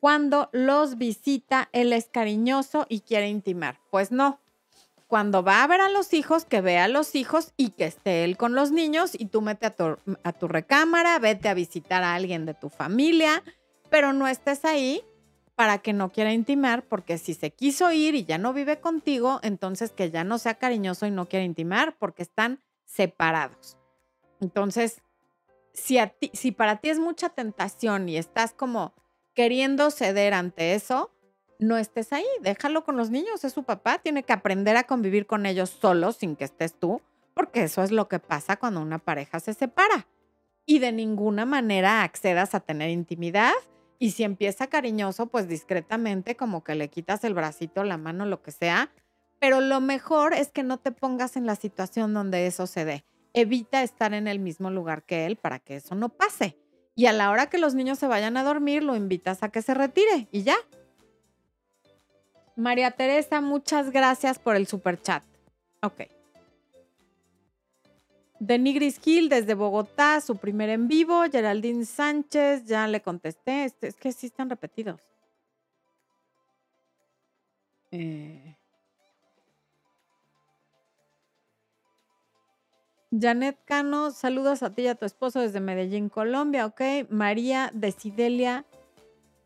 Cuando 0.00 0.48
los 0.52 0.96
visita, 0.96 1.68
él 1.72 1.92
es 1.92 2.06
cariñoso 2.06 2.86
y 2.88 3.00
quiere 3.00 3.28
intimar. 3.28 3.78
Pues 3.90 4.10
no. 4.12 4.40
Cuando 5.08 5.42
va 5.42 5.62
a 5.62 5.66
ver 5.66 5.82
a 5.82 5.90
los 5.90 6.14
hijos, 6.14 6.46
que 6.46 6.62
vea 6.62 6.84
a 6.84 6.88
los 6.88 7.14
hijos 7.14 7.52
y 7.58 7.72
que 7.72 7.84
esté 7.84 8.24
él 8.24 8.38
con 8.38 8.54
los 8.54 8.70
niños 8.70 9.10
y 9.12 9.26
tú 9.26 9.42
mete 9.42 9.66
a 9.66 9.76
tu, 9.76 9.98
a 10.24 10.32
tu 10.32 10.48
recámara, 10.48 11.18
vete 11.18 11.50
a 11.50 11.54
visitar 11.54 12.02
a 12.02 12.14
alguien 12.14 12.46
de 12.46 12.54
tu 12.54 12.70
familia, 12.70 13.42
pero 13.90 14.14
no 14.14 14.26
estés 14.26 14.64
ahí 14.64 15.04
para 15.58 15.78
que 15.78 15.92
no 15.92 16.12
quiera 16.12 16.32
intimar, 16.32 16.84
porque 16.84 17.18
si 17.18 17.34
se 17.34 17.50
quiso 17.50 17.90
ir 17.90 18.14
y 18.14 18.24
ya 18.24 18.38
no 18.38 18.52
vive 18.52 18.78
contigo, 18.78 19.40
entonces 19.42 19.90
que 19.90 20.08
ya 20.08 20.22
no 20.22 20.38
sea 20.38 20.54
cariñoso 20.54 21.04
y 21.04 21.10
no 21.10 21.28
quiera 21.28 21.44
intimar, 21.44 21.96
porque 21.98 22.22
están 22.22 22.60
separados. 22.84 23.76
Entonces, 24.40 25.02
si, 25.72 25.98
si 26.32 26.52
para 26.52 26.76
ti 26.76 26.90
es 26.90 27.00
mucha 27.00 27.30
tentación 27.30 28.08
y 28.08 28.18
estás 28.18 28.52
como 28.52 28.94
queriendo 29.34 29.90
ceder 29.90 30.32
ante 30.32 30.74
eso, 30.74 31.10
no 31.58 31.76
estés 31.76 32.12
ahí, 32.12 32.28
déjalo 32.40 32.84
con 32.84 32.96
los 32.96 33.10
niños, 33.10 33.42
es 33.42 33.52
su 33.52 33.64
papá, 33.64 33.98
tiene 33.98 34.22
que 34.22 34.34
aprender 34.34 34.76
a 34.76 34.84
convivir 34.84 35.26
con 35.26 35.44
ellos 35.44 35.70
solos 35.70 36.18
sin 36.18 36.36
que 36.36 36.44
estés 36.44 36.78
tú, 36.78 37.02
porque 37.34 37.64
eso 37.64 37.82
es 37.82 37.90
lo 37.90 38.06
que 38.06 38.20
pasa 38.20 38.58
cuando 38.58 38.80
una 38.80 39.00
pareja 39.00 39.40
se 39.40 39.54
separa. 39.54 40.06
Y 40.66 40.78
de 40.78 40.92
ninguna 40.92 41.46
manera 41.46 42.04
accedas 42.04 42.54
a 42.54 42.60
tener 42.60 42.90
intimidad 42.90 43.54
y 43.98 44.12
si 44.12 44.24
empieza 44.24 44.68
cariñoso, 44.68 45.26
pues 45.26 45.48
discretamente, 45.48 46.36
como 46.36 46.62
que 46.62 46.74
le 46.74 46.88
quitas 46.88 47.24
el 47.24 47.34
bracito, 47.34 47.84
la 47.84 47.96
mano, 47.98 48.26
lo 48.26 48.42
que 48.42 48.52
sea, 48.52 48.90
pero 49.40 49.60
lo 49.60 49.80
mejor 49.80 50.34
es 50.34 50.50
que 50.50 50.62
no 50.62 50.78
te 50.78 50.92
pongas 50.92 51.36
en 51.36 51.46
la 51.46 51.56
situación 51.56 52.14
donde 52.14 52.46
eso 52.46 52.66
se 52.66 52.84
dé. 52.84 53.04
Evita 53.34 53.82
estar 53.82 54.14
en 54.14 54.26
el 54.26 54.38
mismo 54.38 54.70
lugar 54.70 55.02
que 55.02 55.26
él 55.26 55.36
para 55.36 55.58
que 55.58 55.76
eso 55.76 55.94
no 55.94 56.08
pase. 56.08 56.56
Y 56.94 57.06
a 57.06 57.12
la 57.12 57.30
hora 57.30 57.48
que 57.48 57.58
los 57.58 57.74
niños 57.74 57.98
se 57.98 58.08
vayan 58.08 58.36
a 58.36 58.42
dormir, 58.42 58.82
lo 58.82 58.96
invitas 58.96 59.42
a 59.42 59.50
que 59.50 59.62
se 59.62 59.74
retire 59.74 60.28
y 60.32 60.42
ya. 60.42 60.56
María 62.56 62.90
Teresa, 62.90 63.40
muchas 63.40 63.90
gracias 63.90 64.40
por 64.40 64.56
el 64.56 64.66
super 64.66 65.00
chat. 65.00 65.22
Ok. 65.82 66.17
Denigris 68.40 69.00
Gil 69.00 69.28
desde 69.28 69.54
Bogotá, 69.54 70.20
su 70.20 70.36
primer 70.36 70.68
en 70.70 70.88
vivo. 70.88 71.22
Geraldine 71.30 71.84
Sánchez, 71.84 72.64
ya 72.66 72.86
le 72.86 73.00
contesté. 73.00 73.64
Este, 73.64 73.88
es 73.88 73.96
que 73.96 74.12
sí 74.12 74.26
están 74.26 74.48
repetidos. 74.50 75.00
Eh. 77.90 78.56
Janet 83.10 83.58
Cano, 83.64 84.10
saludos 84.10 84.62
a 84.62 84.74
ti 84.74 84.82
y 84.82 84.88
a 84.88 84.94
tu 84.94 85.06
esposo 85.06 85.40
desde 85.40 85.60
Medellín, 85.60 86.10
Colombia, 86.10 86.66
ok. 86.66 87.08
María 87.08 87.70
Desidelia 87.72 88.66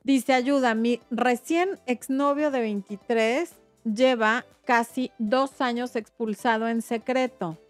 dice, 0.03 0.35
ayuda, 0.35 0.75
mi 0.75 1.01
recién 1.11 1.79
exnovio 1.87 2.51
de 2.51 2.61
23 2.61 3.53
lleva 3.85 4.45
casi 4.65 5.13
dos 5.19 5.61
años 5.61 5.95
expulsado 5.95 6.67
en 6.69 6.83
secreto. 6.83 7.62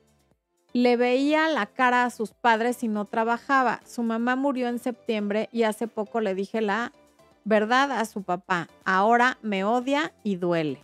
Le 0.73 0.97
veía 0.97 1.49
la 1.49 1.67
cara 1.67 2.05
a 2.05 2.11
sus 2.11 2.33
padres 2.33 2.83
y 2.83 2.89
no 2.89 3.05
trabajaba. 3.05 3.81
Su 3.85 4.03
mamá 4.03 4.37
murió 4.37 4.69
en 4.69 4.79
septiembre 4.79 5.49
y 5.53 5.65
hace 5.65 5.87
poco 5.87 6.21
le 6.21 6.35
dije 6.35 6.61
la 6.61 6.93
verdad 7.45 7.93
a 7.93 8.05
su 8.05 8.23
papá. 8.23 8.69
Ahora 8.85 9.39
me 9.43 9.65
odia 9.65 10.13
y 10.23 10.37
duele. 10.37 10.83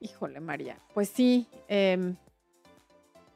Híjole, 0.00 0.40
María. 0.40 0.78
Pues 0.94 1.08
sí. 1.08 1.46
Em, 1.68 2.16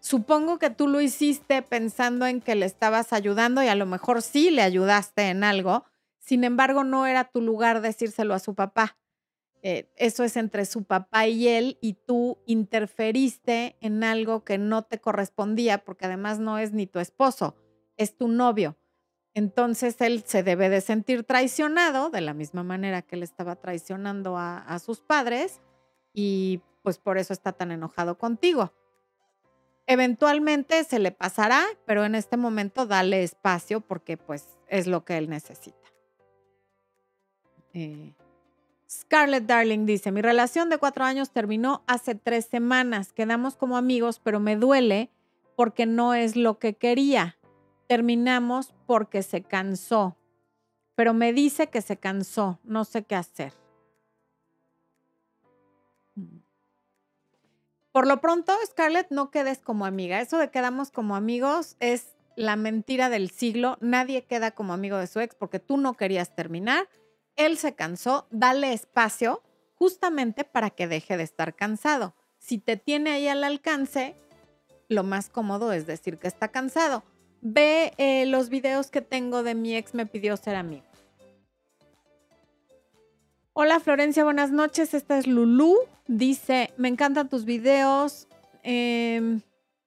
supongo 0.01 0.59
que 0.59 0.71
tú 0.71 0.87
lo 0.87 1.01
hiciste 1.01 1.62
pensando 1.62 2.27
en 2.27 2.40
que 2.40 2.55
le 2.55 2.66
estabas 2.66 3.12
ayudando 3.12 3.62
y 3.62 3.68
a 3.68 3.75
lo 3.75 3.87
mejor 3.87 4.23
sí 4.23 4.51
le 4.51 4.62
ayudaste 4.62 5.31
en 5.31 5.42
algo. 5.42 5.85
Sin 6.18 6.45
embargo, 6.45 6.85
no 6.85 7.07
era 7.07 7.25
tu 7.25 7.40
lugar 7.40 7.81
decírselo 7.81 8.35
a 8.35 8.38
su 8.38 8.55
papá. 8.55 8.97
Eh, 9.62 9.88
eso 9.96 10.25
es 10.25 10.37
entre 10.37 10.64
su 10.64 10.85
papá 10.85 11.29
y 11.29 11.46
él 11.46 11.79
y 11.81 11.94
tú 11.94 12.38
interferiste 12.46 13.77
en 13.81 14.03
algo 14.03 14.44
que 14.44 14.59
no 14.59 14.83
te 14.83 15.01
correspondía 15.01 15.85
porque 15.85 16.07
además 16.07 16.40
no 16.40 16.59
es 16.59 16.72
ni 16.72 16.87
tu 16.87 16.98
esposo, 16.98 17.55
es 17.96 18.16
tu 18.16 18.29
novio. 18.29 18.77
Entonces 19.35 20.01
él 20.01 20.25
se 20.27 20.42
debe 20.42 20.68
de 20.68 20.81
sentir 20.81 21.25
traicionado 21.25 22.11
de 22.11 22.20
la 22.20 22.35
misma 22.35 22.64
manera 22.64 23.03
que 23.03 23.16
él 23.16 23.22
estaba 23.22 23.57
traicionando 23.57 24.37
a 24.37 24.79
sus 24.79 25.01
padres 25.01 25.61
y 26.12 26.61
pues 26.83 26.98
por 26.98 27.16
eso 27.16 27.33
está 27.33 27.53
tan 27.53 27.70
enojado 27.70 28.18
contigo. 28.18 28.72
Eventualmente 29.87 30.85
se 30.85 30.98
le 30.98 31.11
pasará, 31.11 31.64
pero 31.87 32.05
en 32.05 32.14
este 32.14 32.37
momento 32.37 32.87
dale 32.87 33.22
espacio 33.22 33.81
porque 33.81 34.16
pues 34.16 34.59
es 34.68 34.87
lo 34.87 35.05
que 35.05 35.16
él 35.18 35.29
necesita. 35.29 35.77
Eh, 37.75 38.14
Scarlett 38.92 39.46
Darling 39.46 39.87
dice, 39.87 40.12
mi 40.12 40.20
relación 40.20 40.68
de 40.68 40.76
cuatro 40.76 41.05
años 41.05 41.31
terminó 41.31 41.83
hace 41.87 42.14
tres 42.14 42.44
semanas. 42.44 43.14
Quedamos 43.14 43.57
como 43.57 43.78
amigos, 43.78 44.20
pero 44.22 44.38
me 44.38 44.55
duele 44.55 45.11
porque 45.57 45.87
no 45.87 46.12
es 46.12 46.37
lo 46.37 46.59
que 46.59 46.74
quería. 46.74 47.38
Terminamos 47.88 48.74
porque 48.87 49.22
se 49.22 49.42
cansó, 49.42 50.18
pero 50.94 51.14
me 51.14 51.33
dice 51.33 51.68
que 51.68 51.81
se 51.81 51.96
cansó, 51.96 52.59
no 52.64 52.85
sé 52.85 53.05
qué 53.05 53.14
hacer. 53.14 53.55
Por 57.92 58.07
lo 58.07 58.20
pronto, 58.20 58.52
Scarlett, 58.66 59.11
no 59.11 59.31
quedes 59.31 59.61
como 59.61 59.87
amiga. 59.87 60.20
Eso 60.20 60.37
de 60.37 60.50
quedamos 60.50 60.90
como 60.90 61.16
amigos 61.16 61.76
es 61.81 62.14
la 62.37 62.57
mentira 62.57 63.09
del 63.09 63.31
siglo. 63.31 63.78
Nadie 63.81 64.24
queda 64.24 64.50
como 64.50 64.74
amigo 64.74 64.98
de 64.98 65.07
su 65.07 65.20
ex 65.20 65.35
porque 65.35 65.61
tú 65.61 65.78
no 65.78 65.94
querías 65.94 66.35
terminar. 66.35 66.88
Él 67.37 67.59
se 67.59 67.75
cansó. 67.75 68.27
Dale 68.31 68.73
espacio 68.73 69.42
justamente 69.75 70.45
para 70.45 70.71
que 70.71 70.87
deje 70.87 71.16
de 71.16 71.25
estar 71.25 71.55
cansado. 71.55 72.14
Si 72.38 72.59
te 72.59 72.77
tiene 72.77 73.11
ahí 73.11 73.29
al 73.29 73.45
alcance, 73.45 74.16
lo 74.88 75.03
más 75.03 75.29
cómodo 75.29 75.73
es 75.73 75.87
decir 75.87 76.18
que 76.18 76.29
está 76.29 76.49
cansado. 76.49 77.03
Ve 77.40 77.92
eh, 77.99 78.27
los 78.27 78.49
videos 78.49 78.90
que 78.90 79.01
tengo 79.01 79.42
de 79.42 79.55
mi 79.55 79.77
ex 79.77 79.95
me 79.95 80.07
pidió 80.07 80.37
ser 80.37 80.57
amigo. 80.57 80.85
Hola 83.55 83.81
Florencia, 83.81 84.25
buenas 84.25 84.51
noches. 84.51 84.95
Esta 84.95 85.18
es 85.18 85.27
Lulu. 85.27 85.77
Dice, 86.07 86.73
me 86.77 86.88
encantan 86.88 87.29
tus 87.29 87.45
videos. 87.45 88.29
Em, 88.62 89.40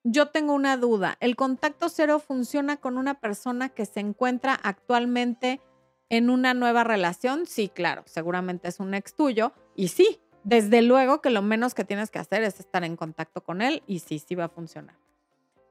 yo 0.04 0.28
tengo 0.28 0.54
una 0.54 0.78
duda. 0.78 1.18
¿El 1.20 1.36
contacto 1.36 1.90
cero 1.90 2.20
funciona 2.20 2.78
con 2.78 2.98
una 2.98 3.16
persona 3.16 3.70
que 3.70 3.86
se 3.86 4.02
encuentra 4.02 4.54
actualmente 4.54 5.62
en 6.10 6.30
una 6.30 6.54
nueva 6.54 6.84
relación? 6.84 7.46
Sí, 7.46 7.70
claro, 7.70 8.04
seguramente 8.06 8.68
es 8.68 8.80
un 8.80 8.94
ex 8.94 9.16
tuyo. 9.16 9.54
Y 9.76 9.90
sí, 9.90 10.20
desde 10.44 10.82
luego 10.82 11.22
que 11.22 11.30
lo 11.30 11.42
menos 11.42 11.74
que 11.74 11.84
tienes 11.84 12.12
que 12.12 12.20
hacer 12.20 12.44
es 12.44 12.60
estar 12.60 12.84
en 12.84 12.96
contacto 12.96 13.42
con 13.42 13.62
él 13.62 13.84
y 13.88 14.00
sí, 14.00 14.20
sí 14.20 14.36
va 14.36 14.46
a 14.46 14.50
funcionar. 14.50 14.96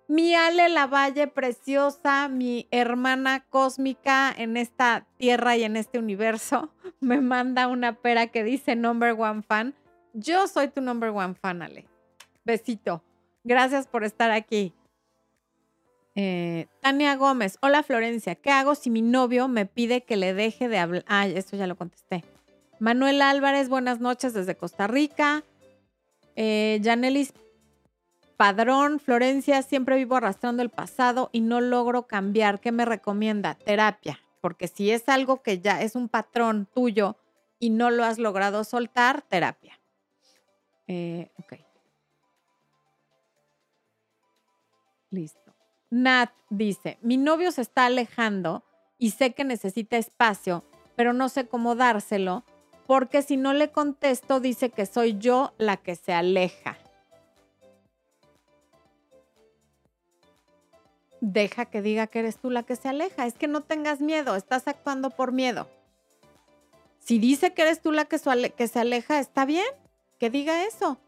Mi 0.07 0.35
Ale 0.35 0.69
Lavalle 0.69 1.29
preciosa, 1.29 2.29
mi 2.29 2.69
hermana 2.71 3.47
cósmica 3.49 4.35
en 4.37 4.59
esta 4.59 5.07
tierra 5.17 5.57
y 5.57 5.65
en 5.65 5.77
este 5.77 5.99
universo, 5.99 6.71
me 7.01 7.21
manda 7.21 7.69
una 7.69 7.95
pera 7.95 8.27
que 8.27 8.45
dice 8.45 8.77
number 8.77 9.15
one 9.19 9.43
fan. 9.43 9.75
Yo 10.13 10.47
soy 10.47 10.69
tu 10.69 10.81
number 10.81 11.11
one 11.11 11.35
fan, 11.35 11.63
Ale. 11.63 11.87
Besito. 12.45 13.03
Gracias 13.45 13.87
por 13.87 14.05
estar 14.05 14.31
aquí. 14.31 14.75
Eh, 16.17 16.69
Tania 16.81 17.17
Gómez, 17.17 17.59
hola 17.61 17.83
Florencia, 17.83 18.37
¿qué 18.37 18.51
hago 18.51 18.77
si 18.77 18.89
mi 18.89 19.03
novio 19.03 19.49
me 19.49 19.67
pide 19.67 20.03
que 20.03 20.17
le 20.17 20.33
deje 20.33 20.69
de 20.69 20.79
hablar? 20.79 21.05
Ay, 21.09 21.37
eso 21.37 21.57
ya 21.57 21.67
lo 21.67 21.77
contesté. 21.77 22.25
Manuel 22.79 23.21
Álvarez, 23.21 23.69
buenas 23.69 24.01
noches 24.01 24.33
desde 24.33 24.55
Costa 24.55 24.87
Rica. 24.87 25.43
Eh, 26.37 26.81
Janelis 26.85 27.33
Padrón, 28.37 29.01
Florencia, 29.01 29.63
siempre 29.63 29.97
vivo 29.97 30.17
arrastrando 30.17 30.63
el 30.63 30.71
pasado 30.71 31.31
y 31.33 31.41
no 31.41 31.61
logro 31.61 32.07
cambiar. 32.07 32.61
¿Qué 32.61 32.73
me 32.73 32.85
recomienda? 32.85 33.55
Terapia, 33.55 34.21
porque 34.41 34.69
si 34.69 34.91
es 34.91 35.09
algo 35.09 35.43
que 35.43 35.61
ya 35.61 35.83
es 35.83 35.97
un 35.97 36.09
patrón 36.09 36.69
tuyo 36.73 37.17
y 37.59 37.71
no 37.71 37.91
lo 37.91 38.05
has 38.05 38.19
logrado 38.19 38.63
soltar, 38.65 39.23
terapia. 39.23 39.81
Eh, 40.87 41.31
ok. 41.39 41.55
Listo. 45.11 45.55
Nat 45.91 46.31
dice, 46.51 46.99
mi 47.03 47.17
novio 47.17 47.53
se 47.53 47.63
está 47.63 47.87
alejando 47.87 48.65
y 48.99 49.11
sé 49.11 49.33
que 49.33 49.45
necesita 49.45 49.97
espacio, 49.97 50.65
pero 50.97 51.13
no 51.13 51.29
sé 51.29 51.47
cómo 51.47 51.75
dárselo, 51.75 52.45
porque 52.87 53.23
si 53.23 53.37
no 53.37 53.53
le 53.53 53.71
contesto 53.71 54.41
dice 54.41 54.71
que 54.71 54.87
soy 54.87 55.19
yo 55.19 55.53
la 55.59 55.77
que 55.77 55.97
se 55.97 56.13
aleja. 56.13 56.77
deja 61.33 61.65
que 61.65 61.81
diga 61.81 62.07
que 62.07 62.19
eres 62.19 62.37
tú 62.37 62.51
la 62.51 62.63
que 62.63 62.77
se 62.77 62.89
aleja. 62.89 63.27
Es 63.27 63.35
que 63.35 63.49
no 63.49 63.63
tengas 63.63 64.01
miedo, 64.01 64.37
estás 64.37 64.69
actuando 64.69 65.11
por 65.11 65.33
miedo. 65.33 65.69
Si 66.99 67.19
dice 67.19 67.55
que 67.55 67.63
eres 67.63 67.81
tú 67.81 67.93
la 67.93 68.05
que, 68.05 68.19
se 68.19 68.81
aleja, 68.81 69.19
está 69.19 69.45
bien, 69.45 69.67
que 70.19 70.31
diga 70.31 70.65
eso. 70.65 70.99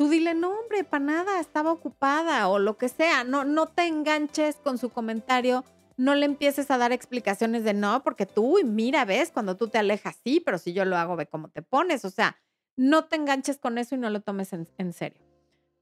Tú 0.00 0.08
dile, 0.08 0.32
no, 0.32 0.58
hombre, 0.58 0.82
para 0.82 1.04
nada, 1.04 1.40
estaba 1.40 1.70
ocupada 1.70 2.48
o 2.48 2.58
lo 2.58 2.78
que 2.78 2.88
sea. 2.88 3.22
No, 3.22 3.44
no 3.44 3.66
te 3.66 3.86
enganches 3.86 4.56
con 4.56 4.78
su 4.78 4.88
comentario, 4.88 5.62
no 5.98 6.14
le 6.14 6.24
empieces 6.24 6.70
a 6.70 6.78
dar 6.78 6.90
explicaciones 6.90 7.64
de 7.64 7.74
no, 7.74 8.02
porque 8.02 8.24
tú, 8.24 8.56
mira, 8.64 9.04
ves, 9.04 9.30
cuando 9.30 9.58
tú 9.58 9.68
te 9.68 9.76
alejas, 9.76 10.16
sí, 10.24 10.40
pero 10.40 10.56
si 10.56 10.72
yo 10.72 10.86
lo 10.86 10.96
hago, 10.96 11.16
ve 11.16 11.26
cómo 11.26 11.50
te 11.50 11.60
pones. 11.60 12.06
O 12.06 12.10
sea, 12.10 12.38
no 12.76 13.04
te 13.04 13.16
enganches 13.16 13.58
con 13.58 13.76
eso 13.76 13.94
y 13.94 13.98
no 13.98 14.08
lo 14.08 14.22
tomes 14.22 14.54
en 14.54 14.92
serio. 14.94 15.20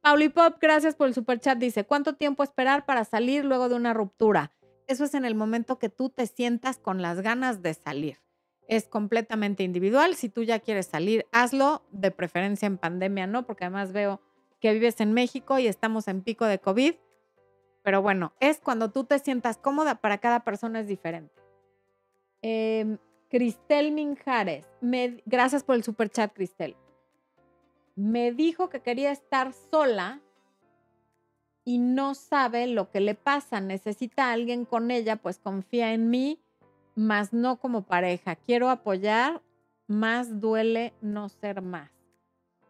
Pauli 0.01 0.31
Pop, 0.31 0.57
gracias 0.61 0.97
por 0.97 1.07
el 1.07 1.15
super 1.15 1.39
chat. 1.39 1.57
Dice, 1.57 1.85
¿cuánto 1.85 2.17
tiempo 2.17 2.43
esperar 2.43 2.87
para 2.87 3.05
salir 3.05 3.45
luego 3.45 3.69
de 3.69 3.77
una 3.77 3.95
ruptura? 3.95 4.51
Eso 4.89 5.05
es 5.05 5.15
en 5.15 5.27
el 5.27 5.37
momento 5.37 5.79
que 5.79 5.91
tú 5.91 6.11
te 6.11 6.27
sientas 6.27 6.79
con 6.79 7.03
las 7.03 7.21
ganas 7.21 7.63
de 7.63 7.73
salir. 7.73 8.19
Es 8.69 8.87
completamente 8.87 9.65
individual. 9.65 10.15
Si 10.15 10.29
tú 10.29 10.45
ya 10.45 10.61
quieres 10.61 10.87
salir, 10.87 11.27
hazlo, 11.33 11.83
de 11.91 12.13
preferencia 12.13 12.67
en 12.67 12.79
pandemia, 12.79 13.27
¿no? 13.27 13.45
Porque 13.45 13.65
además 13.65 13.93
veo 13.93 14.21
que 14.61 14.73
vives 14.73 15.01
en 15.01 15.13
México 15.13 15.59
y 15.59 15.67
estamos 15.67 16.07
en 16.07 16.23
pico 16.23 16.45
de 16.45 16.61
COVID. 16.61 16.95
Pero 17.83 18.03
bueno, 18.03 18.33
es 18.39 18.61
cuando 18.61 18.91
tú 18.91 19.05
te 19.05 19.19
sientas 19.19 19.59
cómoda, 19.59 19.97
para 19.97 20.19
cada 20.19 20.45
persona 20.45 20.81
es 20.81 20.87
diferente. 20.87 21.35
Eh, 22.43 22.99
Cristel 23.29 23.91
Minjares, 23.91 24.67
gracias 25.27 25.65
por 25.65 25.75
el 25.75 25.83
super 25.83 26.09
chat, 26.09 26.33
Cristel 26.33 26.77
me 27.99 28.31
dijo 28.31 28.69
que 28.69 28.81
quería 28.81 29.11
estar 29.11 29.53
sola 29.53 30.21
y 31.65 31.79
no 31.79 32.15
sabe 32.15 32.69
lo 32.69 32.91
que 32.93 33.01
le 33.01 33.17
pasa. 33.17 33.61
Necesita 33.61 34.27
a 34.27 34.33
alguien 34.35 34.65
con 34.65 34.93
ella, 34.93 35.17
pues 35.17 35.41
confía 35.41 35.93
en 35.93 36.09
mí, 36.09 36.41
mas 36.99 37.33
no 37.33 37.61
como 37.61 37.83
pareja. 37.83 38.35
Quiero 38.35 38.71
apoyar 38.71 39.41
más 39.87 40.41
duele 40.41 40.93
no 41.01 41.29
ser 41.29 41.63
más. 41.63 41.91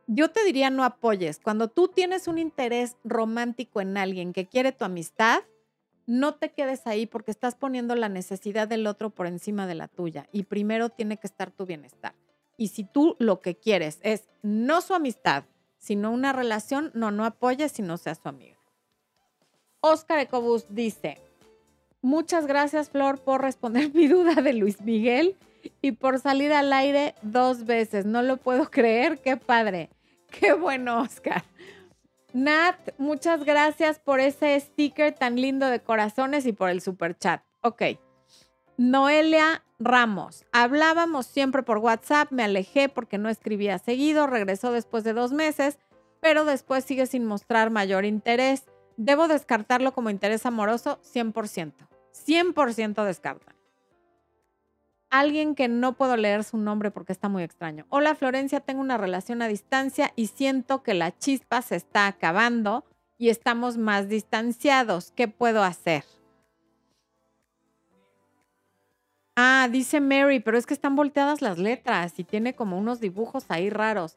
Yo 0.07 0.31
te 0.31 0.45
diría 0.45 0.69
no 0.69 0.85
apoyes. 0.85 1.41
Cuando 1.41 1.69
tú 1.69 1.89
tienes 1.89 2.29
un 2.29 2.39
interés 2.39 2.97
romántico 3.05 3.81
en 3.81 3.97
alguien 3.97 4.35
que 4.35 4.47
quiere 4.47 4.73
tu 4.73 4.85
amistad, 4.85 5.41
no 6.07 6.35
te 6.35 6.53
quedes 6.53 6.87
ahí 6.87 7.07
porque 7.07 7.31
estás 7.31 7.55
poniendo 7.55 7.95
la 7.95 8.11
necesidad 8.11 8.69
del 8.69 8.87
otro 8.87 9.09
por 9.09 9.27
encima 9.27 9.67
de 9.67 9.75
la 9.75 9.89
tuya 9.89 10.29
y 10.31 10.43
primero 10.43 10.91
tiene 10.91 11.17
que 11.17 11.27
estar 11.27 11.51
tu 11.51 11.65
bienestar. 11.65 12.15
Y 12.59 12.69
si 12.69 12.85
tú 12.85 13.17
lo 13.19 13.41
que 13.41 13.57
quieres 13.57 13.99
es 14.03 14.29
no 14.43 14.83
su 14.83 14.93
amistad, 14.93 15.45
sino 15.79 16.13
una 16.13 16.35
relación, 16.35 16.91
no, 16.93 17.11
no 17.11 17.25
apoyes 17.25 17.79
y 17.79 17.83
no 17.83 17.97
seas 17.97 18.19
su 18.23 18.29
amiga. 18.29 18.59
Oscar 19.81 20.19
Ecobus 20.19 20.67
dice, 20.69 21.19
muchas 22.03 22.47
gracias 22.47 22.91
Flor 22.91 23.19
por 23.19 23.43
responder 23.43 23.91
mi 23.95 24.09
duda 24.09 24.35
de 24.43 24.53
Luis 24.53 24.81
Miguel 24.83 25.37
y 25.83 25.93
por 25.93 26.19
salir 26.19 26.53
al 26.53 26.73
aire 26.73 27.15
dos 27.23 27.65
veces. 27.65 28.07
No 28.07 28.23
lo 28.23 28.37
puedo 28.37 28.71
creer, 28.71 29.19
qué 29.19 29.37
padre. 29.37 29.91
Qué 30.31 30.53
bueno, 30.53 31.01
Oscar. 31.01 31.45
Nat, 32.35 32.77
muchas 32.99 33.45
gracias 33.45 33.99
por 33.99 34.21
ese 34.21 34.59
sticker 34.61 35.15
tan 35.15 35.37
lindo 35.37 35.67
de 35.69 35.81
corazones 35.81 36.45
y 36.47 36.53
por 36.53 36.69
el 36.69 36.83
super 36.83 37.17
chat. 37.17 37.43
Ok. 37.63 37.83
Noelia 38.77 39.65
Ramos. 39.79 40.45
Hablábamos 40.53 41.27
siempre 41.27 41.63
por 41.63 41.79
WhatsApp, 41.79 42.31
me 42.31 42.45
alejé 42.45 42.89
porque 42.89 43.19
no 43.19 43.29
escribía 43.29 43.79
seguido, 43.79 44.27
regresó 44.27 44.73
después 44.73 45.05
de 45.05 45.15
dos 45.15 45.33
meses, 45.33 45.79
pero 46.21 46.45
después 46.45 46.85
sigue 46.85 47.07
sin 47.07 47.25
mostrar 47.25 47.71
mayor 47.71 48.05
interés. 48.05 48.67
¿Debo 48.99 49.29
descartarlo 49.29 49.93
como 49.93 50.11
interés 50.11 50.45
amoroso? 50.45 51.01
100%. 51.15 51.73
100% 52.13 53.05
descarta 53.05 53.55
alguien 55.11 55.55
que 55.55 55.69
no 55.69 55.95
puedo 55.95 56.17
leer 56.17 56.45
su 56.45 56.59
nombre 56.59 56.91
porque 56.91 57.13
está 57.13 57.29
muy 57.29 57.43
extraño. 57.43 57.87
Hola 57.89 58.15
Florencia, 58.15 58.61
tengo 58.61 58.81
una 58.81 58.99
relación 58.99 59.43
a 59.43 59.49
distancia 59.49 60.13
y 60.17 60.27
siento 60.27 60.83
que 60.83 60.95
la 60.95 61.17
chispa 61.17 61.63
se 61.63 61.77
está 61.77 62.07
acabando 62.07 62.85
y 63.17 63.31
estamos 63.31 63.79
más 63.79 64.09
distanciados. 64.09 65.13
¿Qué 65.17 65.29
puedo 65.29 65.63
hacer? 65.63 66.05
Ah, 69.37 69.69
dice 69.71 70.01
Mary, 70.01 70.41
pero 70.41 70.59
es 70.59 70.67
que 70.67 70.75
están 70.75 70.97
volteadas 70.97 71.43
las 71.43 71.59
letras 71.59 72.19
y 72.19 72.25
tiene 72.25 72.55
como 72.55 72.77
unos 72.77 73.01
dibujos 73.01 73.47
ahí 73.49 73.71
raros. 73.71 74.17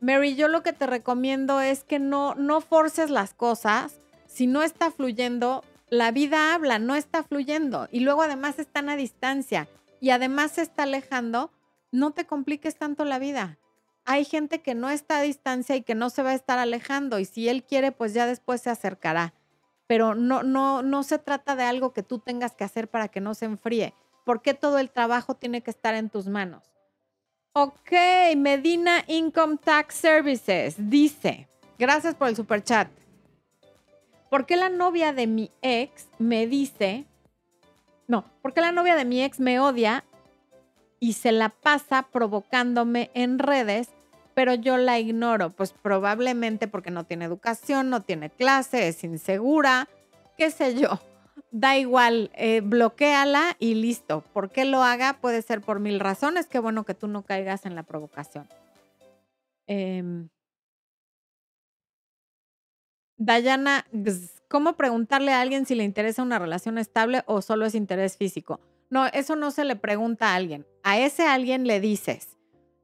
Mary, 0.00 0.34
yo 0.34 0.48
lo 0.48 0.62
que 0.62 0.72
te 0.72 0.86
recomiendo 0.86 1.60
es 1.60 1.84
que 1.84 1.98
no, 1.98 2.34
no 2.34 2.60
forces 2.60 3.10
las 3.10 3.34
cosas. 3.34 4.00
Si 4.32 4.46
no 4.46 4.62
está 4.62 4.90
fluyendo, 4.90 5.62
la 5.90 6.10
vida 6.10 6.54
habla, 6.54 6.78
no 6.78 6.94
está 6.94 7.22
fluyendo. 7.22 7.86
Y 7.92 8.00
luego 8.00 8.22
además 8.22 8.58
están 8.58 8.88
a 8.88 8.96
distancia 8.96 9.68
y 10.00 10.08
además 10.08 10.52
se 10.52 10.62
está 10.62 10.84
alejando, 10.84 11.50
no 11.90 12.12
te 12.12 12.24
compliques 12.24 12.76
tanto 12.76 13.04
la 13.04 13.18
vida. 13.18 13.58
Hay 14.06 14.24
gente 14.24 14.62
que 14.62 14.74
no 14.74 14.88
está 14.88 15.18
a 15.18 15.22
distancia 15.22 15.76
y 15.76 15.82
que 15.82 15.94
no 15.94 16.08
se 16.08 16.22
va 16.22 16.30
a 16.30 16.34
estar 16.34 16.58
alejando 16.58 17.18
y 17.18 17.26
si 17.26 17.50
él 17.50 17.62
quiere, 17.62 17.92
pues 17.92 18.14
ya 18.14 18.24
después 18.24 18.62
se 18.62 18.70
acercará. 18.70 19.34
Pero 19.86 20.14
no, 20.14 20.42
no, 20.42 20.82
no 20.82 21.02
se 21.02 21.18
trata 21.18 21.54
de 21.54 21.64
algo 21.64 21.92
que 21.92 22.02
tú 22.02 22.18
tengas 22.18 22.54
que 22.54 22.64
hacer 22.64 22.88
para 22.88 23.08
que 23.08 23.20
no 23.20 23.34
se 23.34 23.44
enfríe. 23.44 23.92
porque 24.24 24.54
todo 24.54 24.78
el 24.78 24.88
trabajo 24.90 25.34
tiene 25.34 25.62
que 25.62 25.70
estar 25.70 25.94
en 25.94 26.08
tus 26.08 26.26
manos? 26.28 26.64
Ok, 27.52 27.92
Medina 28.36 29.04
Income 29.08 29.58
Tax 29.62 29.94
Services 29.96 30.76
dice, 30.78 31.48
gracias 31.78 32.14
por 32.14 32.28
el 32.28 32.36
super 32.36 32.62
chat. 32.64 32.88
¿Por 34.32 34.46
qué 34.46 34.56
la 34.56 34.70
novia 34.70 35.12
de 35.12 35.26
mi 35.26 35.50
ex 35.60 36.08
me 36.18 36.46
dice 36.46 37.04
no, 38.08 38.24
porque 38.40 38.62
la 38.62 38.72
novia 38.72 38.96
de 38.96 39.04
mi 39.04 39.22
ex 39.22 39.40
me 39.40 39.60
odia 39.60 40.06
y 41.00 41.12
se 41.12 41.32
la 41.32 41.50
pasa 41.50 42.08
provocándome 42.10 43.10
en 43.12 43.38
redes, 43.38 43.90
pero 44.32 44.54
yo 44.54 44.78
la 44.78 44.98
ignoro, 44.98 45.50
pues 45.50 45.74
probablemente 45.74 46.66
porque 46.66 46.90
no 46.90 47.04
tiene 47.04 47.26
educación, 47.26 47.90
no 47.90 48.00
tiene 48.00 48.30
clase, 48.30 48.88
es 48.88 49.04
insegura, 49.04 49.86
qué 50.38 50.50
sé 50.50 50.80
yo. 50.80 50.98
Da 51.50 51.76
igual, 51.76 52.30
eh, 52.34 52.62
bloqueala 52.62 53.54
y 53.58 53.74
listo. 53.74 54.24
¿Por 54.32 54.48
qué 54.48 54.64
lo 54.64 54.82
haga? 54.82 55.18
Puede 55.20 55.42
ser 55.42 55.60
por 55.60 55.78
mil 55.78 56.00
razones. 56.00 56.46
Qué 56.46 56.58
bueno 56.58 56.84
que 56.84 56.94
tú 56.94 57.06
no 57.06 57.20
caigas 57.20 57.66
en 57.66 57.74
la 57.74 57.82
provocación. 57.82 58.48
Eh, 59.66 60.24
Dayana, 63.24 63.86
¿cómo 64.48 64.76
preguntarle 64.76 65.32
a 65.32 65.40
alguien 65.40 65.64
si 65.64 65.76
le 65.76 65.84
interesa 65.84 66.24
una 66.24 66.40
relación 66.40 66.76
estable 66.76 67.22
o 67.26 67.40
solo 67.40 67.66
es 67.66 67.76
interés 67.76 68.16
físico? 68.16 68.58
No, 68.90 69.06
eso 69.06 69.36
no 69.36 69.52
se 69.52 69.64
le 69.64 69.76
pregunta 69.76 70.30
a 70.30 70.34
alguien. 70.34 70.66
A 70.82 70.98
ese 70.98 71.24
alguien 71.28 71.64
le 71.68 71.78
dices, 71.78 72.36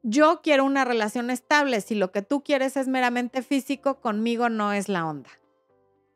yo 0.04 0.40
quiero 0.40 0.64
una 0.64 0.84
relación 0.84 1.30
estable, 1.30 1.80
si 1.80 1.96
lo 1.96 2.12
que 2.12 2.22
tú 2.22 2.44
quieres 2.44 2.76
es 2.76 2.86
meramente 2.86 3.42
físico, 3.42 4.00
conmigo 4.00 4.48
no 4.48 4.72
es 4.72 4.88
la 4.88 5.06
onda. 5.06 5.30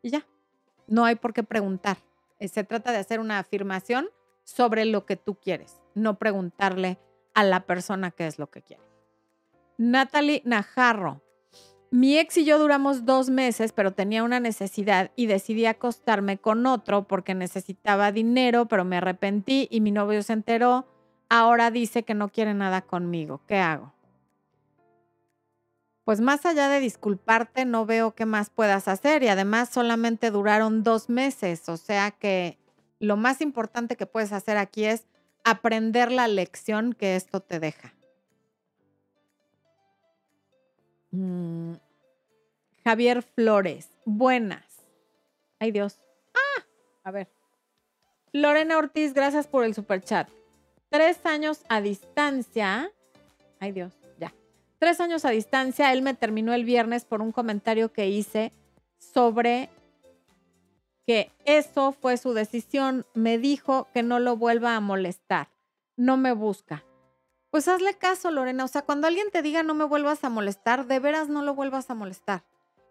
Y 0.02 0.11
ya, 0.11 0.24
no 0.87 1.04
hay 1.04 1.16
por 1.16 1.32
qué 1.32 1.42
preguntar. 1.42 1.96
Eh, 2.38 2.46
se 2.46 2.62
trata 2.62 2.92
de 2.92 2.98
hacer 2.98 3.18
una 3.18 3.40
afirmación 3.40 4.08
sobre 4.44 4.85
lo 4.85 5.04
que 5.04 5.16
tú 5.16 5.35
quieres, 5.35 5.80
no 5.94 6.20
preguntarle 6.20 7.00
a 7.35 7.42
la 7.42 7.66
persona 7.66 8.12
qué 8.12 8.28
es 8.28 8.38
lo 8.38 8.48
que 8.50 8.62
quiere. 8.62 8.85
Natalie 9.78 10.42
Najarro, 10.44 11.22
mi 11.92 12.16
ex 12.18 12.38
y 12.38 12.46
yo 12.46 12.59
duramos 12.59 13.05
dos 13.05 13.28
meses, 13.28 13.72
pero 13.72 13.92
tenía 13.92 14.24
una 14.24 14.40
necesidad 14.40 15.11
y 15.14 15.26
decidí 15.26 15.66
acostarme 15.66 16.38
con 16.38 16.64
otro 16.64 17.07
porque 17.07 17.35
necesitaba 17.35 18.12
dinero, 18.12 18.64
pero 18.66 18.87
me 18.87 18.96
arrepentí 18.96 19.68
y 19.70 19.83
mi 19.83 19.90
novio 19.90 20.22
se 20.22 20.33
enteró. 20.33 20.87
Ahora 21.28 21.70
dice 21.70 22.02
que 22.02 22.14
no 22.14 22.31
quiere 22.31 22.55
nada 22.55 22.81
conmigo. 22.81 23.42
¿Qué 23.46 23.59
hago? 23.59 23.92
Pues 26.05 26.22
más 26.22 26.46
allá 26.46 26.70
de 26.70 26.81
disculparte, 26.81 27.66
no 27.66 27.85
veo 27.85 28.14
qué 28.14 28.24
más 28.24 28.48
puedas 28.48 28.88
hacer 28.88 29.22
y 29.22 29.28
además 29.28 29.68
solamente 29.68 30.31
duraron 30.31 30.83
dos 30.83 31.11
meses, 31.11 31.68
o 31.68 31.76
sea 31.76 32.11
que 32.11 32.59
lo 33.00 33.18
más 33.18 33.42
importante 33.42 33.96
que 33.96 34.07
puedes 34.07 34.33
hacer 34.33 34.57
aquí 34.57 34.87
es 34.87 35.05
aprender 35.44 36.11
la 36.11 36.26
lección 36.26 36.94
que 36.94 37.16
esto 37.16 37.40
te 37.40 37.61
deja. 37.61 37.92
Mm, 41.12 41.75
Javier 42.85 43.22
Flores, 43.22 43.88
buenas. 44.05 44.64
Ay 45.59 45.70
Dios. 45.70 46.03
Ah, 46.35 46.64
a 47.05 47.11
ver. 47.11 47.29
Lorena 48.33 48.79
Ortiz, 48.79 49.14
gracias 49.14 49.46
por 49.46 49.64
el 49.64 49.75
super 49.75 50.03
chat. 50.03 50.29
Tres 50.88 51.25
años 51.25 51.64
a 51.68 51.81
distancia. 51.81 52.90
Ay 53.61 53.72
Dios, 53.72 53.92
ya. 54.18 54.35
Tres 54.79 55.01
años 55.01 55.25
a 55.25 55.31
distancia. 55.31 55.92
Él 55.92 56.03
me 56.03 56.14
terminó 56.14 56.55
el 56.55 56.64
viernes 56.64 57.05
por 57.05 57.20
un 57.20 57.31
comentario 57.31 57.92
que 57.92 58.09
hice 58.09 58.53
sobre 58.98 59.70
que 61.07 61.31
eso 61.44 61.92
fue 61.92 62.16
su 62.16 62.33
decisión. 62.33 63.07
Me 63.14 63.38
dijo 63.38 63.88
que 63.92 64.03
no 64.03 64.18
lo 64.18 64.37
vuelva 64.37 64.77
a 64.77 64.81
molestar. 64.81 65.48
No 65.96 66.16
me 66.16 66.33
busca. 66.33 66.85
Pues 67.52 67.68
hazle 67.68 67.92
caso, 67.92 68.30
Lorena. 68.30 68.64
O 68.64 68.68
sea, 68.68 68.80
cuando 68.80 69.06
alguien 69.06 69.30
te 69.30 69.42
diga 69.42 69.62
no 69.62 69.74
me 69.74 69.84
vuelvas 69.84 70.24
a 70.24 70.30
molestar, 70.30 70.86
de 70.86 70.98
veras 70.98 71.28
no 71.28 71.42
lo 71.42 71.54
vuelvas 71.54 71.90
a 71.90 71.94
molestar. 71.94 72.44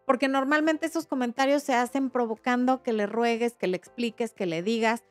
Porque 0.06 0.28
normalmente 0.28 0.86
esos 0.86 1.08
comentarios 1.08 1.64
se 1.64 1.74
hacen 1.74 2.12
provocando 2.12 2.84
que 2.84 2.94
le 2.94 3.08
ruegues, 3.08 3.56
que 3.56 3.66
le 3.66 3.76
expliques, 3.76 4.34
que 4.34 4.46
le 4.46 4.62
digas. 4.62 5.04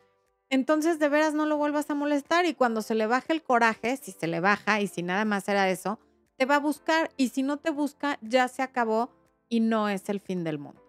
Entonces, 0.50 1.00
de 1.00 1.08
veras 1.08 1.34
no 1.34 1.46
lo 1.46 1.56
vuelvas 1.56 1.90
a 1.90 1.96
molestar 1.96 2.46
y 2.46 2.54
cuando 2.54 2.80
se 2.80 2.94
le 2.94 3.08
baje 3.08 3.32
el 3.32 3.42
coraje, 3.42 3.96
si 3.96 4.12
se 4.12 4.28
le 4.28 4.38
baja 4.38 4.80
y 4.80 4.86
si 4.86 5.02
nada 5.02 5.24
más 5.24 5.48
era 5.48 5.68
eso, 5.68 5.98
te 6.36 6.46
va 6.46 6.54
a 6.54 6.60
buscar 6.60 7.10
y 7.16 7.30
si 7.30 7.42
no 7.42 7.56
te 7.56 7.70
busca, 7.70 8.18
ya 8.20 8.46
se 8.46 8.62
acabó 8.62 9.10
y 9.48 9.58
no 9.58 9.88
es 9.88 10.08
el 10.10 10.20
fin 10.20 10.44
del 10.44 10.60
mundo. 10.60 10.80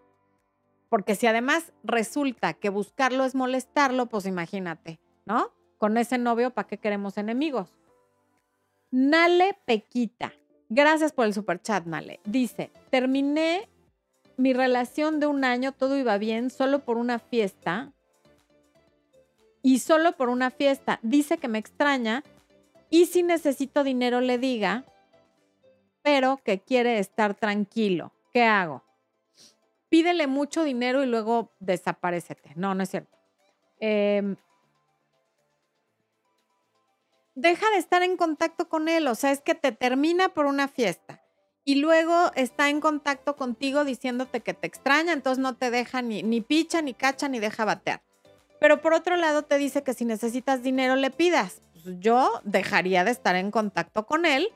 Porque 0.88 1.16
si 1.16 1.26
además 1.26 1.72
resulta 1.82 2.54
que 2.54 2.68
buscarlo 2.68 3.24
es 3.24 3.34
molestarlo, 3.34 4.06
pues 4.06 4.24
imagínate, 4.24 5.00
¿no? 5.26 5.50
Con 5.78 5.96
ese 5.96 6.16
novio, 6.16 6.50
¿para 6.50 6.68
qué 6.68 6.78
queremos 6.78 7.18
enemigos? 7.18 7.81
Nale 8.92 9.58
Pequita. 9.64 10.34
Gracias 10.68 11.12
por 11.12 11.24
el 11.24 11.32
super 11.34 11.60
chat, 11.60 11.86
Nale. 11.86 12.20
Dice, 12.24 12.70
terminé 12.90 13.68
mi 14.36 14.52
relación 14.52 15.18
de 15.18 15.26
un 15.26 15.44
año, 15.44 15.72
todo 15.72 15.96
iba 15.96 16.18
bien, 16.18 16.50
solo 16.50 16.84
por 16.84 16.98
una 16.98 17.18
fiesta. 17.18 17.92
Y 19.62 19.78
solo 19.78 20.12
por 20.12 20.28
una 20.28 20.50
fiesta. 20.50 21.00
Dice 21.02 21.38
que 21.38 21.48
me 21.48 21.58
extraña 21.58 22.22
y 22.90 23.06
si 23.06 23.22
necesito 23.22 23.82
dinero 23.82 24.20
le 24.20 24.36
diga, 24.36 24.84
pero 26.02 26.38
que 26.44 26.60
quiere 26.60 26.98
estar 26.98 27.34
tranquilo. 27.34 28.12
¿Qué 28.32 28.42
hago? 28.42 28.82
Pídele 29.88 30.26
mucho 30.26 30.64
dinero 30.64 31.02
y 31.02 31.06
luego 31.06 31.50
desaparecete. 31.60 32.52
No, 32.56 32.74
no 32.74 32.82
es 32.82 32.90
cierto. 32.90 33.16
Eh, 33.80 34.36
deja 37.34 37.68
de 37.70 37.78
estar 37.78 38.02
en 38.02 38.16
contacto 38.16 38.68
con 38.68 38.88
él, 38.88 39.06
o 39.08 39.14
sea, 39.14 39.30
es 39.30 39.40
que 39.40 39.54
te 39.54 39.72
termina 39.72 40.30
por 40.30 40.46
una 40.46 40.68
fiesta 40.68 41.22
y 41.64 41.76
luego 41.76 42.32
está 42.34 42.68
en 42.68 42.80
contacto 42.80 43.36
contigo 43.36 43.84
diciéndote 43.84 44.40
que 44.40 44.54
te 44.54 44.66
extraña, 44.66 45.12
entonces 45.12 45.40
no 45.40 45.56
te 45.56 45.70
deja 45.70 46.02
ni, 46.02 46.22
ni 46.22 46.40
picha, 46.40 46.82
ni 46.82 46.94
cacha, 46.94 47.28
ni 47.28 47.38
deja 47.38 47.64
batear. 47.64 48.02
Pero 48.60 48.80
por 48.80 48.94
otro 48.94 49.16
lado 49.16 49.42
te 49.42 49.58
dice 49.58 49.82
que 49.82 49.94
si 49.94 50.04
necesitas 50.04 50.62
dinero 50.62 50.96
le 50.96 51.10
pidas. 51.10 51.62
pues 51.72 51.98
yo 51.98 52.40
dejaría 52.44 53.04
de 53.04 53.10
estar 53.10 53.36
en 53.36 53.50
contacto 53.50 54.06
con 54.06 54.26
él 54.26 54.48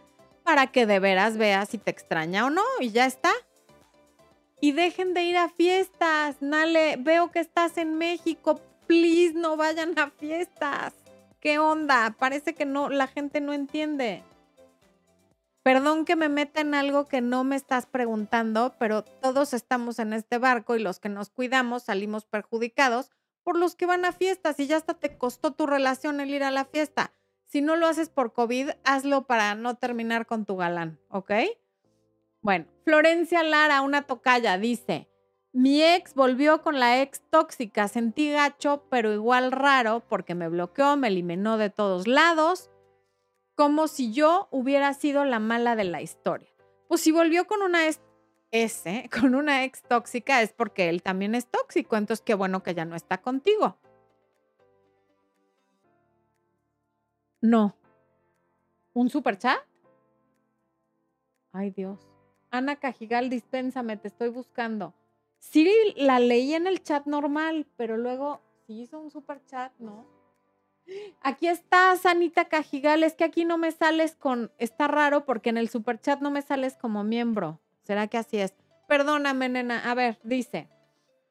para 0.45 0.69
que 0.69 0.87
de 0.87 1.01
veras 1.01 1.37
veas 1.37 1.69
si 1.69 1.79
te 1.79 1.91
extraña 1.91 2.47
o 2.47 2.51
no 2.51 2.63
y 2.81 2.91
ya 2.91 3.07
está. 3.07 3.33
Y 4.61 4.73
dejen 4.73 5.13
de 5.13 5.25
ir 5.25 5.37
a 5.37 5.49
fiestas. 5.49 6.37
Nale, 6.41 6.97
veo 6.99 7.31
que 7.31 7.41
estás 7.41 7.77
en 7.79 7.99
México. 7.99 8.61
Please, 8.87 9.35
no 9.35 9.57
vayan 9.57 9.99
a 9.99 10.11
fiestas. 10.11 10.95
¿Qué 11.47 11.61
onda? 11.61 12.17
Parece 12.19 12.57
que 12.57 12.67
no, 12.67 12.89
la 12.89 13.07
gente 13.07 13.41
no 13.41 13.53
entiende. 13.53 14.25
Perdón 15.63 16.05
que 16.05 16.17
me 16.17 16.29
meta 16.29 16.61
en 16.61 16.75
algo 16.75 17.07
que 17.07 17.21
no 17.21 17.45
me 17.45 17.55
estás 17.55 17.87
preguntando, 17.87 18.75
pero 18.81 19.05
todos 19.05 19.55
estamos 19.55 20.01
en 20.01 20.13
este 20.13 20.39
barco 20.39 20.75
y 20.75 20.81
los 20.81 20.99
que 20.99 21.09
nos 21.09 21.31
cuidamos 21.31 21.85
salimos 21.85 22.25
perjudicados 22.25 23.13
por 23.45 23.57
los 23.57 23.77
que 23.77 23.87
van 23.87 24.05
a 24.05 24.11
fiestas 24.11 24.59
y 24.59 24.67
ya 24.67 24.77
hasta 24.77 24.95
te 24.95 25.17
costó 25.19 25.53
tu 25.53 25.67
relación 25.67 26.19
el 26.19 26.35
ir 26.35 26.43
a 26.43 26.51
la 26.51 26.65
fiesta. 26.65 27.13
Si 27.45 27.61
no 27.61 27.77
lo 27.77 27.87
haces 27.87 28.09
por 28.09 28.33
COVID, 28.33 28.71
hazlo 28.83 29.29
para 29.29 29.55
no 29.55 29.77
terminar 29.77 30.27
con 30.27 30.47
tu 30.47 30.57
galán, 30.57 30.99
¿ok? 31.11 31.31
Bueno, 32.41 32.67
Florencia 32.83 33.45
Lara, 33.45 33.83
una 33.83 34.03
tocaya, 34.03 34.59
dice, 34.59 35.09
mi 35.57 35.83
ex 35.83 36.13
volvió 36.13 36.61
con 36.61 36.79
la 36.79 37.01
ex 37.01 37.23
tóxica, 37.31 37.89
sentí 37.89 38.31
gacho, 38.31 38.85
pero 38.91 39.15
igual 39.15 39.53
raro 39.53 40.01
porque 40.07 40.35
me 40.35 40.51
bloqueó, 40.51 40.99
me 40.99 41.09
eliminó 41.09 41.57
de 41.57 41.71
todos 41.71 42.07
lados, 42.07 42.69
como 43.55 43.89
si 43.89 44.13
yo 44.13 44.49
hubiera 44.51 44.93
sido 44.93 45.25
la 45.25 45.39
mala 45.39 45.75
de 45.75 45.85
la 45.85 46.03
historia. 46.03 46.51
Pues 46.89 47.01
si 47.01 47.11
volvió 47.11 47.47
con 47.47 47.63
una 47.63 47.89
ex, 47.89 48.85
con 49.19 49.35
una 49.35 49.65
ex 49.65 49.81
tóxica 49.81 50.43
es 50.43 50.53
porque 50.53 50.91
él 50.91 51.03
también 51.03 51.35
es 51.35 51.47
tóxico, 51.47 51.97
entonces 51.97 52.23
qué 52.23 52.35
bueno 52.35 52.63
que 52.63 52.75
ya 52.75 52.85
no 52.85 52.95
está 52.95 53.23
contigo. 53.23 53.79
No. 57.41 57.75
¿Un 58.93 59.09
super 59.09 59.39
chat? 59.39 59.61
Ay 61.51 61.71
Dios. 61.71 61.99
Ana 62.51 62.77
Cajigal, 62.77 63.31
dispénsame, 63.31 63.97
te 63.97 64.09
estoy 64.09 64.29
buscando. 64.29 64.93
Sí, 65.39 65.71
la 65.97 66.19
leí 66.19 66.55
en 66.55 66.67
el 66.67 66.83
chat 66.83 67.07
normal, 67.07 67.67
pero 67.77 67.97
luego 67.97 68.41
sí 68.67 68.81
hizo 68.83 68.99
un 68.99 69.11
super 69.11 69.45
chat, 69.47 69.73
¿no? 69.79 70.17
Aquí 71.21 71.49
estás, 71.49 72.07
Anita 72.07 72.47
Cajigal. 72.47 73.03
Es 73.03 73.15
que 73.15 73.25
aquí 73.25 73.45
no 73.45 73.59
me 73.59 73.73
sales 73.73 74.15
con. 74.15 74.53
Está 74.59 74.89
raro 74.89 75.25
porque 75.25 75.51
en 75.51 75.57
el 75.57 75.69
super 75.69 76.01
chat 76.01 76.21
no 76.21 76.31
me 76.31 76.43
sales 76.43 76.77
como 76.77 77.05
miembro. 77.05 77.61
¿Será 77.83 78.07
que 78.07 78.19
así 78.19 78.39
es? 78.39 78.55
Perdóname, 78.89 79.49
nena. 79.49 79.91
A 79.91 79.95
ver, 79.95 80.19
dice. 80.23 80.69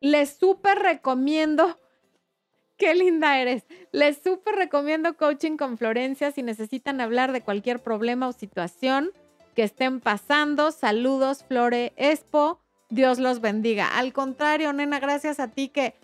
Les 0.02 0.36
súper 0.36 0.80
recomiendo. 0.80 1.80
Qué 2.78 2.94
linda 2.94 3.40
eres. 3.40 3.66
Les 3.92 4.22
súper 4.22 4.56
recomiendo 4.56 5.16
coaching 5.16 5.56
con 5.56 5.78
Florencia 5.78 6.32
si 6.32 6.44
necesitan 6.44 7.00
hablar 7.00 7.32
de 7.32 7.42
cualquier 7.42 7.82
problema 7.82 8.28
o 8.28 8.34
situación 8.34 9.12
que 9.56 9.64
estén 9.64 10.02
pasando. 10.02 10.72
Saludos, 10.72 11.46
Flore 11.48 11.94
Expo. 11.96 12.65
Dios 12.90 13.20
los 13.20 13.42
bendiga. 13.42 13.98
Al 13.98 14.14
contrario, 14.14 14.74
nena, 14.74 15.00
gracias 15.00 15.40
a 15.40 15.50
ti 15.50 15.70
que 15.70 15.96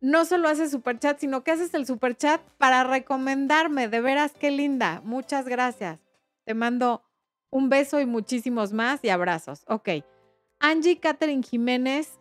no 0.00 0.24
solo 0.24 0.48
haces 0.48 0.70
superchat, 0.70 1.18
sino 1.18 1.44
que 1.44 1.50
haces 1.50 1.74
el 1.74 1.86
superchat 1.86 2.40
para 2.58 2.84
recomendarme. 2.84 3.88
De 3.88 4.00
veras, 4.00 4.32
qué 4.38 4.50
linda. 4.50 5.02
Muchas 5.04 5.46
gracias. 5.46 6.00
Te 6.44 6.54
mando 6.54 7.02
un 7.50 7.68
beso 7.68 8.00
y 8.00 8.06
muchísimos 8.06 8.72
más 8.72 9.04
y 9.04 9.10
abrazos. 9.10 9.64
Ok. 9.66 9.88
Angie 10.60 10.98
Catherine 11.00 11.42
Jiménez 11.42 12.18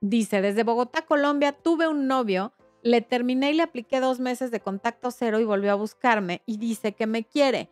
dice, 0.00 0.42
desde 0.42 0.64
Bogotá, 0.64 1.02
Colombia, 1.02 1.52
tuve 1.52 1.88
un 1.88 2.06
novio, 2.06 2.52
le 2.82 3.00
terminé 3.00 3.52
y 3.52 3.54
le 3.54 3.62
apliqué 3.62 4.00
dos 4.00 4.20
meses 4.20 4.50
de 4.50 4.60
contacto 4.60 5.10
cero 5.10 5.40
y 5.40 5.44
volvió 5.44 5.72
a 5.72 5.76
buscarme 5.76 6.42
y 6.46 6.58
dice 6.58 6.92
que 6.92 7.06
me 7.06 7.24
quiere, 7.24 7.70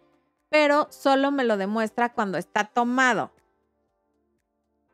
pero 0.48 0.86
solo 0.90 1.30
me 1.32 1.44
lo 1.44 1.56
demuestra 1.56 2.12
cuando 2.12 2.38
está 2.38 2.64
tomado. 2.64 3.32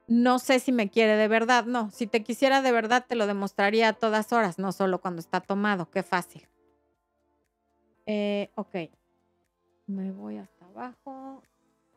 No 0.09 0.39
sé 0.39 0.61
si 0.61 0.71
me 0.71 0.89
quiere 0.89 1.17
de 1.17 1.29
verdad, 1.29 1.65
no. 1.65 1.91
Si 1.91 2.07
te 2.07 2.23
quisiera 2.23 2.63
de 2.63 2.73
verdad, 2.73 3.05
te 3.09 3.17
lo 3.17 3.27
demostraría 3.27 3.89
a 3.89 3.93
todas 3.93 4.33
horas, 4.33 4.59
no 4.59 4.73
solo 4.73 5.01
cuando 5.01 5.21
está 5.21 5.41
tomado. 5.41 5.91
Qué 5.91 6.03
fácil. 6.03 6.47
Eh, 8.07 8.51
ok. 8.55 8.91
Me 9.87 10.13
voy 10.13 10.39
hasta 10.39 10.65
abajo. 10.67 11.43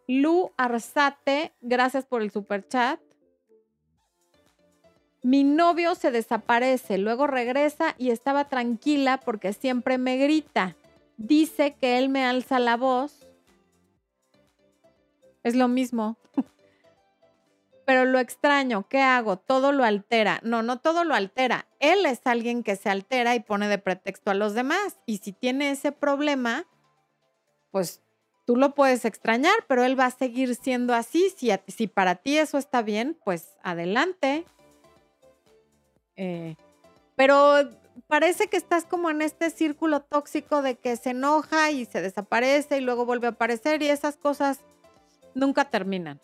Lu 0.08 0.52
Arzate, 0.58 1.54
gracias 1.62 2.06
por 2.06 2.24
el 2.24 2.32
super 2.32 2.68
chat. 2.68 3.00
Mi 5.22 5.44
novio 5.44 5.96
se 5.96 6.12
desaparece, 6.12 6.98
luego 6.98 7.28
regresa 7.28 7.94
y 7.98 8.10
estaba 8.10 8.46
tranquila 8.46 9.20
porque 9.20 9.54
siempre 9.54 9.98
me 9.98 10.18
grita. 10.18 10.76
Dice 11.18 11.76
que 11.76 11.98
él 11.98 12.10
me 12.10 12.26
alza 12.26 12.58
la 12.58 12.78
voz. 12.78 13.28
Es 15.44 15.56
lo 15.56 15.68
mismo. 15.68 16.18
Pero 17.90 18.06
lo 18.06 18.20
extraño, 18.20 18.88
¿qué 18.88 19.02
hago? 19.02 19.38
Todo 19.38 19.72
lo 19.72 19.84
altera. 19.84 20.42
No, 20.44 20.62
no 20.62 20.78
todo 20.78 21.04
lo 21.04 21.16
altera. 21.16 21.66
Él 21.80 22.06
es 22.06 22.22
alguien 22.26 22.62
que 22.62 22.76
se 22.76 22.88
altera 22.88 23.34
y 23.34 23.40
pone 23.40 23.68
de 23.68 23.80
pretexto 23.80 24.30
a 24.30 24.36
los 24.36 24.54
demás. 24.54 25.00
Y 25.08 25.18
si 25.18 25.32
tiene 25.32 25.72
ese 25.72 25.92
problema, 25.92 26.68
pues 27.72 28.04
tú 28.46 28.58
lo 28.58 28.76
puedes 28.76 29.06
extrañar, 29.06 29.56
pero 29.68 29.84
él 29.84 30.00
va 30.00 30.06
a 30.06 30.12
seguir 30.12 30.54
siendo 30.54 30.94
así. 30.94 31.34
Si, 31.36 31.50
si 31.66 31.88
para 31.88 32.14
ti 32.14 32.38
eso 32.38 32.60
está 32.60 32.84
bien, 32.84 33.18
pues 33.26 33.56
adelante. 33.64 34.46
Eh, 36.16 36.58
pero 37.16 37.72
parece 38.06 38.50
que 38.50 38.58
estás 38.58 38.86
como 38.86 39.10
en 39.10 39.24
este 39.24 39.50
círculo 39.50 40.02
tóxico 40.02 40.62
de 40.62 40.76
que 40.76 40.96
se 40.96 41.10
enoja 41.10 41.72
y 41.72 41.86
se 41.86 42.04
desaparece 42.04 42.78
y 42.78 42.82
luego 42.82 43.08
vuelve 43.08 43.26
a 43.26 43.32
aparecer 43.32 43.82
y 43.82 43.90
esas 43.90 44.16
cosas 44.16 44.60
nunca 45.34 45.72
terminan. 45.72 46.22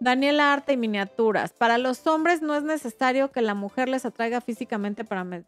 Daniela 0.00 0.52
Arte 0.52 0.74
y 0.74 0.76
Miniaturas. 0.76 1.52
Para 1.52 1.78
los 1.78 2.06
hombres 2.06 2.42
no 2.42 2.54
es 2.54 2.62
necesario 2.62 3.32
que 3.32 3.42
la 3.42 3.54
mujer 3.54 3.88
les 3.88 4.04
atraiga 4.04 4.40
físicamente 4.40 5.04
para, 5.04 5.44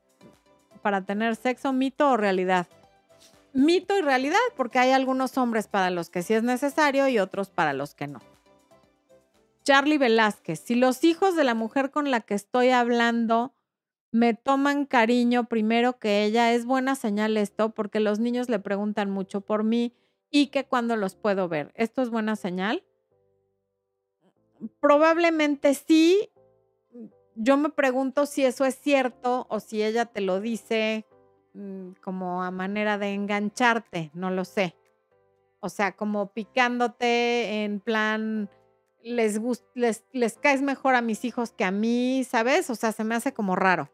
para 0.83 1.03
tener 1.03 1.37
sexo, 1.37 1.73
mito 1.73 2.11
o 2.11 2.17
realidad 2.17 2.67
mito 3.57 3.97
y 3.99 4.03
realidad, 4.03 4.37
porque 4.57 4.79
hay 4.79 4.91
algunos 4.91 5.37
hombres 5.39 5.67
para 5.67 5.91
los 5.91 6.11
que 6.11 6.23
sí 6.23 6.35
es 6.35 6.43
necesario 6.43 7.09
y 7.09 7.19
otros 7.19 7.49
para 7.51 7.73
los 7.73 7.95
que 7.95 8.07
no. 8.07 8.21
Charlie 9.65 9.99
Velázquez, 9.99 10.61
si 10.61 10.77
los 10.77 11.03
hijos 11.03 11.35
de 11.35 11.43
la 11.43 11.55
mujer 11.55 11.91
con 11.91 12.11
la 12.11 12.21
que 12.21 12.35
estoy 12.35 12.71
hablando 12.71 13.53
me 14.13 14.35
toman 14.35 14.87
cariño 14.87 15.45
primero 15.49 15.99
que 15.99 16.25
ella, 16.25 16.53
es 16.53 16.65
buena 16.65 16.95
señal 16.95 17.37
esto, 17.37 17.71
porque 17.71 17.99
los 17.99 18.21
niños 18.21 18.49
le 18.49 18.61
preguntan 18.61 19.11
mucho 19.11 19.41
por 19.41 19.65
mí 19.65 19.93
y 20.31 20.49
que 20.49 20.65
cuando 20.65 20.97
los 20.97 21.17
puedo 21.17 21.49
ver. 21.49 21.73
¿Esto 21.75 22.03
es 22.03 22.11
buena 22.11 22.37
señal? 22.37 22.85
Probablemente 24.81 25.75
sí. 25.75 26.31
Yo 27.35 27.57
me 27.57 27.69
pregunto 27.69 28.27
si 28.27 28.45
eso 28.45 28.65
es 28.65 28.77
cierto 28.77 29.47
o 29.51 29.61
si 29.61 29.83
ella 29.83 30.07
te 30.07 30.21
lo 30.21 30.41
dice 30.41 31.05
Mm, 31.57 31.93
como 32.03 32.43
a 32.43 32.51
manera 32.51 32.99
de 32.99 33.15
engancharte, 33.15 34.11
no 34.13 34.31
lo 34.31 34.45
sé. 34.45 34.77
O 35.61 35.71
sea, 35.71 35.93
como 35.97 36.31
picándote 36.35 37.65
en 37.65 37.81
plan, 37.81 38.51
les, 39.03 39.41
les, 39.75 40.05
les 40.13 40.37
caes 40.37 40.61
mejor 40.61 40.95
a 40.95 41.01
mis 41.01 41.25
hijos 41.25 41.53
que 41.53 41.65
a 41.65 41.71
mí, 41.71 42.25
¿sabes? 42.29 42.69
O 42.69 42.75
sea, 42.75 42.93
se 42.93 43.05
me 43.05 43.15
hace 43.15 43.33
como 43.33 43.57
raro, 43.57 43.91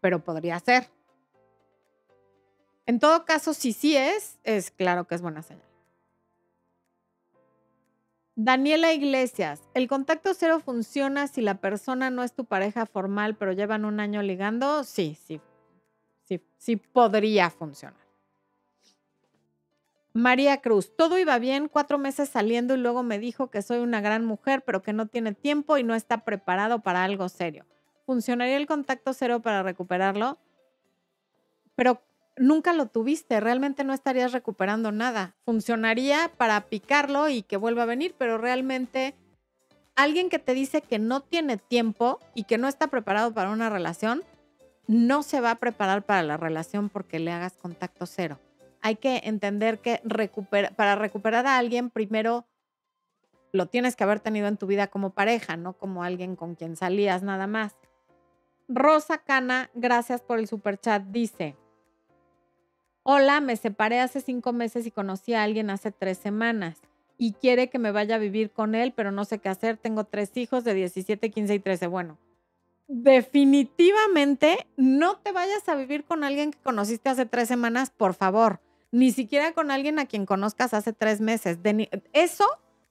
pero 0.00 0.22
podría 0.22 0.60
ser. 0.60 0.88
En 2.86 3.00
todo 3.00 3.24
caso, 3.24 3.52
si 3.52 3.72
sí 3.72 3.96
es, 3.96 4.38
es 4.44 4.70
claro 4.70 5.08
que 5.08 5.16
es 5.16 5.22
buena 5.22 5.42
señal. 5.42 5.73
Daniela 8.36 8.92
Iglesias, 8.92 9.62
el 9.74 9.86
contacto 9.86 10.34
cero 10.34 10.58
funciona 10.58 11.28
si 11.28 11.40
la 11.40 11.54
persona 11.60 12.10
no 12.10 12.24
es 12.24 12.32
tu 12.32 12.44
pareja 12.44 12.84
formal, 12.84 13.36
pero 13.36 13.52
llevan 13.52 13.84
un 13.84 14.00
año 14.00 14.22
ligando. 14.22 14.82
Sí, 14.82 15.16
sí, 15.24 15.40
sí, 16.24 16.42
sí 16.58 16.76
podría 16.76 17.50
funcionar. 17.50 18.04
María 20.12 20.60
Cruz, 20.60 20.96
todo 20.96 21.18
iba 21.18 21.38
bien, 21.38 21.68
cuatro 21.68 21.98
meses 21.98 22.28
saliendo 22.28 22.74
y 22.74 22.78
luego 22.78 23.02
me 23.02 23.18
dijo 23.18 23.50
que 23.50 23.62
soy 23.62 23.78
una 23.78 24.00
gran 24.00 24.24
mujer, 24.24 24.62
pero 24.64 24.82
que 24.82 24.92
no 24.92 25.06
tiene 25.06 25.32
tiempo 25.34 25.76
y 25.76 25.84
no 25.84 25.94
está 25.94 26.24
preparado 26.24 26.80
para 26.80 27.04
algo 27.04 27.28
serio. 27.28 27.66
¿Funcionaría 28.06 28.56
el 28.56 28.66
contacto 28.66 29.12
cero 29.12 29.42
para 29.42 29.62
recuperarlo? 29.62 30.38
Pero 31.74 32.00
nunca 32.36 32.72
lo 32.72 32.86
tuviste, 32.86 33.40
realmente 33.40 33.84
no 33.84 33.92
estarías 33.92 34.32
recuperando 34.32 34.92
nada. 34.92 35.34
Funcionaría 35.44 36.30
para 36.36 36.60
picarlo 36.62 37.28
y 37.28 37.42
que 37.42 37.56
vuelva 37.56 37.84
a 37.84 37.86
venir, 37.86 38.14
pero 38.18 38.38
realmente 38.38 39.14
alguien 39.96 40.28
que 40.28 40.38
te 40.38 40.54
dice 40.54 40.82
que 40.82 40.98
no 40.98 41.20
tiene 41.20 41.56
tiempo 41.56 42.18
y 42.34 42.44
que 42.44 42.58
no 42.58 42.68
está 42.68 42.88
preparado 42.88 43.32
para 43.32 43.50
una 43.50 43.70
relación, 43.70 44.22
no 44.86 45.22
se 45.22 45.40
va 45.40 45.52
a 45.52 45.58
preparar 45.58 46.04
para 46.04 46.22
la 46.22 46.36
relación 46.36 46.88
porque 46.88 47.18
le 47.18 47.32
hagas 47.32 47.56
contacto 47.56 48.06
cero. 48.06 48.38
Hay 48.82 48.96
que 48.96 49.22
entender 49.24 49.78
que 49.78 50.02
para 50.76 50.94
recuperar 50.94 51.46
a 51.46 51.56
alguien, 51.56 51.90
primero 51.90 52.46
lo 53.52 53.66
tienes 53.66 53.96
que 53.96 54.04
haber 54.04 54.20
tenido 54.20 54.48
en 54.48 54.56
tu 54.56 54.66
vida 54.66 54.88
como 54.88 55.10
pareja, 55.10 55.56
no 55.56 55.74
como 55.74 56.02
alguien 56.02 56.36
con 56.36 56.54
quien 56.54 56.76
salías 56.76 57.22
nada 57.22 57.46
más. 57.46 57.76
Rosa 58.68 59.18
Cana, 59.18 59.70
gracias 59.74 60.20
por 60.20 60.38
el 60.38 60.48
super 60.48 60.78
chat, 60.78 61.04
dice, 61.04 61.56
Hola, 63.06 63.42
me 63.42 63.54
separé 63.58 64.00
hace 64.00 64.22
cinco 64.22 64.54
meses 64.54 64.86
y 64.86 64.90
conocí 64.90 65.34
a 65.34 65.42
alguien 65.42 65.68
hace 65.68 65.92
tres 65.92 66.16
semanas 66.16 66.78
y 67.18 67.34
quiere 67.34 67.68
que 67.68 67.78
me 67.78 67.92
vaya 67.92 68.14
a 68.14 68.18
vivir 68.18 68.50
con 68.50 68.74
él, 68.74 68.94
pero 68.96 69.12
no 69.12 69.26
sé 69.26 69.40
qué 69.40 69.50
hacer. 69.50 69.76
Tengo 69.76 70.04
tres 70.04 70.34
hijos 70.38 70.64
de 70.64 70.72
17, 70.72 71.30
15 71.30 71.54
y 71.54 71.58
13. 71.58 71.86
Bueno, 71.86 72.16
definitivamente 72.88 74.66
no 74.78 75.18
te 75.18 75.32
vayas 75.32 75.68
a 75.68 75.74
vivir 75.74 76.04
con 76.04 76.24
alguien 76.24 76.50
que 76.50 76.58
conociste 76.60 77.10
hace 77.10 77.26
tres 77.26 77.46
semanas, 77.46 77.90
por 77.90 78.14
favor. 78.14 78.60
Ni 78.90 79.12
siquiera 79.12 79.52
con 79.52 79.70
alguien 79.70 79.98
a 79.98 80.06
quien 80.06 80.24
conozcas 80.24 80.72
hace 80.72 80.94
tres 80.94 81.20
meses. 81.20 81.58
eso 82.14 82.46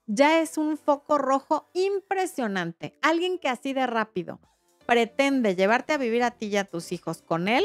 ya 0.06 0.40
es 0.40 0.58
un 0.58 0.76
foco 0.76 1.18
rojo 1.18 1.68
impresionante. 1.72 2.94
Alguien 3.02 3.36
que 3.40 3.48
así 3.48 3.72
de 3.72 3.88
rápido 3.88 4.38
pretende 4.86 5.56
llevarte 5.56 5.92
a 5.92 5.98
vivir 5.98 6.22
a 6.22 6.30
ti 6.30 6.46
y 6.46 6.56
a 6.56 6.64
tus 6.64 6.92
hijos 6.92 7.20
con 7.20 7.48
él, 7.48 7.64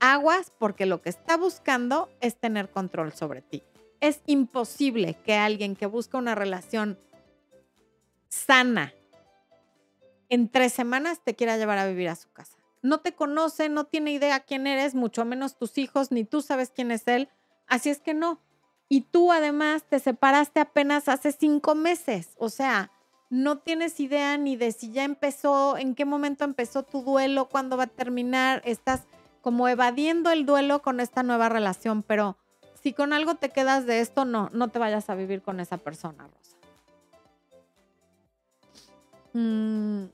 aguas 0.00 0.52
porque 0.58 0.86
lo 0.86 1.02
que 1.02 1.10
está 1.10 1.36
buscando 1.36 2.08
es 2.20 2.36
tener 2.36 2.70
control 2.70 3.12
sobre 3.12 3.42
ti. 3.42 3.62
Es 4.00 4.20
imposible 4.26 5.14
que 5.24 5.34
alguien 5.34 5.76
que 5.76 5.86
busca 5.86 6.18
una 6.18 6.34
relación 6.34 6.98
sana 8.28 8.92
en 10.28 10.48
tres 10.48 10.72
semanas 10.72 11.20
te 11.24 11.34
quiera 11.34 11.56
llevar 11.56 11.78
a 11.78 11.86
vivir 11.86 12.08
a 12.08 12.16
su 12.16 12.30
casa. 12.30 12.56
No 12.82 13.00
te 13.00 13.14
conoce, 13.14 13.68
no 13.68 13.84
tiene 13.84 14.12
idea 14.12 14.40
quién 14.40 14.66
eres, 14.66 14.94
mucho 14.94 15.24
menos 15.24 15.56
tus 15.56 15.78
hijos, 15.78 16.12
ni 16.12 16.24
tú 16.24 16.42
sabes 16.42 16.70
quién 16.70 16.90
es 16.90 17.06
él. 17.08 17.28
Así 17.66 17.90
es 17.90 18.00
que 18.00 18.14
no. 18.14 18.40
Y 18.88 19.02
tú 19.02 19.32
además 19.32 19.84
te 19.84 19.98
separaste 19.98 20.60
apenas 20.60 21.08
hace 21.08 21.32
cinco 21.32 21.74
meses. 21.74 22.30
O 22.38 22.48
sea, 22.48 22.92
no 23.28 23.58
tienes 23.58 23.98
idea 23.98 24.38
ni 24.38 24.56
de 24.56 24.70
si 24.70 24.92
ya 24.92 25.04
empezó, 25.04 25.76
en 25.76 25.94
qué 25.94 26.04
momento 26.04 26.44
empezó 26.44 26.84
tu 26.84 27.02
duelo, 27.02 27.48
cuándo 27.48 27.76
va 27.76 27.84
a 27.84 27.88
terminar. 27.88 28.62
Estás 28.64 29.02
como 29.46 29.68
evadiendo 29.68 30.32
el 30.32 30.44
duelo 30.44 30.82
con 30.82 30.98
esta 30.98 31.22
nueva 31.22 31.48
relación, 31.48 32.02
pero 32.02 32.36
si 32.82 32.92
con 32.92 33.12
algo 33.12 33.36
te 33.36 33.50
quedas 33.50 33.86
de 33.86 34.00
esto, 34.00 34.24
no, 34.24 34.50
no 34.52 34.66
te 34.66 34.80
vayas 34.80 35.08
a 35.08 35.14
vivir 35.14 35.40
con 35.40 35.60
esa 35.60 35.76
persona, 35.76 36.26
Rosa. 36.26 36.56
Mm. 39.34 40.06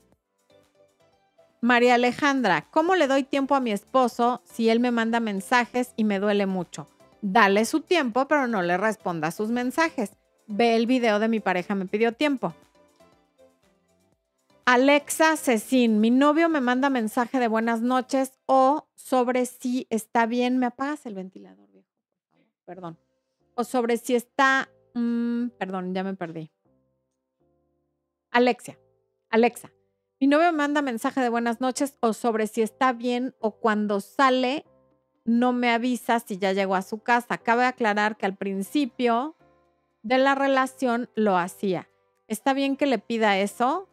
María 1.61 1.95
Alejandra, 1.95 2.67
¿cómo 2.69 2.93
le 2.93 3.07
doy 3.07 3.23
tiempo 3.23 3.55
a 3.55 3.59
mi 3.59 3.71
esposo 3.71 4.43
si 4.45 4.69
él 4.69 4.79
me 4.79 4.91
manda 4.91 5.19
mensajes 5.19 5.93
y 5.95 6.03
me 6.03 6.19
duele 6.19 6.45
mucho? 6.45 6.85
Dale 7.23 7.65
su 7.65 7.81
tiempo, 7.81 8.27
pero 8.27 8.45
no 8.45 8.61
le 8.61 8.77
responda 8.77 9.31
sus 9.31 9.49
mensajes. 9.49 10.11
Ve 10.45 10.75
el 10.75 10.85
video 10.85 11.17
de 11.17 11.27
mi 11.27 11.39
pareja 11.39 11.73
me 11.73 11.87
pidió 11.87 12.11
tiempo. 12.11 12.53
Alexa 14.65 15.35
Cecín, 15.35 15.99
mi 15.99 16.09
novio 16.09 16.47
me 16.47 16.61
manda 16.61 16.89
mensaje 16.89 17.37
de 17.37 17.49
buenas 17.49 17.81
noches 17.81 18.39
o 18.45 18.87
sobre 18.95 19.45
si 19.45 19.87
está 19.89 20.25
bien. 20.25 20.57
¿Me 20.57 20.67
apagas 20.67 21.05
el 21.05 21.15
ventilador, 21.15 21.69
viejo? 21.69 21.89
Perdón. 22.63 22.97
O 23.55 23.65
sobre 23.65 23.97
si 23.97 24.15
está. 24.15 24.69
Mm, 24.93 25.49
perdón, 25.57 25.93
ya 25.93 26.05
me 26.05 26.13
perdí. 26.13 26.49
Alexia, 28.31 28.79
Alexa, 29.29 29.69
mi 30.21 30.27
novio 30.27 30.51
me 30.53 30.57
manda 30.57 30.81
mensaje 30.81 31.19
de 31.19 31.27
buenas 31.27 31.59
noches 31.59 31.97
o 31.99 32.13
sobre 32.13 32.47
si 32.47 32.61
está 32.61 32.93
bien 32.93 33.35
o 33.39 33.59
cuando 33.59 33.99
sale 33.99 34.65
no 35.25 35.51
me 35.51 35.71
avisa 35.71 36.21
si 36.21 36.37
ya 36.37 36.53
llegó 36.53 36.75
a 36.75 36.81
su 36.83 36.99
casa. 36.99 37.37
Cabe 37.37 37.65
aclarar 37.65 38.15
que 38.15 38.25
al 38.25 38.37
principio 38.37 39.35
de 40.03 40.19
la 40.19 40.35
relación 40.35 41.09
lo 41.15 41.37
hacía. 41.37 41.89
¿Está 42.29 42.53
bien 42.53 42.77
que 42.77 42.85
le 42.85 42.97
pida 42.97 43.37
eso? 43.37 43.89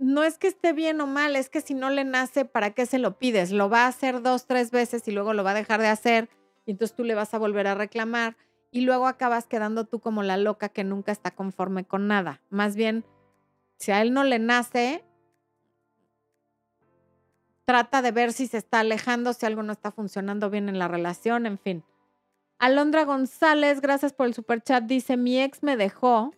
No 0.00 0.24
es 0.24 0.38
que 0.38 0.48
esté 0.48 0.72
bien 0.72 0.98
o 1.02 1.06
mal, 1.06 1.36
es 1.36 1.50
que 1.50 1.60
si 1.60 1.74
no 1.74 1.90
le 1.90 2.04
nace, 2.04 2.46
¿para 2.46 2.70
qué 2.70 2.86
se 2.86 2.98
lo 2.98 3.18
pides? 3.18 3.52
Lo 3.52 3.68
va 3.68 3.84
a 3.84 3.88
hacer 3.88 4.22
dos, 4.22 4.46
tres 4.46 4.70
veces 4.70 5.06
y 5.06 5.10
luego 5.10 5.34
lo 5.34 5.44
va 5.44 5.50
a 5.50 5.54
dejar 5.54 5.78
de 5.78 5.88
hacer 5.88 6.30
y 6.64 6.70
entonces 6.70 6.96
tú 6.96 7.04
le 7.04 7.14
vas 7.14 7.34
a 7.34 7.38
volver 7.38 7.66
a 7.66 7.74
reclamar 7.74 8.38
y 8.70 8.80
luego 8.80 9.06
acabas 9.06 9.46
quedando 9.46 9.84
tú 9.84 10.00
como 10.00 10.22
la 10.22 10.38
loca 10.38 10.70
que 10.70 10.84
nunca 10.84 11.12
está 11.12 11.32
conforme 11.32 11.84
con 11.84 12.08
nada. 12.08 12.40
Más 12.48 12.76
bien, 12.76 13.04
si 13.76 13.92
a 13.92 14.00
él 14.00 14.14
no 14.14 14.24
le 14.24 14.38
nace, 14.38 15.04
trata 17.66 18.00
de 18.00 18.10
ver 18.10 18.32
si 18.32 18.46
se 18.46 18.56
está 18.56 18.80
alejando, 18.80 19.34
si 19.34 19.44
algo 19.44 19.62
no 19.62 19.72
está 19.72 19.92
funcionando 19.92 20.48
bien 20.48 20.70
en 20.70 20.78
la 20.78 20.88
relación, 20.88 21.44
en 21.44 21.58
fin. 21.58 21.84
Alondra 22.58 23.04
González, 23.04 23.82
gracias 23.82 24.14
por 24.14 24.26
el 24.26 24.32
super 24.32 24.62
chat, 24.62 24.84
dice, 24.84 25.18
mi 25.18 25.42
ex 25.42 25.62
me 25.62 25.76
dejó 25.76 26.32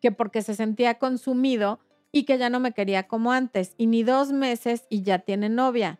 que 0.00 0.10
porque 0.10 0.40
se 0.40 0.54
sentía 0.54 0.98
consumido 0.98 1.80
y 2.12 2.24
que 2.24 2.38
ya 2.38 2.50
no 2.50 2.60
me 2.60 2.72
quería 2.72 3.08
como 3.08 3.32
antes, 3.32 3.74
y 3.78 3.86
ni 3.86 4.02
dos 4.02 4.30
meses 4.30 4.84
y 4.90 5.02
ya 5.02 5.18
tiene 5.18 5.48
novia. 5.48 5.98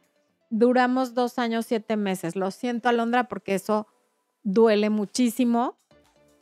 Duramos 0.50 1.14
dos 1.14 1.38
años, 1.38 1.64
siete 1.66 1.96
meses. 1.96 2.36
Lo 2.36 2.50
siento, 2.50 2.90
Alondra, 2.90 3.24
porque 3.24 3.54
eso 3.54 3.86
duele 4.42 4.90
muchísimo, 4.90 5.78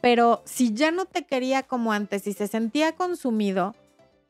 pero 0.00 0.42
si 0.44 0.74
ya 0.74 0.90
no 0.90 1.04
te 1.04 1.24
quería 1.24 1.62
como 1.62 1.92
antes 1.92 2.26
y 2.26 2.32
se 2.32 2.48
sentía 2.48 2.96
consumido, 2.96 3.76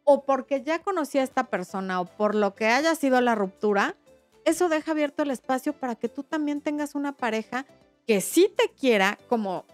o 0.05 0.25
porque 0.25 0.63
ya 0.63 0.81
conocía 0.81 1.23
a 1.23 1.25
esta 1.25 1.45
persona, 1.45 2.01
o 2.01 2.05
por 2.05 2.35
lo 2.35 2.55
que 2.55 2.67
haya 2.67 2.95
sido 2.95 3.21
la 3.21 3.35
ruptura, 3.35 3.97
eso 4.45 4.69
deja 4.69 4.91
abierto 4.91 5.23
el 5.23 5.31
espacio 5.31 5.73
para 5.73 5.95
que 5.95 6.09
tú 6.09 6.23
también 6.23 6.61
tengas 6.61 6.95
una 6.95 7.13
pareja 7.13 7.65
que 8.07 8.21
sí 8.21 8.53
te 8.55 8.71
quiera 8.71 9.19
como 9.29 9.65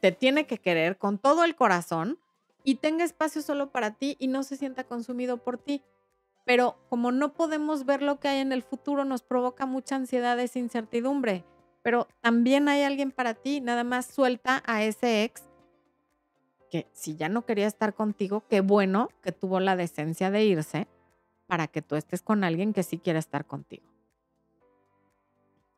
te 0.00 0.12
tiene 0.12 0.46
que 0.46 0.58
querer 0.58 0.98
con 0.98 1.18
todo 1.18 1.44
el 1.44 1.56
corazón 1.56 2.18
y 2.68 2.76
tenga 2.76 3.04
espacio 3.04 3.42
solo 3.42 3.70
para 3.70 3.94
ti 3.94 4.16
y 4.18 4.28
no 4.28 4.42
se 4.42 4.56
sienta 4.56 4.84
consumido 4.84 5.38
por 5.38 5.58
ti. 5.58 5.82
Pero 6.44 6.76
como 6.88 7.12
no 7.12 7.34
podemos 7.34 7.84
ver 7.84 8.02
lo 8.02 8.20
que 8.20 8.28
hay 8.28 8.40
en 8.40 8.52
el 8.52 8.62
futuro, 8.62 9.04
nos 9.04 9.22
provoca 9.22 9.66
mucha 9.66 9.96
ansiedad, 9.96 10.38
esa 10.40 10.58
incertidumbre 10.58 11.44
pero 11.88 12.06
también 12.20 12.68
hay 12.68 12.82
alguien 12.82 13.10
para 13.12 13.32
ti, 13.32 13.62
nada 13.62 13.82
más 13.82 14.04
suelta 14.04 14.62
a 14.66 14.82
ese 14.82 15.24
ex 15.24 15.42
que 16.70 16.86
si 16.92 17.16
ya 17.16 17.30
no 17.30 17.46
quería 17.46 17.66
estar 17.66 17.94
contigo, 17.94 18.44
qué 18.46 18.60
bueno 18.60 19.08
que 19.22 19.32
tuvo 19.32 19.58
la 19.58 19.74
decencia 19.74 20.30
de 20.30 20.44
irse 20.44 20.86
para 21.46 21.66
que 21.66 21.80
tú 21.80 21.96
estés 21.96 22.20
con 22.20 22.44
alguien 22.44 22.74
que 22.74 22.82
sí 22.82 22.98
quiera 22.98 23.18
estar 23.18 23.46
contigo. 23.46 23.86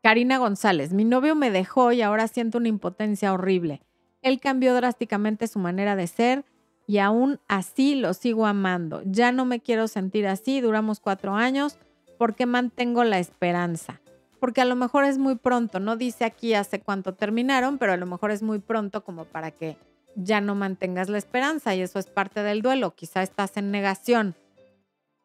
Karina 0.03 0.39
González, 0.39 0.93
mi 0.93 1.05
novio 1.05 1.37
me 1.37 1.53
dejó 1.53 1.93
y 1.93 2.03
ahora 2.03 2.27
siento 2.27 2.59
una 2.59 2.67
impotencia 2.67 3.33
horrible. 3.33 3.81
Él 4.21 4.41
cambió 4.41 4.75
drásticamente 4.75 5.47
su 5.47 5.61
manera 5.61 5.95
de 5.95 6.09
ser 6.09 6.45
y 6.91 6.99
aún 6.99 7.39
así 7.47 7.95
lo 7.95 8.15
sigo 8.15 8.47
amando. 8.47 9.01
Ya 9.05 9.31
no 9.31 9.45
me 9.45 9.61
quiero 9.61 9.87
sentir 9.87 10.27
así, 10.27 10.61
duramos 10.61 10.99
cuatro 10.99 11.37
años 11.37 11.79
porque 12.19 12.47
mantengo 12.47 13.05
la 13.05 13.21
esperanza 13.21 14.01
porque 14.41 14.63
a 14.63 14.65
lo 14.65 14.75
mejor 14.75 15.05
es 15.05 15.19
muy 15.19 15.37
pronto, 15.37 15.79
no 15.79 15.97
dice 15.97 16.25
aquí 16.25 16.55
hace 16.55 16.81
cuánto 16.81 17.15
terminaron, 17.15 17.77
pero 17.77 17.93
a 17.93 17.99
lo 17.99 18.07
mejor 18.07 18.31
es 18.31 18.43
muy 18.43 18.59
pronto 18.59 19.05
como 19.05 19.27
para 19.27 19.51
que 19.51 19.77
ya 20.17 20.41
no 20.41 20.55
mantengas 20.55 21.11
la 21.11 21.19
esperanza 21.19 21.75
y 21.75 21.83
eso 21.83 21.99
es 21.99 22.07
parte 22.07 22.43
del 22.43 22.63
duelo, 22.63 22.95
quizá 22.95 23.23
estás 23.23 23.59
en 23.59 23.71
negación, 23.71 24.35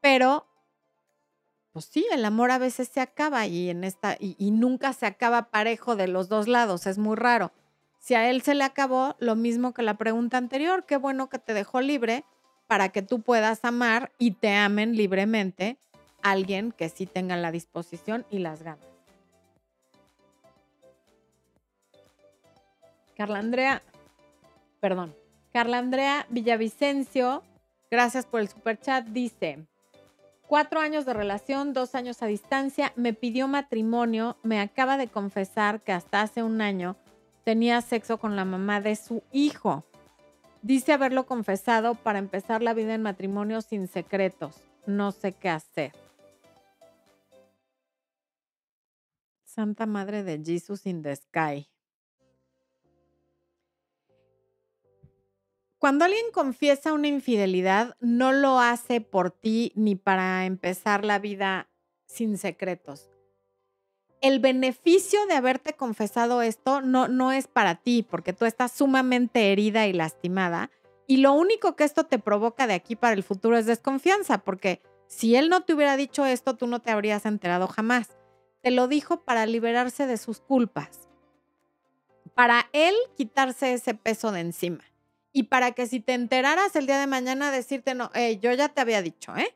pero 0.01 0.45
pues 1.71 1.85
sí, 1.85 2.05
el 2.11 2.25
amor 2.25 2.51
a 2.51 2.57
veces 2.57 2.89
se 2.89 2.99
acaba 2.99 3.47
y 3.47 3.69
en 3.69 3.85
esta 3.85 4.17
y, 4.19 4.35
y 4.37 4.51
nunca 4.51 4.91
se 4.91 5.05
acaba 5.05 5.49
parejo 5.49 5.95
de 5.95 6.09
los 6.09 6.27
dos 6.27 6.49
lados, 6.49 6.85
es 6.85 6.97
muy 6.97 7.15
raro. 7.15 7.53
Si 8.05 8.13
a 8.13 8.29
él 8.29 8.43
se 8.43 8.53
le 8.53 8.63
acabó, 8.63 9.15
lo 9.17 9.35
mismo 9.35 9.73
que 9.73 9.81
la 9.81 9.95
pregunta 9.95 10.37
anterior, 10.37 10.85
qué 10.85 10.95
bueno 10.95 11.27
que 11.27 11.39
te 11.39 11.55
dejó 11.55 11.81
libre 11.81 12.23
para 12.67 12.89
que 12.89 13.01
tú 13.01 13.21
puedas 13.21 13.65
amar 13.65 14.11
y 14.19 14.29
te 14.29 14.53
amen 14.53 14.95
libremente 14.95 15.79
a 16.21 16.29
alguien 16.29 16.71
que 16.71 16.89
sí 16.89 17.07
tenga 17.07 17.35
la 17.35 17.51
disposición 17.51 18.23
y 18.29 18.37
las 18.37 18.61
ganas. 18.61 18.85
Carla 23.17 23.39
Andrea, 23.39 23.81
perdón, 24.79 25.15
Carla 25.51 25.79
Andrea 25.79 26.27
Villavicencio, 26.29 27.41
gracias 27.89 28.27
por 28.27 28.39
el 28.39 28.49
super 28.49 28.79
chat, 28.79 29.07
dice, 29.07 29.65
cuatro 30.45 30.79
años 30.79 31.07
de 31.07 31.13
relación, 31.15 31.73
dos 31.73 31.95
años 31.95 32.21
a 32.21 32.27
distancia, 32.27 32.93
me 32.95 33.13
pidió 33.13 33.47
matrimonio, 33.47 34.37
me 34.43 34.59
acaba 34.59 34.95
de 34.97 35.07
confesar 35.07 35.81
que 35.81 35.91
hasta 35.91 36.21
hace 36.21 36.43
un 36.43 36.61
año 36.61 36.97
tenía 37.45 37.79
sexo 37.81 38.17
con 38.17 38.35
la 38.35 38.43
mamá 38.43 38.81
de 38.81 38.95
su 38.97 39.23
hijo. 39.31 39.85
Dice 40.61 40.91
haberlo 40.91 41.27
confesado 41.27 41.93
para 41.93 42.19
empezar 42.19 42.61
la 42.61 42.73
vida 42.73 42.95
en 42.95 43.03
matrimonio 43.03 43.61
sin 43.61 43.87
secretos. 43.87 44.55
No 44.87 45.11
sé 45.11 45.31
qué 45.31 45.49
hacer. 45.49 45.93
Santa 49.43 49.85
Madre 49.85 50.23
de 50.23 50.43
Jesus 50.43 50.85
in 50.85 51.03
the 51.03 51.15
Sky. 51.15 51.69
Cuando 55.77 56.05
alguien 56.05 56.25
confiesa 56.33 56.93
una 56.93 57.07
infidelidad, 57.07 57.95
no 57.99 58.33
lo 58.33 58.59
hace 58.59 59.01
por 59.01 59.29
ti 59.29 59.71
ni 59.75 59.95
para 59.95 60.45
empezar 60.45 61.05
la 61.05 61.19
vida 61.19 61.69
sin 62.07 62.39
secretos. 62.39 63.07
El 64.25 64.39
beneficio 64.39 65.27
de 65.27 65.35
haberte 65.35 65.73
confesado 65.73 66.41
esto 66.41 66.81
no, 66.81 67.07
no 67.07 67.31
es 67.31 67.45
para 67.45 67.75
ti, 67.75 68.01
porque 68.01 68.33
tú 68.33 68.45
estás 68.45 68.71
sumamente 68.71 69.51
herida 69.51 69.85
y 69.85 69.93
lastimada. 69.93 70.71
Y 71.05 71.17
lo 71.17 71.33
único 71.33 71.75
que 71.75 71.83
esto 71.83 72.07
te 72.07 72.17
provoca 72.17 72.65
de 72.65 72.73
aquí 72.73 72.95
para 72.95 73.13
el 73.13 73.21
futuro 73.21 73.55
es 73.55 73.67
desconfianza, 73.67 74.39
porque 74.39 74.81
si 75.05 75.35
él 75.35 75.47
no 75.47 75.61
te 75.61 75.75
hubiera 75.75 75.95
dicho 75.95 76.25
esto, 76.25 76.55
tú 76.55 76.65
no 76.65 76.79
te 76.79 76.89
habrías 76.89 77.27
enterado 77.27 77.67
jamás. 77.67 78.17
te 78.63 78.71
lo 78.71 78.87
dijo 78.87 79.21
para 79.21 79.45
liberarse 79.45 80.07
de 80.07 80.17
sus 80.17 80.41
culpas, 80.41 81.07
para 82.33 82.67
él 82.73 82.95
quitarse 83.15 83.73
ese 83.73 83.93
peso 83.93 84.31
de 84.31 84.39
encima 84.39 84.83
y 85.33 85.43
para 85.43 85.73
que 85.73 85.85
si 85.85 85.99
te 85.99 86.15
enteraras 86.15 86.75
el 86.75 86.87
día 86.87 86.99
de 86.99 87.05
mañana 87.05 87.51
decirte, 87.51 87.93
no, 87.93 88.09
yo 88.41 88.51
ya 88.53 88.69
te 88.69 88.81
había 88.81 89.03
dicho, 89.03 89.37
¿eh? 89.37 89.53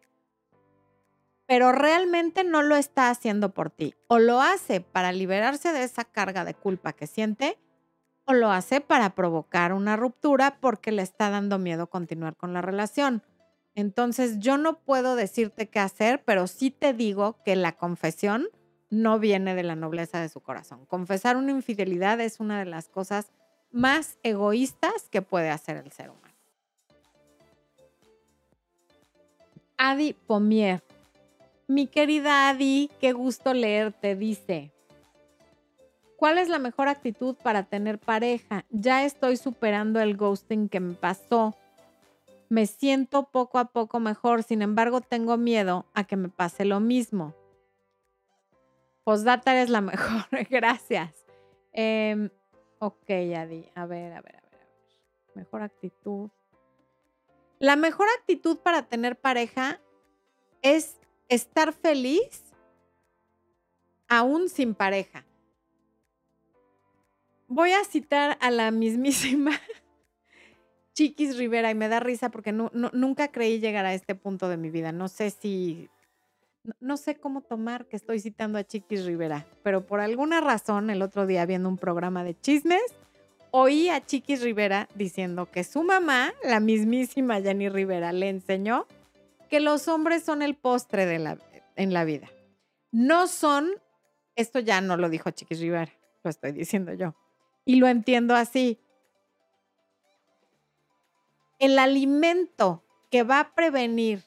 Pero 1.49 1.71
realmente 1.71 2.43
no 2.43 2.61
lo 2.61 2.75
está 2.75 3.09
haciendo 3.09 3.55
por 3.55 3.71
ti. 3.71 3.95
O 4.05 4.19
lo 4.19 4.39
hace 4.39 4.81
para 4.81 5.11
liberarse 5.11 5.73
de 5.73 5.81
esa 5.81 6.05
carga 6.05 6.45
de 6.45 6.53
culpa 6.53 6.93
que 6.93 7.07
siente, 7.07 7.57
o 8.25 8.33
lo 8.33 8.51
hace 8.51 8.81
para 8.81 9.15
provocar 9.15 9.73
una 9.73 9.95
ruptura 9.95 10.59
porque 10.61 10.91
le 10.91 11.01
está 11.01 11.31
dando 11.31 11.57
miedo 11.57 11.89
continuar 11.89 12.35
con 12.35 12.53
la 12.53 12.61
relación. 12.61 13.23
Entonces 13.73 14.37
yo 14.37 14.59
no 14.59 14.77
puedo 14.77 15.15
decirte 15.15 15.67
qué 15.67 15.79
hacer, 15.79 16.23
pero 16.23 16.45
sí 16.45 16.69
te 16.69 16.93
digo 16.93 17.41
que 17.43 17.55
la 17.55 17.71
confesión 17.71 18.47
no 18.91 19.17
viene 19.17 19.55
de 19.55 19.63
la 19.63 19.75
nobleza 19.75 20.21
de 20.21 20.29
su 20.29 20.41
corazón. 20.41 20.85
Confesar 20.85 21.35
una 21.35 21.49
infidelidad 21.49 22.21
es 22.21 22.39
una 22.39 22.59
de 22.59 22.65
las 22.65 22.89
cosas 22.89 23.31
más 23.71 24.19
egoístas 24.21 25.09
que 25.09 25.23
puede 25.23 25.49
hacer 25.49 25.77
el 25.77 25.91
ser 25.91 26.11
humano. 26.11 26.35
Adi 29.77 30.13
Pomier. 30.13 30.83
Mi 31.69 31.85
querida 31.85 32.49
Adi, 32.49 32.89
qué 32.99 33.13
gusto 33.13 33.53
leerte, 33.53 34.15
dice. 34.15 34.71
¿Cuál 36.17 36.39
es 36.39 36.49
la 36.49 36.57
mejor 36.57 36.87
actitud 36.87 37.35
para 37.35 37.61
tener 37.61 37.99
pareja? 37.99 38.65
Ya 38.71 39.05
estoy 39.05 39.37
superando 39.37 40.01
el 40.01 40.17
ghosting 40.17 40.67
que 40.67 40.79
me 40.79 40.95
pasó. 40.95 41.55
Me 42.49 42.65
siento 42.65 43.29
poco 43.29 43.59
a 43.59 43.65
poco 43.65 43.99
mejor, 43.99 44.41
sin 44.41 44.63
embargo 44.63 45.01
tengo 45.01 45.37
miedo 45.37 45.85
a 45.93 46.05
que 46.05 46.15
me 46.15 46.29
pase 46.29 46.65
lo 46.65 46.79
mismo. 46.79 47.35
Postdata 49.03 49.51
eres 49.51 49.69
la 49.69 49.81
mejor, 49.81 50.25
gracias. 50.49 51.13
Em, 51.71 52.31
ok, 52.79 53.11
Adi, 53.37 53.69
a 53.75 53.85
ver, 53.85 54.13
a 54.13 54.21
ver, 54.21 54.37
a 54.37 54.41
ver. 54.41 54.67
Mejor 55.35 55.61
actitud. 55.61 56.31
La 57.59 57.75
mejor 57.75 58.07
actitud 58.17 58.57
para 58.57 58.87
tener 58.87 59.19
pareja 59.19 59.79
es 60.63 60.98
estar 61.29 61.73
feliz 61.73 62.43
aún 64.07 64.49
sin 64.49 64.73
pareja. 64.73 65.25
Voy 67.47 67.71
a 67.71 67.83
citar 67.85 68.37
a 68.41 68.51
la 68.51 68.71
mismísima 68.71 69.51
Chiquis 70.93 71.37
Rivera 71.37 71.71
y 71.71 71.75
me 71.75 71.87
da 71.87 71.99
risa 71.99 72.29
porque 72.29 72.51
nunca 72.51 73.29
creí 73.29 73.59
llegar 73.59 73.85
a 73.85 73.93
este 73.93 74.15
punto 74.15 74.49
de 74.49 74.57
mi 74.57 74.69
vida. 74.69 74.91
No 74.91 75.07
sé 75.07 75.29
si, 75.29 75.89
no, 76.79 76.97
sé 76.97 77.15
cómo 77.15 77.41
tomar 77.41 77.85
que 77.85 77.95
estoy 77.95 78.19
citando 78.19 78.57
a 78.57 78.63
Chiquis 78.63 79.05
Rivera, 79.05 79.45
pero 79.63 79.85
por 79.85 80.01
alguna 80.01 80.41
razón 80.41 80.89
el 80.89 81.01
otro 81.01 81.25
día 81.25 81.45
viendo 81.45 81.69
un 81.69 81.77
programa 81.77 82.23
de 82.23 82.37
chismes, 82.39 82.83
oí 83.51 83.89
a 83.89 84.05
Chiquis 84.05 84.41
Rivera 84.41 84.89
diciendo 84.93 85.47
que 85.49 85.63
su 85.63 85.83
mamá, 85.83 86.33
la 86.43 86.59
mismísima 86.59 87.41
Jenny 87.41 87.69
Rivera, 87.69 88.11
le 88.11 88.29
enseñó 88.29 88.85
que 89.49 89.59
los 89.59 89.87
hombres 89.87 90.23
son 90.23 90.41
el 90.41 90.55
postre 90.55 91.05
de 91.05 91.19
la, 91.19 91.37
en 91.75 91.93
la 91.93 92.05
vida. 92.05 92.29
No 92.91 93.27
son, 93.27 93.69
esto 94.35 94.59
ya 94.59 94.81
no 94.81 94.97
lo 94.97 95.09
dijo 95.09 95.31
Chiquis 95.31 95.59
Rivera, 95.59 95.91
lo 96.23 96.29
estoy 96.29 96.51
diciendo 96.51 96.93
yo. 96.93 97.15
Y 97.65 97.75
lo 97.75 97.87
entiendo 97.87 98.35
así 98.35 98.79
el 101.59 101.77
alimento 101.77 102.83
que 103.11 103.23
va 103.23 103.41
a 103.41 103.53
prevenir 103.53 104.23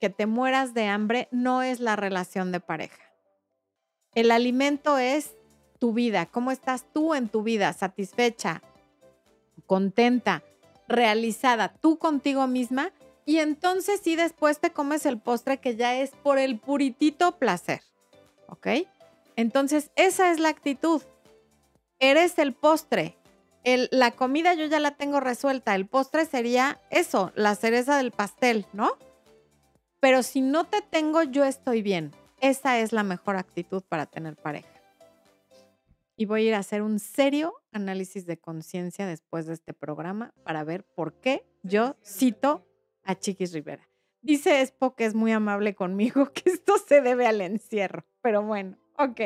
que 0.00 0.10
te 0.10 0.26
mueras 0.26 0.74
de 0.74 0.86
hambre 0.86 1.28
no 1.30 1.62
es 1.62 1.78
la 1.78 1.94
relación 1.94 2.50
de 2.50 2.60
pareja. 2.60 3.00
El 4.14 4.32
alimento 4.32 4.98
es 4.98 5.36
tu 5.78 5.92
vida, 5.92 6.26
cómo 6.26 6.50
estás 6.50 6.84
tú 6.92 7.14
en 7.14 7.28
tu 7.28 7.44
vida, 7.44 7.72
satisfecha, 7.72 8.62
contenta, 9.66 10.42
realizada, 10.88 11.72
tú 11.72 11.98
contigo 11.98 12.46
misma, 12.48 12.92
y 13.24 13.38
entonces 13.38 14.00
sí 14.02 14.16
después 14.16 14.58
te 14.58 14.72
comes 14.72 15.06
el 15.06 15.18
postre 15.18 15.58
que 15.58 15.76
ya 15.76 15.96
es 15.96 16.10
por 16.22 16.38
el 16.38 16.58
puritito 16.58 17.38
placer, 17.38 17.82
¿ok? 18.48 18.68
Entonces 19.36 19.90
esa 19.96 20.30
es 20.30 20.38
la 20.38 20.48
actitud. 20.48 21.02
Eres 21.98 22.38
el 22.38 22.52
postre, 22.52 23.16
la 23.64 24.10
comida 24.10 24.54
yo 24.54 24.66
ya 24.66 24.80
la 24.80 24.96
tengo 24.96 25.20
resuelta, 25.20 25.74
el 25.74 25.86
postre 25.86 26.26
sería 26.26 26.80
eso, 26.90 27.32
la 27.36 27.54
cereza 27.54 27.96
del 27.96 28.10
pastel, 28.10 28.66
¿no? 28.72 28.98
Pero 30.00 30.24
si 30.24 30.40
no 30.40 30.64
te 30.64 30.82
tengo, 30.82 31.22
yo 31.22 31.44
estoy 31.44 31.80
bien. 31.80 32.10
Esa 32.40 32.80
es 32.80 32.92
la 32.92 33.04
mejor 33.04 33.36
actitud 33.36 33.84
para 33.88 34.06
tener 34.06 34.34
pareja. 34.34 34.68
Y 36.16 36.24
voy 36.24 36.42
a 36.42 36.48
ir 36.48 36.54
a 36.54 36.58
hacer 36.58 36.82
un 36.82 36.98
serio 36.98 37.54
análisis 37.70 38.26
de 38.26 38.36
conciencia 38.36 39.06
después 39.06 39.46
de 39.46 39.54
este 39.54 39.72
programa 39.72 40.34
para 40.42 40.64
ver 40.64 40.84
por 40.84 41.14
qué 41.14 41.46
yo 41.62 41.96
cito 42.04 42.66
a 43.04 43.14
Chiquis 43.14 43.52
Rivera. 43.52 43.88
Dice 44.22 44.60
Expo 44.60 44.94
que 44.94 45.04
es 45.04 45.14
muy 45.14 45.32
amable 45.32 45.74
conmigo, 45.74 46.30
que 46.32 46.50
esto 46.50 46.74
se 46.78 47.00
debe 47.00 47.26
al 47.26 47.40
encierro, 47.40 48.04
pero 48.22 48.42
bueno, 48.42 48.76
ok. 48.96 49.20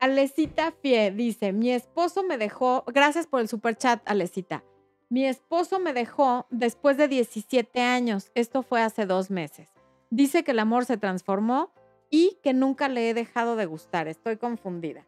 Alecita 0.00 0.72
Fie 0.72 1.10
dice, 1.10 1.52
mi 1.52 1.70
esposo 1.70 2.22
me 2.22 2.38
dejó, 2.38 2.84
gracias 2.86 3.26
por 3.26 3.40
el 3.40 3.48
super 3.48 3.76
chat, 3.76 4.00
Alecita. 4.06 4.64
Mi 5.10 5.26
esposo 5.26 5.78
me 5.78 5.92
dejó 5.92 6.46
después 6.50 6.96
de 6.96 7.06
17 7.06 7.80
años, 7.80 8.30
esto 8.34 8.62
fue 8.62 8.80
hace 8.80 9.06
dos 9.06 9.30
meses. 9.30 9.68
Dice 10.08 10.42
que 10.42 10.52
el 10.52 10.58
amor 10.58 10.86
se 10.86 10.96
transformó 10.96 11.70
y 12.10 12.38
que 12.42 12.54
nunca 12.54 12.88
le 12.88 13.10
he 13.10 13.14
dejado 13.14 13.56
de 13.56 13.66
gustar, 13.66 14.08
estoy 14.08 14.36
confundida. 14.36 15.06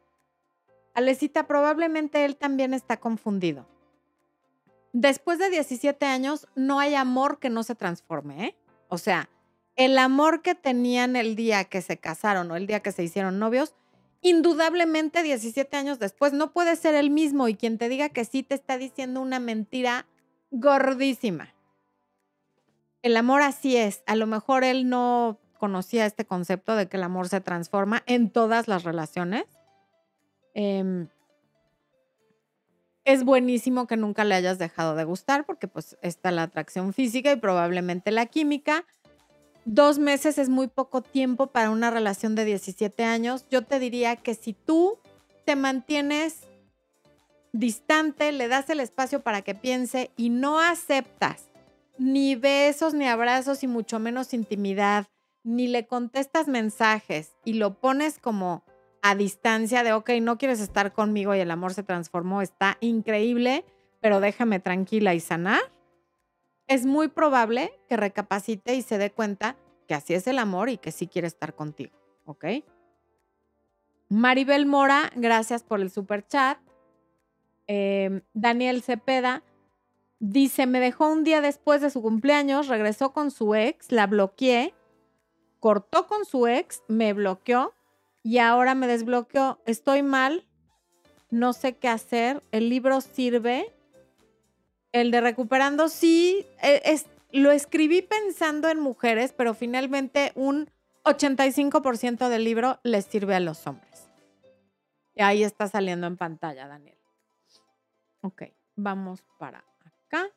Alecita, 0.95 1.47
probablemente 1.47 2.25
él 2.25 2.37
también 2.37 2.75
está 2.75 2.99
confundido. 2.99 3.67
Después 4.93 5.39
de 5.39 5.51
17 5.51 6.05
años 6.07 6.47
no 6.55 6.79
hay 6.81 6.95
amor 6.95 7.39
que 7.39 7.51
no 7.51 7.63
se 7.63 7.75
transforme, 7.75 8.47
¿eh? 8.47 8.57
O 8.89 8.99
sea, 8.99 9.31
el 9.77 9.97
amor 9.99 10.43
que 10.43 10.55
tenían 10.55 11.17
el 11.17 11.35
día 11.35 11.65
que 11.65 11.81
se 11.81 11.97
casaron 11.97 12.51
o 12.51 12.57
el 12.57 12.67
día 12.67 12.81
que 12.81 12.93
se 12.93 13.03
hicieron 13.03 13.39
novios 13.39 13.75
indudablemente 14.23 15.23
17 15.23 15.77
años 15.77 15.99
después 15.99 16.33
no 16.33 16.53
puede 16.53 16.77
ser 16.77 16.95
el 16.95 17.11
mismo 17.11 17.49
y 17.49 17.57
quien 17.57 17.77
te 17.77 17.89
diga 17.89 18.09
que 18.09 18.25
sí 18.25 18.43
te 18.43 18.55
está 18.55 18.79
diciendo 18.79 19.21
una 19.21 19.41
mentira 19.41 20.07
gordísima. 20.51 21.53
El 23.03 23.17
amor 23.17 23.43
así 23.43 23.77
es. 23.77 24.05
A 24.07 24.15
lo 24.15 24.29
mejor 24.29 24.63
él 24.63 24.89
no 24.89 25.41
conocía 25.59 26.07
este 26.07 26.25
concepto 26.25 26.77
de 26.77 26.89
que 26.89 26.97
el 26.97 27.03
amor 27.03 27.29
se 27.29 27.41
transforma 27.41 28.05
en 28.07 28.31
todas 28.31 28.69
las 28.69 28.85
relaciones. 28.85 29.45
Em, 30.55 31.09
es 33.05 33.25
buenísimo 33.25 33.87
que 33.87 33.97
nunca 33.97 34.25
le 34.25 34.35
hayas 34.35 34.59
dejado 34.59 34.95
de 34.95 35.05
gustar 35.05 35.45
porque 35.45 35.69
pues 35.69 35.97
está 36.03 36.31
la 36.31 36.45
atracción 36.45 36.93
física 36.93 37.33
y 37.33 37.37
probablemente 37.37 38.11
la 38.11 38.27
química 38.27 38.85
Dos 39.65 40.01
meses 40.01 40.39
es 40.39 40.49
muy 40.49 40.67
poco 40.67 41.03
tiempo 41.03 41.47
para 41.47 41.71
una 41.71 41.91
relación 41.91 42.35
de 42.35 42.45
17 42.45 43.05
años. 43.05 43.47
Yo 43.49 43.65
te 43.65 43.79
diría 43.79 44.17
que 44.17 44.35
si 44.35 44.55
tú 44.55 44.99
te 45.45 45.55
mantienes 45.55 46.41
distante, 47.53 48.33
le 48.33 48.49
das 48.49 48.69
el 48.71 48.81
espacio 48.81 49.23
para 49.23 49.43
que 49.43 49.55
piense 49.55 50.11
y 50.17 50.31
no 50.31 50.59
aceptas 50.59 51.49
ni 51.97 52.35
besos, 52.35 52.95
ni 52.95 53.07
abrazos 53.07 53.63
y 53.63 53.69
mucho 53.69 54.01
menos 54.01 54.35
intimidad, 54.35 55.07
ni 55.45 55.69
le 55.69 55.87
contestas 55.87 56.49
mensajes 56.49 57.31
y 57.45 57.53
lo 57.53 57.75
pones 57.75 58.19
como 58.19 58.65
a 59.03 59.15
distancia 59.15 59.83
de, 59.83 59.93
ok, 59.93 60.11
no 60.21 60.39
quieres 60.39 60.61
estar 60.61 60.93
conmigo 60.93 61.35
y 61.35 61.41
el 61.41 61.51
amor 61.51 61.75
se 61.75 61.83
transformó, 61.83 62.41
está 62.41 62.79
increíble, 62.81 63.65
pero 64.01 64.21
déjame 64.21 64.61
tranquila 64.61 65.15
y 65.15 65.21
sanar 65.21 65.61
es 66.73 66.87
muy 66.87 67.09
probable 67.09 67.73
que 67.89 67.97
recapacite 67.97 68.75
y 68.75 68.83
se 68.83 68.99
dé 68.99 69.11
cuenta 69.11 69.57
que 69.87 69.95
así 69.95 70.15
es 70.15 70.27
el 70.27 70.39
amor 70.39 70.71
y 70.71 70.79
que 70.79 70.93
sí 70.93 71.07
quiere 71.07 71.29
estar 71.29 71.55
contigo, 71.55 71.93
¿ok? 72.25 72.47
Maribel 74.09 74.67
Mora, 74.67 75.11
gracias 75.15 75.63
por 75.63 75.81
el 75.81 75.91
super 75.91 76.27
chat. 76.27 76.59
Em, 77.67 78.23
Daniel 78.33 78.83
Cepeda 78.83 79.43
dice, 80.19 80.67
me 80.67 80.81
dejó 80.81 81.11
un 81.11 81.25
día 81.25 81.41
después 81.41 81.81
de 81.81 81.91
su 81.91 82.01
cumpleaños, 82.03 82.69
regresó 82.69 83.13
con 83.13 83.31
su 83.31 83.55
ex, 83.55 83.91
la 83.91 84.07
bloqueé, 84.07 84.75
cortó 85.61 86.07
con 86.07 86.25
su 86.25 86.47
ex, 86.47 86.83
me 86.89 87.13
bloqueó 87.13 87.75
y 88.23 88.39
ahora 88.39 88.75
me 88.75 88.87
desbloqueó. 88.87 89.61
Estoy 89.67 90.03
mal, 90.03 90.47
no 91.31 91.53
sé 91.53 91.77
qué 91.77 91.89
hacer, 91.89 92.43
el 92.53 92.69
libro 92.69 93.01
sirve 93.01 93.73
el 94.93 95.11
de 95.11 95.21
recuperando 95.21 95.89
sí, 95.89 96.47
e, 96.63 96.83
es, 96.85 97.07
lo 97.33 97.51
escribí 97.51 98.03
pensando 98.03 98.69
en 98.69 98.79
mujeres, 98.79 99.33
pero 99.33 99.55
finalmente 99.55 100.33
un 100.35 100.71
85% 101.05 102.29
del 102.29 102.45
libro 102.45 102.79
les 102.83 103.07
sirve 103.07 103.35
a 103.35 103.41
los 103.41 103.67
hombres. 103.67 104.09
Y 105.15 105.23
ahí 105.23 105.43
está 105.43 105.67
saliendo 105.67 106.07
en 106.07 106.17
pantalla, 106.17 106.69
Daniel. 106.69 106.99
Ok, 108.21 108.45
vamos 108.77 109.25
para 109.39 109.65
acá. 109.85 110.29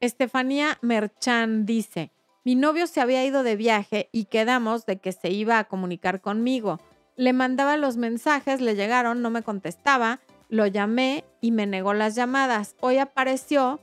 Estefanía 0.00 0.78
Merchan 0.82 1.64
dice, 1.64 2.10
Mi 2.46 2.54
novio 2.54 2.86
se 2.86 3.00
había 3.00 3.24
ido 3.24 3.42
de 3.42 3.56
viaje 3.56 4.08
y 4.12 4.26
quedamos 4.26 4.86
de 4.86 4.98
que 4.98 5.10
se 5.10 5.30
iba 5.30 5.58
a 5.58 5.64
comunicar 5.64 6.20
conmigo. 6.20 6.78
Le 7.16 7.32
mandaba 7.32 7.76
los 7.76 7.96
mensajes, 7.96 8.60
le 8.60 8.76
llegaron, 8.76 9.20
no 9.20 9.30
me 9.30 9.42
contestaba, 9.42 10.20
lo 10.48 10.64
llamé 10.68 11.24
y 11.40 11.50
me 11.50 11.66
negó 11.66 11.92
las 11.92 12.14
llamadas. 12.14 12.76
Hoy 12.78 12.98
apareció 12.98 13.80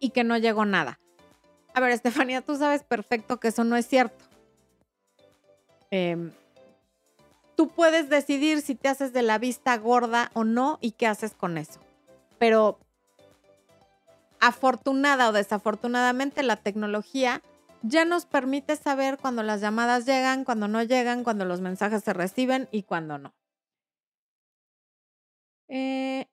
y 0.00 0.12
que 0.12 0.24
no 0.24 0.38
llegó 0.38 0.64
nada. 0.64 0.98
A 1.74 1.80
ver, 1.80 1.90
Estefanía, 1.90 2.40
tú 2.40 2.56
sabes 2.56 2.84
perfecto 2.84 3.38
que 3.38 3.48
eso 3.48 3.64
no 3.64 3.76
es 3.76 3.86
cierto. 3.86 4.24
Em, 5.90 6.32
tú 7.54 7.68
puedes 7.68 8.08
decidir 8.08 8.62
si 8.62 8.74
te 8.74 8.88
haces 8.88 9.12
de 9.12 9.20
la 9.20 9.36
vista 9.36 9.76
gorda 9.76 10.30
o 10.32 10.44
no 10.44 10.78
y 10.80 10.92
qué 10.92 11.06
haces 11.06 11.34
con 11.34 11.58
eso. 11.58 11.80
Pero 12.38 12.78
afortunada 14.46 15.28
o 15.28 15.32
desafortunadamente 15.32 16.42
la 16.42 16.56
tecnología 16.56 17.42
ya 17.82 18.04
nos 18.04 18.26
permite 18.26 18.76
saber 18.76 19.18
cuando 19.18 19.42
las 19.42 19.60
llamadas 19.60 20.06
llegan, 20.06 20.44
cuando 20.44 20.68
no 20.68 20.82
llegan, 20.82 21.24
cuando 21.24 21.44
los 21.44 21.60
mensajes 21.60 22.02
se 22.02 22.12
reciben 22.12 22.68
y 22.72 22.82
cuando 22.82 23.18
no. 23.18 23.34
Eh, 25.68 26.26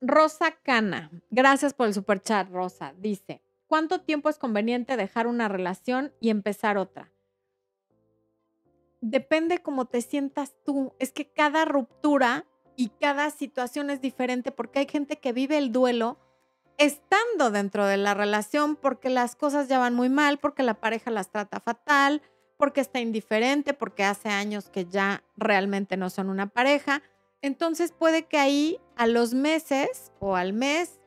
Rosa 0.00 0.52
Cana, 0.62 1.10
gracias 1.30 1.74
por 1.74 1.86
el 1.86 1.94
super 1.94 2.20
chat, 2.20 2.50
Rosa. 2.50 2.94
Dice, 2.98 3.42
¿cuánto 3.66 4.00
tiempo 4.00 4.28
es 4.28 4.38
conveniente 4.38 4.96
dejar 4.96 5.26
una 5.26 5.48
relación 5.48 6.12
y 6.20 6.30
empezar 6.30 6.76
otra? 6.76 7.12
Depende 9.00 9.62
cómo 9.62 9.86
te 9.86 10.00
sientas 10.00 10.54
tú. 10.64 10.94
Es 10.98 11.12
que 11.12 11.30
cada 11.32 11.64
ruptura 11.64 12.46
y 12.76 12.88
cada 12.88 13.30
situación 13.30 13.90
es 13.90 14.00
diferente 14.00 14.52
porque 14.52 14.80
hay 14.80 14.86
gente 14.86 15.18
que 15.18 15.32
vive 15.32 15.58
el 15.58 15.72
duelo 15.72 16.18
estando 16.82 17.52
dentro 17.52 17.86
de 17.86 17.96
la 17.96 18.12
relación 18.12 18.74
porque 18.74 19.08
las 19.08 19.36
cosas 19.36 19.68
ya 19.68 19.78
van 19.78 19.94
muy 19.94 20.08
mal, 20.08 20.38
porque 20.38 20.64
la 20.64 20.74
pareja 20.74 21.12
las 21.12 21.30
trata 21.30 21.60
fatal, 21.60 22.22
porque 22.56 22.80
está 22.80 22.98
indiferente, 22.98 23.72
porque 23.72 24.02
hace 24.02 24.28
años 24.30 24.68
que 24.68 24.86
ya 24.86 25.22
realmente 25.36 25.96
no 25.96 26.10
son 26.10 26.28
una 26.28 26.48
pareja. 26.48 27.00
Entonces 27.40 27.92
puede 27.92 28.24
que 28.24 28.38
ahí 28.38 28.80
a 28.96 29.06
los 29.06 29.32
meses 29.32 30.10
o 30.18 30.34
al 30.34 30.52
mes 30.52 30.98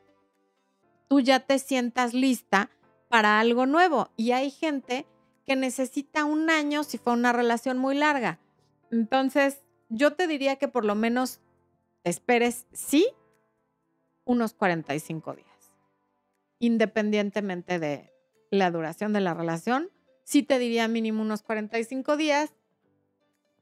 tú 1.10 1.20
ya 1.20 1.42
te 1.42 1.60
sientas 1.60 2.14
lista 2.14 2.70
para 3.10 3.42
algo 3.42 3.66
nuevo. 3.66 4.10
Y 4.16 4.32
hay 4.32 4.52
gente 4.52 5.06
que 5.46 5.58
necesita 5.58 6.24
un 6.24 6.50
año 6.50 6.86
si 6.86 6.98
fue 6.98 7.12
una 7.12 7.34
relación 7.34 7.78
muy 7.78 7.96
larga. 7.96 8.40
Entonces 8.92 9.62
yo 9.90 10.14
te 10.14 10.28
diría 10.28 10.56
que 10.56 10.70
por 10.70 10.86
lo 10.86 10.96
menos 10.96 11.42
esperes, 12.06 12.66
sí, 12.72 13.10
unos 14.24 14.54
45 14.54 15.34
días 15.34 15.55
independientemente 16.60 17.80
de 17.80 18.12
la 18.50 18.72
duración 18.72 19.14
de 19.14 19.22
la 19.22 19.34
relación. 19.34 19.90
Sí 20.24 20.44
te 20.44 20.60
diría 20.60 20.88
mínimo 20.88 21.22
unos 21.22 21.44
45 21.44 22.18
días, 22.18 22.52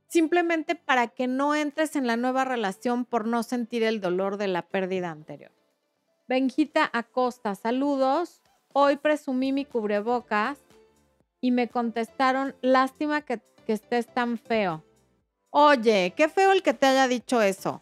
simplemente 0.07 0.75
para 0.75 1.07
que 1.07 1.27
no 1.27 1.55
entres 1.55 1.95
en 1.95 2.07
la 2.07 2.17
nueva 2.17 2.45
relación 2.45 3.05
por 3.05 3.27
no 3.27 3.43
sentir 3.43 3.83
el 3.83 3.99
dolor 3.99 4.37
de 4.37 4.47
la 4.47 4.61
pérdida 4.61 5.09
anterior. 5.09 5.51
Benjita 6.27 6.89
Acosta, 6.93 7.55
saludos. 7.55 8.41
Hoy 8.71 8.95
presumí 8.97 9.51
mi 9.51 9.65
cubrebocas 9.65 10.57
y 11.41 11.51
me 11.51 11.67
contestaron, 11.67 12.55
lástima 12.61 13.21
que, 13.21 13.41
que 13.67 13.73
estés 13.73 14.07
tan 14.07 14.37
feo. 14.37 14.83
Oye, 15.49 16.13
qué 16.15 16.29
feo 16.29 16.51
el 16.51 16.63
que 16.63 16.73
te 16.73 16.85
haya 16.85 17.07
dicho 17.07 17.41
eso. 17.41 17.81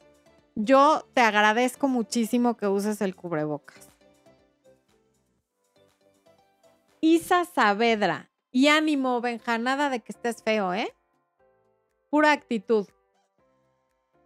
Yo 0.55 1.07
te 1.13 1.21
agradezco 1.21 1.87
muchísimo 1.87 2.57
que 2.57 2.67
uses 2.67 3.01
el 3.01 3.15
cubrebocas. 3.15 3.90
Isa 7.01 7.45
Saavedra. 7.45 8.29
Y 8.51 8.67
ánimo, 8.67 9.21
Benja, 9.21 9.57
nada 9.57 9.89
de 9.89 10.01
que 10.01 10.11
estés 10.11 10.43
feo, 10.43 10.73
¿eh? 10.73 10.93
Pura 12.09 12.31
actitud. 12.31 12.87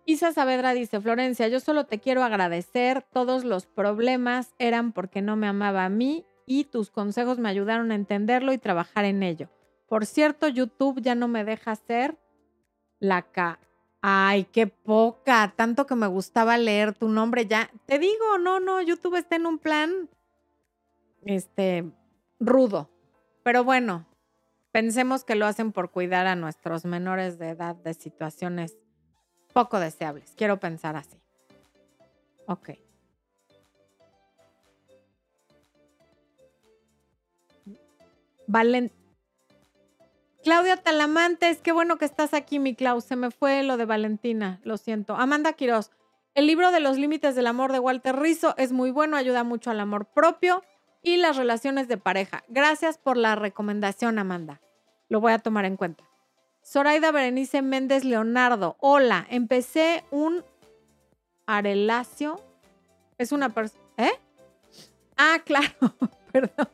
Isa 0.06 0.34
Saavedra 0.34 0.74
dice, 0.74 1.00
Florencia, 1.00 1.48
yo 1.48 1.60
solo 1.62 1.86
te 1.86 2.00
quiero 2.00 2.24
agradecer. 2.24 3.02
Todos 3.14 3.46
los 3.46 3.66
problemas 3.66 4.54
eran 4.60 4.92
porque 4.92 5.22
no 5.22 5.38
me 5.38 5.48
amaba 5.48 5.86
a 5.86 5.90
mí 5.90 6.26
y 6.46 6.66
tus 6.66 6.92
consejos 6.92 7.40
me 7.40 7.50
ayudaron 7.50 7.92
a 7.92 7.96
entenderlo 7.96 8.52
y 8.52 8.58
trabajar 8.58 9.06
en 9.06 9.24
ello. 9.24 9.50
Por 9.88 10.06
cierto, 10.06 10.48
YouTube 10.48 11.02
ya 11.02 11.16
no 11.16 11.28
me 11.28 11.46
deja 11.46 11.72
hacer 11.72 12.18
la 13.00 13.22
K. 13.22 13.60
Ay, 14.02 14.44
qué 14.46 14.68
poca. 14.68 15.54
Tanto 15.56 15.86
que 15.86 15.96
me 15.96 16.08
gustaba 16.08 16.58
leer 16.58 16.94
tu 16.94 17.08
nombre 17.08 17.46
ya. 17.46 17.72
Te 17.86 18.00
digo, 18.00 18.38
no, 18.40 18.60
no, 18.60 18.82
YouTube 18.82 19.16
está 19.16 19.38
en 19.38 19.46
un 19.46 19.60
plan. 19.60 20.10
Este, 21.24 21.86
rudo. 22.40 22.90
Pero 23.44 23.64
bueno, 23.64 24.06
pensemos 24.72 25.24
que 25.24 25.36
lo 25.36 25.46
hacen 25.46 25.72
por 25.72 25.92
cuidar 25.92 26.28
a 26.28 26.36
nuestros 26.36 26.86
menores 26.86 27.38
de 27.38 27.50
edad 27.50 27.76
de 27.76 27.94
situaciones 27.94 28.76
poco 29.54 29.80
deseables. 29.80 30.34
Quiero 30.36 30.60
pensar 30.60 30.96
así. 30.96 31.18
Ok. 32.48 32.72
Valen. 38.48 38.92
Claudia 40.44 40.78
Talamantes, 40.78 41.62
qué 41.62 41.72
bueno 41.72 41.98
que 41.98 42.06
estás 42.06 42.34
aquí, 42.34 42.60
mi 42.60 42.76
Clau. 42.76 43.02
Se 43.02 43.16
me 43.16 43.32
fue 43.32 43.64
lo 43.64 43.78
de 43.78 43.86
Valentina, 43.86 44.60
lo 44.64 44.78
siento. 44.78 45.16
Amanda 45.16 45.54
Quiroz, 45.54 45.90
el 46.36 46.46
libro 46.46 46.72
de 46.72 46.82
los 46.82 46.98
límites 46.98 47.34
del 47.36 47.48
amor 47.48 47.72
de 47.72 47.80
Walter 47.80 48.16
Rizzo 48.16 48.54
es 48.58 48.72
muy 48.72 48.92
bueno, 48.92 49.18
ayuda 49.18 49.44
mucho 49.44 49.72
al 49.72 49.80
amor 49.80 50.06
propio 50.06 50.62
y 51.06 51.18
las 51.18 51.38
relaciones 51.38 51.88
de 51.88 51.98
pareja. 51.98 52.44
Gracias 52.50 52.98
por 52.98 53.16
la 53.16 53.36
recomendación, 53.36 54.18
Amanda. 54.18 54.60
Lo 55.08 55.22
voy 55.22 55.34
a 55.34 55.40
tomar 55.40 55.64
en 55.64 55.78
cuenta. 55.78 56.04
Zoraida 56.66 57.12
Berenice 57.12 57.62
Méndez 57.62 58.04
Leonardo. 58.04 58.76
Hola, 58.80 59.26
empecé 59.30 60.04
un 60.10 60.44
arelacio. 61.46 62.42
Es 63.20 63.32
una 63.32 63.50
persona. 63.50 63.84
¿Eh? 63.98 64.14
Ah, 65.16 65.42
claro, 65.46 65.70
perdón. 66.34 66.68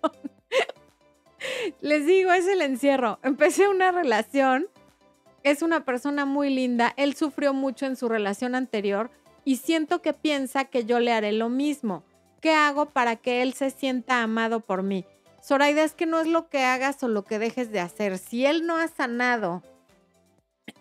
Les 1.82 2.06
digo, 2.06 2.32
es 2.32 2.48
el 2.48 2.62
encierro. 2.62 3.20
Empecé 3.24 3.68
una 3.68 3.92
relación. 3.92 4.70
Es 5.44 5.62
una 5.62 5.84
persona 5.84 6.24
muy 6.24 6.50
linda. 6.50 6.94
Él 6.96 7.16
sufrió 7.16 7.54
mucho 7.54 7.86
en 7.86 7.98
su 7.98 8.08
relación 8.08 8.56
anterior 8.56 9.12
y 9.44 9.58
siento 9.58 10.02
que 10.02 10.14
piensa 10.14 10.66
que 10.66 10.86
yo 10.86 11.02
le 11.02 11.12
haré 11.12 11.34
lo 11.34 11.50
mismo. 11.50 12.06
¿Qué 12.42 12.54
hago 12.54 12.88
para 12.88 13.18
que 13.18 13.44
él 13.44 13.54
se 13.54 13.70
sienta 13.70 14.24
amado 14.24 14.62
por 14.62 14.82
mí? 14.82 15.06
Zoraida, 15.44 15.84
es 15.84 15.94
que 15.94 16.06
no 16.08 16.20
es 16.20 16.28
lo 16.28 16.50
que 16.50 16.64
hagas 16.64 17.02
o 17.04 17.08
lo 17.08 17.24
que 17.24 17.40
dejes 17.40 17.72
de 17.72 17.80
hacer. 17.80 18.18
Si 18.18 18.46
él 18.46 18.66
no 18.66 18.78
ha 18.78 18.88
sanado 18.88 19.64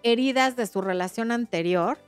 heridas 0.02 0.56
de 0.56 0.66
su 0.66 0.80
relación 0.80 1.30
anterior, 1.30 1.98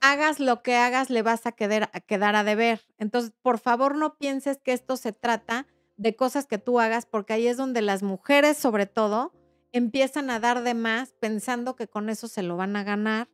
hagas 0.00 0.40
lo 0.40 0.62
que 0.62 0.76
hagas, 0.76 1.10
le 1.10 1.22
vas 1.22 1.46
a 1.46 1.52
quedar, 1.52 1.90
a 1.92 2.00
quedar 2.00 2.34
a 2.34 2.44
deber. 2.44 2.80
Entonces, 2.98 3.32
por 3.42 3.58
favor, 3.58 3.94
no 3.94 4.16
pienses 4.16 4.58
que 4.58 4.72
esto 4.72 4.96
se 4.96 5.12
trata 5.12 5.66
de 5.96 6.16
cosas 6.16 6.46
que 6.46 6.58
tú 6.58 6.80
hagas, 6.80 7.06
porque 7.06 7.34
ahí 7.34 7.46
es 7.46 7.56
donde 7.56 7.82
las 7.82 8.02
mujeres, 8.02 8.56
sobre 8.56 8.86
todo, 8.86 9.32
empiezan 9.72 10.30
a 10.30 10.40
dar 10.40 10.62
de 10.62 10.74
más 10.74 11.12
pensando 11.20 11.76
que 11.76 11.88
con 11.88 12.08
eso 12.08 12.28
se 12.28 12.42
lo 12.42 12.56
van 12.56 12.76
a 12.76 12.84
ganar 12.84 13.28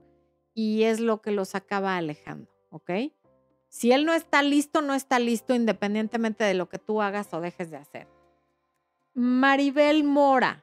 y 0.54 0.84
es 0.84 0.98
lo 0.98 1.20
que 1.20 1.30
los 1.30 1.54
acaba 1.54 1.96
alejando, 1.96 2.50
¿ok? 2.70 2.90
Si 3.74 3.90
él 3.90 4.04
no 4.04 4.12
está 4.12 4.44
listo, 4.44 4.82
no 4.82 4.94
está 4.94 5.18
listo 5.18 5.52
independientemente 5.52 6.44
de 6.44 6.54
lo 6.54 6.68
que 6.68 6.78
tú 6.78 7.02
hagas 7.02 7.34
o 7.34 7.40
dejes 7.40 7.72
de 7.72 7.76
hacer. 7.76 8.06
Maribel 9.14 10.04
Mora. 10.04 10.62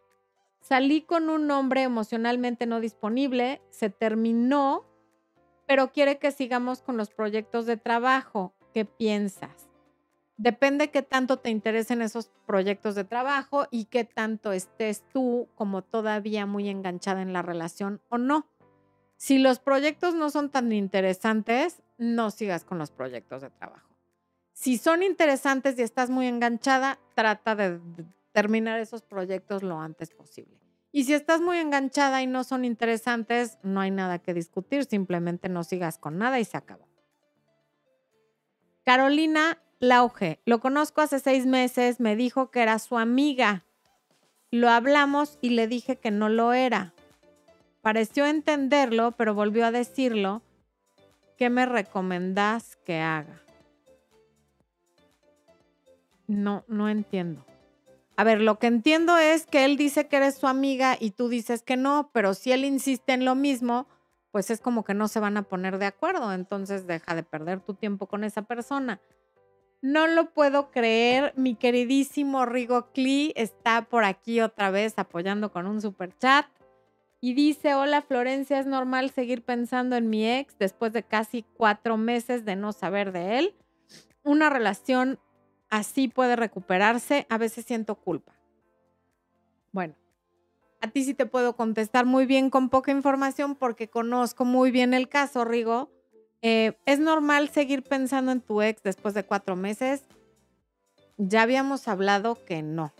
Salí 0.61 1.01
con 1.01 1.29
un 1.29 1.51
hombre 1.51 1.81
emocionalmente 1.81 2.65
no 2.67 2.79
disponible, 2.79 3.61
se 3.69 3.89
terminó, 3.89 4.85
pero 5.67 5.91
quiere 5.91 6.19
que 6.19 6.31
sigamos 6.31 6.81
con 6.81 6.95
los 6.95 7.09
proyectos 7.09 7.65
de 7.65 7.75
trabajo. 7.75 8.53
¿Qué 8.73 8.85
piensas? 8.85 9.69
Depende 10.37 10.89
qué 10.89 11.01
tanto 11.01 11.35
te 11.35 11.49
interesen 11.49 12.01
esos 12.01 12.31
proyectos 12.45 12.95
de 12.95 13.03
trabajo 13.03 13.67
y 13.71 13.85
qué 13.85 14.05
tanto 14.05 14.53
estés 14.53 15.03
tú 15.11 15.49
como 15.55 15.81
todavía 15.81 16.45
muy 16.45 16.69
enganchada 16.69 17.21
en 17.21 17.33
la 17.33 17.41
relación 17.41 17.99
o 18.07 18.17
no. 18.17 18.47
Si 19.21 19.37
los 19.37 19.59
proyectos 19.59 20.15
no 20.15 20.31
son 20.31 20.49
tan 20.49 20.71
interesantes, 20.71 21.83
no 21.99 22.31
sigas 22.31 22.63
con 22.63 22.79
los 22.79 22.89
proyectos 22.89 23.43
de 23.43 23.51
trabajo. 23.51 23.95
Si 24.51 24.79
son 24.79 25.03
interesantes 25.03 25.77
y 25.77 25.83
estás 25.83 26.09
muy 26.09 26.25
enganchada, 26.25 26.97
trata 27.13 27.55
de, 27.55 27.79
terminar 28.31 28.79
esos 28.79 29.03
proyectos 29.03 29.61
lo 29.61 29.79
antes 29.79 30.09
posible. 30.09 30.57
Y 30.91 31.03
si 31.03 31.13
estás 31.13 31.39
muy 31.39 31.59
enganchada 31.59 32.23
y 32.23 32.25
no 32.25 32.43
son 32.43 32.65
interesantes, 32.65 33.59
no 33.61 33.79
hay 33.79 33.91
nada 33.91 34.17
que 34.17 34.33
discutir, 34.33 34.85
simplemente 34.85 35.49
no 35.49 35.63
sigas 35.63 35.99
con 35.99 36.17
nada 36.17 36.39
y 36.39 36.43
se 36.43 36.57
acabó. 36.57 36.87
Carolina 38.83 39.59
Lauge, 39.77 40.39
lo 40.45 40.59
conozco 40.59 40.99
hace 40.99 41.19
seis 41.19 41.45
meses, 41.45 41.99
me 41.99 42.15
dijo 42.15 42.49
que 42.49 42.63
era 42.63 42.79
su 42.79 42.97
amiga. 42.97 43.65
Lo 44.49 44.71
hablamos 44.71 45.37
y 45.41 45.51
le 45.51 45.67
dije 45.67 45.99
que 45.99 46.09
no 46.09 46.27
lo 46.27 46.53
era. 46.53 46.95
Pareció 47.81 48.25
entenderlo, 48.25 49.11
pero 49.13 49.33
volvió 49.33 49.65
a 49.65 49.71
decirlo 49.71 50.41
¿qué 51.37 51.49
me 51.49 51.65
recomendás 51.65 52.75
que 52.85 52.99
haga? 52.99 53.41
No, 56.27 56.63
no 56.67 56.87
entiendo. 56.87 57.43
A 58.15 58.23
ver, 58.23 58.41
lo 58.41 58.59
que 58.59 58.67
entiendo 58.67 59.17
es 59.17 59.47
que 59.47 59.65
él 59.65 59.75
dice 59.75 60.07
que 60.07 60.17
eres 60.17 60.35
su 60.35 60.45
amiga 60.45 60.95
y 60.99 61.09
tú 61.09 61.29
dices 61.29 61.63
que 61.63 61.77
no, 61.77 62.11
pero 62.13 62.35
si 62.35 62.51
él 62.51 62.63
insiste 62.63 63.13
en 63.13 63.25
lo 63.25 63.33
mismo, 63.33 63.87
pues 64.29 64.51
es 64.51 64.61
como 64.61 64.83
que 64.83 64.93
no 64.93 65.07
se 65.07 65.19
van 65.19 65.35
a 65.35 65.41
poner 65.41 65.79
de 65.79 65.87
acuerdo. 65.87 66.31
Entonces 66.31 66.85
deja 66.85 67.15
de 67.15 67.23
perder 67.23 67.59
tu 67.61 67.73
tiempo 67.73 68.05
con 68.05 68.23
esa 68.23 68.43
persona. 68.43 69.01
No 69.81 70.05
lo 70.05 70.31
puedo 70.35 70.69
creer, 70.69 71.33
mi 71.35 71.55
queridísimo 71.55 72.45
Rigo 72.45 72.91
Klee 72.91 73.33
está 73.35 73.81
por 73.85 74.03
aquí 74.03 74.39
otra 74.39 74.69
vez 74.69 74.93
apoyando 74.97 75.51
con 75.51 75.65
un 75.65 75.81
super 75.81 76.15
chat. 76.19 76.45
Y 77.23 77.35
dice, 77.35 77.75
hola 77.75 78.01
Florencia, 78.01 78.59
¿es 78.59 78.65
normal 78.65 79.11
seguir 79.11 79.43
pensando 79.43 79.95
en 79.95 80.09
mi 80.09 80.27
ex 80.27 80.57
después 80.57 80.91
de 80.91 81.03
casi 81.03 81.45
cuatro 81.55 81.95
meses 81.95 82.45
de 82.45 82.55
no 82.55 82.73
saber 82.73 83.11
de 83.11 83.37
él? 83.37 83.55
Una 84.23 84.49
relación 84.49 85.19
así 85.69 86.07
puede 86.07 86.35
recuperarse, 86.35 87.27
a 87.29 87.37
veces 87.37 87.65
siento 87.65 87.93
culpa. 87.93 88.33
Bueno, 89.71 89.93
a 90.81 90.87
ti 90.87 91.03
sí 91.03 91.13
te 91.13 91.27
puedo 91.27 91.55
contestar 91.55 92.07
muy 92.07 92.25
bien 92.25 92.49
con 92.49 92.69
poca 92.69 92.91
información 92.91 93.53
porque 93.53 93.87
conozco 93.87 94.43
muy 94.43 94.71
bien 94.71 94.95
el 94.95 95.07
caso, 95.07 95.45
Rigo. 95.45 95.91
Eh, 96.41 96.73
¿Es 96.87 96.97
normal 96.97 97.49
seguir 97.49 97.83
pensando 97.83 98.31
en 98.31 98.41
tu 98.41 98.63
ex 98.63 98.81
después 98.81 99.13
de 99.13 99.23
cuatro 99.23 99.55
meses? 99.55 100.05
Ya 101.17 101.43
habíamos 101.43 101.87
hablado 101.87 102.43
que 102.45 102.63
no, 102.63 102.93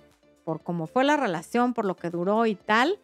por 0.46 0.62
cómo 0.62 0.86
fue 0.86 1.04
la 1.06 1.18
relación, 1.18 1.74
por 1.74 1.86
lo 1.86 1.96
que 1.96 2.12
duró 2.12 2.46
y 2.46 2.54
tal 2.54 3.00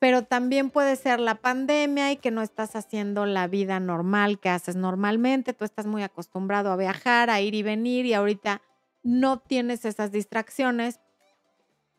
pero 0.00 0.24
también 0.24 0.70
puede 0.70 0.96
ser 0.96 1.20
la 1.20 1.36
pandemia 1.36 2.10
y 2.10 2.16
que 2.16 2.30
no 2.30 2.40
estás 2.40 2.74
haciendo 2.74 3.26
la 3.26 3.46
vida 3.46 3.78
normal 3.80 4.40
que 4.40 4.48
haces 4.48 4.74
normalmente, 4.74 5.52
tú 5.52 5.66
estás 5.66 5.86
muy 5.86 6.02
acostumbrado 6.02 6.72
a 6.72 6.76
viajar, 6.76 7.28
a 7.28 7.40
ir 7.42 7.54
y 7.54 7.62
venir 7.62 8.06
y 8.06 8.14
ahorita 8.14 8.62
no 9.02 9.38
tienes 9.40 9.84
esas 9.84 10.10
distracciones 10.10 11.00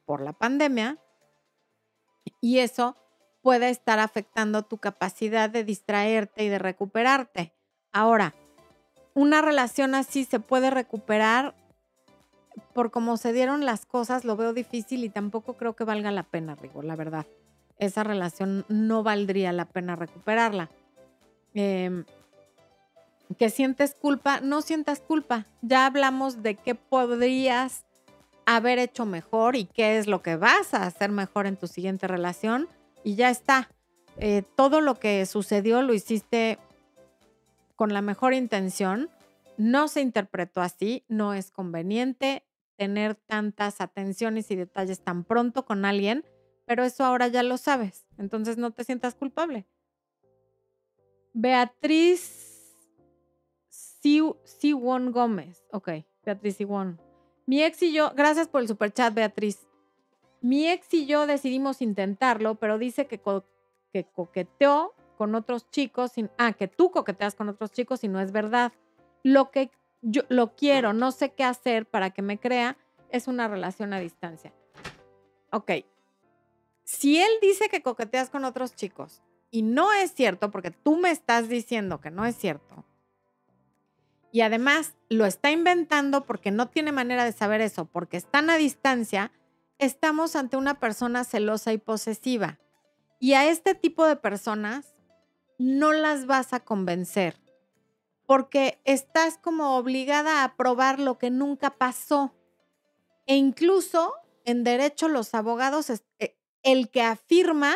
por 0.06 0.22
la 0.22 0.34
pandemia 0.34 0.98
y 2.42 2.58
eso 2.58 2.98
puede 3.44 3.70
estar 3.70 4.00
afectando 4.00 4.64
tu 4.64 4.80
capacidad 4.80 5.52
de 5.52 5.64
distraerte 5.64 6.44
y 6.44 6.50
de 6.50 6.58
recuperarte. 6.58 7.54
Ahora, 7.92 8.34
una 9.14 9.44
relación 9.44 9.94
así 9.94 10.26
se 10.26 10.40
puede 10.40 10.72
recuperar 10.72 11.54
por 12.74 12.90
cómo 12.90 13.18
se 13.18 13.32
dieron 13.32 13.64
las 13.64 13.86
cosas, 13.86 14.26
lo 14.26 14.36
veo 14.36 14.54
difícil 14.54 15.04
y 15.04 15.10
tampoco 15.10 15.56
creo 15.56 15.76
que 15.76 15.84
valga 15.84 16.10
la 16.10 16.24
pena, 16.24 16.56
Rigo, 16.56 16.82
la 16.82 16.96
verdad 16.96 17.28
esa 17.82 18.04
relación 18.04 18.64
no 18.70 19.02
valdría 19.02 19.52
la 19.52 19.66
pena 19.66 19.96
recuperarla. 19.96 20.70
Em, 21.56 22.06
que 23.38 23.50
sientes 23.50 23.96
culpa, 23.96 24.40
no 24.40 24.62
sientas 24.62 25.02
culpa. 25.02 25.48
Ya 25.62 25.88
hablamos 25.88 26.44
de 26.44 26.56
qué 26.56 26.76
podrías 26.76 27.84
haber 28.46 28.78
hecho 28.78 29.06
mejor 29.06 29.56
y 29.56 29.66
qué 29.66 29.98
es 29.98 30.06
lo 30.06 30.22
que 30.22 30.36
vas 30.36 30.76
a 30.76 30.86
hacer 30.86 31.12
mejor 31.12 31.48
en 31.48 31.58
tu 31.58 31.68
siguiente 31.68 32.08
relación 32.08 32.68
y 33.04 33.16
ya 33.16 33.32
está. 33.32 33.70
Eh, 34.18 34.44
todo 34.56 34.80
lo 34.80 35.00
que 35.00 35.26
sucedió 35.26 35.82
lo 35.82 35.96
hiciste 35.96 36.60
con 37.76 37.94
la 37.94 38.02
mejor 38.02 38.36
intención. 38.36 39.10
No 39.58 39.88
se 39.88 40.02
interpretó 40.02 40.62
así, 40.62 41.04
no 41.08 41.34
es 41.34 41.50
conveniente 41.50 42.44
tener 42.78 43.16
tantas 43.16 43.82
atenciones 43.82 44.52
y 44.52 44.56
detalles 44.56 45.00
tan 45.00 45.24
pronto 45.24 45.66
con 45.66 45.86
alguien 45.86 46.24
pero 46.72 46.86
eso 46.86 47.04
ahora 47.04 47.28
ya 47.28 47.44
lo 47.44 47.58
sabes, 47.58 48.06
entonces 48.18 48.58
no 48.58 48.72
te 48.72 48.86
sientas 48.86 49.14
culpable. 49.14 49.68
Beatriz 51.34 52.74
Siwon 53.70 55.12
Gómez. 55.12 55.66
Ok, 55.74 55.90
Beatriz 56.24 56.56
Siwon. 56.56 56.98
Mi 57.46 57.62
ex 57.62 57.84
y 57.84 57.92
yo, 57.92 58.14
gracias 58.16 58.48
por 58.48 58.62
el 58.62 58.70
superchat, 58.70 59.14
Beatriz. 59.14 59.68
Mi 60.40 60.70
ex 60.70 60.94
y 60.94 61.08
yo 61.08 61.28
decidimos 61.28 61.82
intentarlo, 61.82 62.56
pero 62.56 62.78
dice 62.78 63.06
que, 63.06 63.20
que 63.92 64.06
coqueteó 64.06 64.94
con 65.18 65.36
otros 65.36 65.70
chicos. 65.72 66.14
Sin, 66.14 66.32
ah, 66.38 66.54
que 66.54 66.70
tú 66.70 66.90
coqueteas 66.90 67.36
con 67.36 67.50
otros 67.50 67.74
chicos 67.74 68.06
y 68.06 68.08
no 68.08 68.22
es 68.22 68.32
verdad. 68.32 68.72
Lo 69.24 69.52
que 69.52 69.72
yo 70.02 70.22
lo 70.30 70.56
quiero, 70.56 70.94
no 70.94 71.12
sé 71.12 71.34
qué 71.34 71.44
hacer 71.44 71.86
para 71.86 72.12
que 72.12 72.22
me 72.22 72.40
crea, 72.40 72.78
es 73.10 73.28
una 73.28 73.50
relación 73.50 73.92
a 73.92 74.00
distancia. 74.00 74.54
Ok, 75.52 75.72
si 76.84 77.20
él 77.20 77.32
dice 77.42 77.70
que 77.70 77.82
coqueteas 77.82 78.30
con 78.30 78.46
otros 78.46 78.76
chicos 78.76 79.22
y 79.50 79.62
no 79.62 79.92
es 79.92 80.14
cierto, 80.14 80.52
porque 80.52 80.72
tú 80.72 80.98
me 80.98 81.12
estás 81.12 81.50
diciendo 81.50 82.02
que 82.02 82.12
no 82.12 82.26
es 82.26 82.36
cierto, 82.36 82.86
y 84.32 84.42
además 84.42 84.94
lo 85.10 85.26
está 85.26 85.52
inventando 85.52 86.26
porque 86.26 86.52
no 86.52 86.70
tiene 86.70 86.92
manera 86.92 87.26
de 87.26 87.34
saber 87.34 87.62
eso, 87.62 87.86
porque 87.86 88.18
están 88.18 88.50
a 88.50 88.56
distancia, 88.56 89.32
estamos 89.78 90.36
ante 90.36 90.58
una 90.58 90.80
persona 90.80 91.24
celosa 91.26 91.74
y 91.74 91.78
posesiva. 91.78 92.60
Y 93.20 93.34
a 93.34 93.46
este 93.48 93.76
tipo 93.76 94.06
de 94.06 94.16
personas 94.16 94.96
no 95.60 95.92
las 95.92 96.26
vas 96.26 96.54
a 96.54 96.62
convencer, 96.62 97.40
porque 98.26 98.80
estás 98.86 99.38
como 99.38 99.76
obligada 99.76 100.44
a 100.44 100.56
probar 100.56 101.00
lo 101.00 101.18
que 101.18 101.30
nunca 101.30 101.78
pasó. 101.78 102.34
E 103.28 103.36
incluso 103.36 104.14
en 104.46 104.64
derecho 104.64 105.10
los 105.10 105.34
abogados 105.34 105.90
eh, 106.20 106.38
el 106.64 106.90
que 106.90 107.02
afirma 107.02 107.76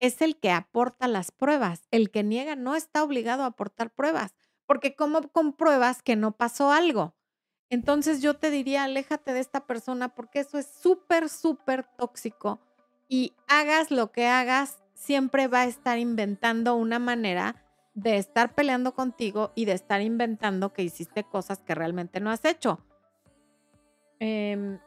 es 0.00 0.20
el 0.22 0.36
que 0.36 0.50
aporta 0.50 1.08
las 1.08 1.30
pruebas. 1.30 1.86
El 1.90 2.10
que 2.10 2.22
niega 2.22 2.56
no 2.56 2.76
está 2.76 3.02
obligado 3.02 3.42
a 3.42 3.46
aportar 3.46 3.90
pruebas, 3.90 4.34
porque 4.66 4.94
¿cómo 4.94 5.22
compruebas 5.28 6.02
que 6.02 6.16
no 6.16 6.36
pasó 6.36 6.72
algo? 6.72 7.14
Entonces 7.70 8.20
yo 8.20 8.34
te 8.34 8.50
diría, 8.50 8.84
aléjate 8.84 9.32
de 9.32 9.40
esta 9.40 9.66
persona 9.66 10.14
porque 10.14 10.40
eso 10.40 10.58
es 10.58 10.66
súper, 10.66 11.28
súper 11.28 11.84
tóxico 11.96 12.60
y 13.08 13.32
hagas 13.48 13.90
lo 13.90 14.12
que 14.12 14.26
hagas, 14.26 14.78
siempre 14.94 15.48
va 15.48 15.62
a 15.62 15.66
estar 15.66 15.98
inventando 15.98 16.76
una 16.76 16.98
manera 16.98 17.62
de 17.94 18.18
estar 18.18 18.54
peleando 18.54 18.94
contigo 18.94 19.52
y 19.54 19.64
de 19.64 19.72
estar 19.72 20.02
inventando 20.02 20.72
que 20.72 20.82
hiciste 20.82 21.24
cosas 21.24 21.60
que 21.60 21.74
realmente 21.74 22.20
no 22.20 22.30
has 22.30 22.44
hecho. 22.44 22.84
Eh, 24.20 24.78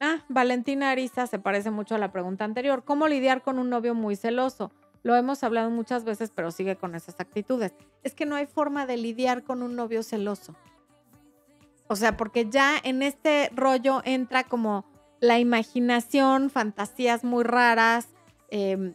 Ah, 0.00 0.20
Valentina 0.28 0.90
Ariza 0.90 1.26
se 1.26 1.40
parece 1.40 1.72
mucho 1.72 1.96
a 1.96 1.98
la 1.98 2.12
pregunta 2.12 2.44
anterior. 2.44 2.84
¿Cómo 2.84 3.08
lidiar 3.08 3.42
con 3.42 3.58
un 3.58 3.68
novio 3.68 3.94
muy 3.94 4.14
celoso? 4.14 4.70
Lo 5.02 5.16
hemos 5.16 5.42
hablado 5.42 5.70
muchas 5.70 6.04
veces, 6.04 6.30
pero 6.32 6.52
sigue 6.52 6.76
con 6.76 6.94
esas 6.94 7.18
actitudes. 7.18 7.72
Es 8.04 8.14
que 8.14 8.24
no 8.24 8.36
hay 8.36 8.46
forma 8.46 8.86
de 8.86 8.96
lidiar 8.96 9.42
con 9.42 9.62
un 9.62 9.74
novio 9.74 10.04
celoso. 10.04 10.54
O 11.88 11.96
sea, 11.96 12.16
porque 12.16 12.48
ya 12.48 12.76
en 12.82 13.02
este 13.02 13.50
rollo 13.54 14.02
entra 14.04 14.44
como 14.44 14.84
la 15.20 15.40
imaginación, 15.40 16.50
fantasías 16.50 17.24
muy 17.24 17.42
raras, 17.42 18.08
em, 18.50 18.94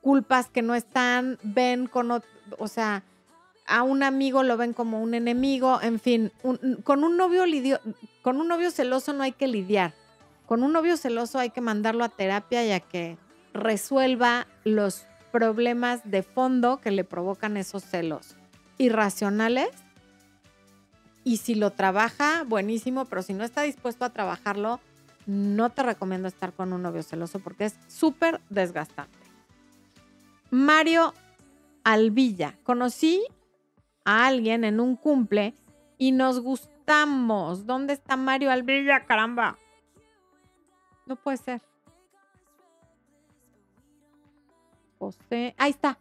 culpas 0.00 0.48
que 0.48 0.62
no 0.62 0.74
están, 0.74 1.38
ven 1.42 1.86
con, 1.86 2.10
o 2.10 2.68
sea, 2.68 3.02
a 3.66 3.82
un 3.82 4.02
amigo 4.02 4.42
lo 4.42 4.56
ven 4.56 4.72
como 4.72 5.02
un 5.02 5.14
enemigo, 5.14 5.80
en 5.82 5.98
fin, 5.98 6.32
con 6.82 7.04
un 7.04 7.16
novio 7.16 7.44
con 8.22 8.40
un 8.40 8.48
novio 8.48 8.70
celoso 8.70 9.12
no 9.12 9.22
hay 9.22 9.32
que 9.32 9.48
lidiar 9.48 9.94
con 10.46 10.62
un 10.62 10.72
novio 10.72 10.96
celoso 10.96 11.38
hay 11.38 11.50
que 11.50 11.60
mandarlo 11.60 12.04
a 12.04 12.08
terapia 12.08 12.64
ya 12.64 12.80
que 12.80 13.16
resuelva 13.52 14.46
los 14.64 15.06
problemas 15.32 16.00
de 16.04 16.22
fondo 16.22 16.80
que 16.80 16.90
le 16.90 17.04
provocan 17.04 17.56
esos 17.56 17.82
celos 17.82 18.36
irracionales. 18.78 19.70
Y 21.24 21.38
si 21.38 21.54
lo 21.54 21.70
trabaja, 21.70 22.44
buenísimo, 22.46 23.06
pero 23.06 23.22
si 23.22 23.32
no 23.32 23.44
está 23.44 23.62
dispuesto 23.62 24.04
a 24.04 24.10
trabajarlo, 24.10 24.78
no 25.26 25.70
te 25.70 25.82
recomiendo 25.82 26.28
estar 26.28 26.52
con 26.52 26.72
un 26.72 26.82
novio 26.82 27.02
celoso 27.02 27.38
porque 27.38 27.64
es 27.64 27.76
súper 27.88 28.40
desgastante. 28.50 29.18
Mario 30.50 31.14
Alvilla. 31.82 32.54
Conocí 32.62 33.24
a 34.04 34.26
alguien 34.26 34.64
en 34.64 34.80
un 34.80 34.96
cumple 34.96 35.54
y 35.98 36.12
nos 36.12 36.40
gustamos. 36.40 37.66
¿Dónde 37.66 37.94
está 37.94 38.16
Mario 38.16 38.50
Alvilla, 38.50 39.06
caramba? 39.06 39.58
No 41.06 41.16
puede 41.16 41.36
ser. 41.36 41.60
José. 44.98 45.54
Ahí 45.58 45.70
está. 45.70 45.98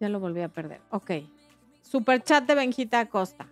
Ya 0.00 0.08
lo 0.08 0.18
volví 0.18 0.40
a 0.42 0.48
perder. 0.48 0.80
Ok. 0.90 1.10
Super 1.82 2.22
chat 2.22 2.44
de 2.44 2.54
Benjita 2.54 3.00
Acosta. 3.00 3.46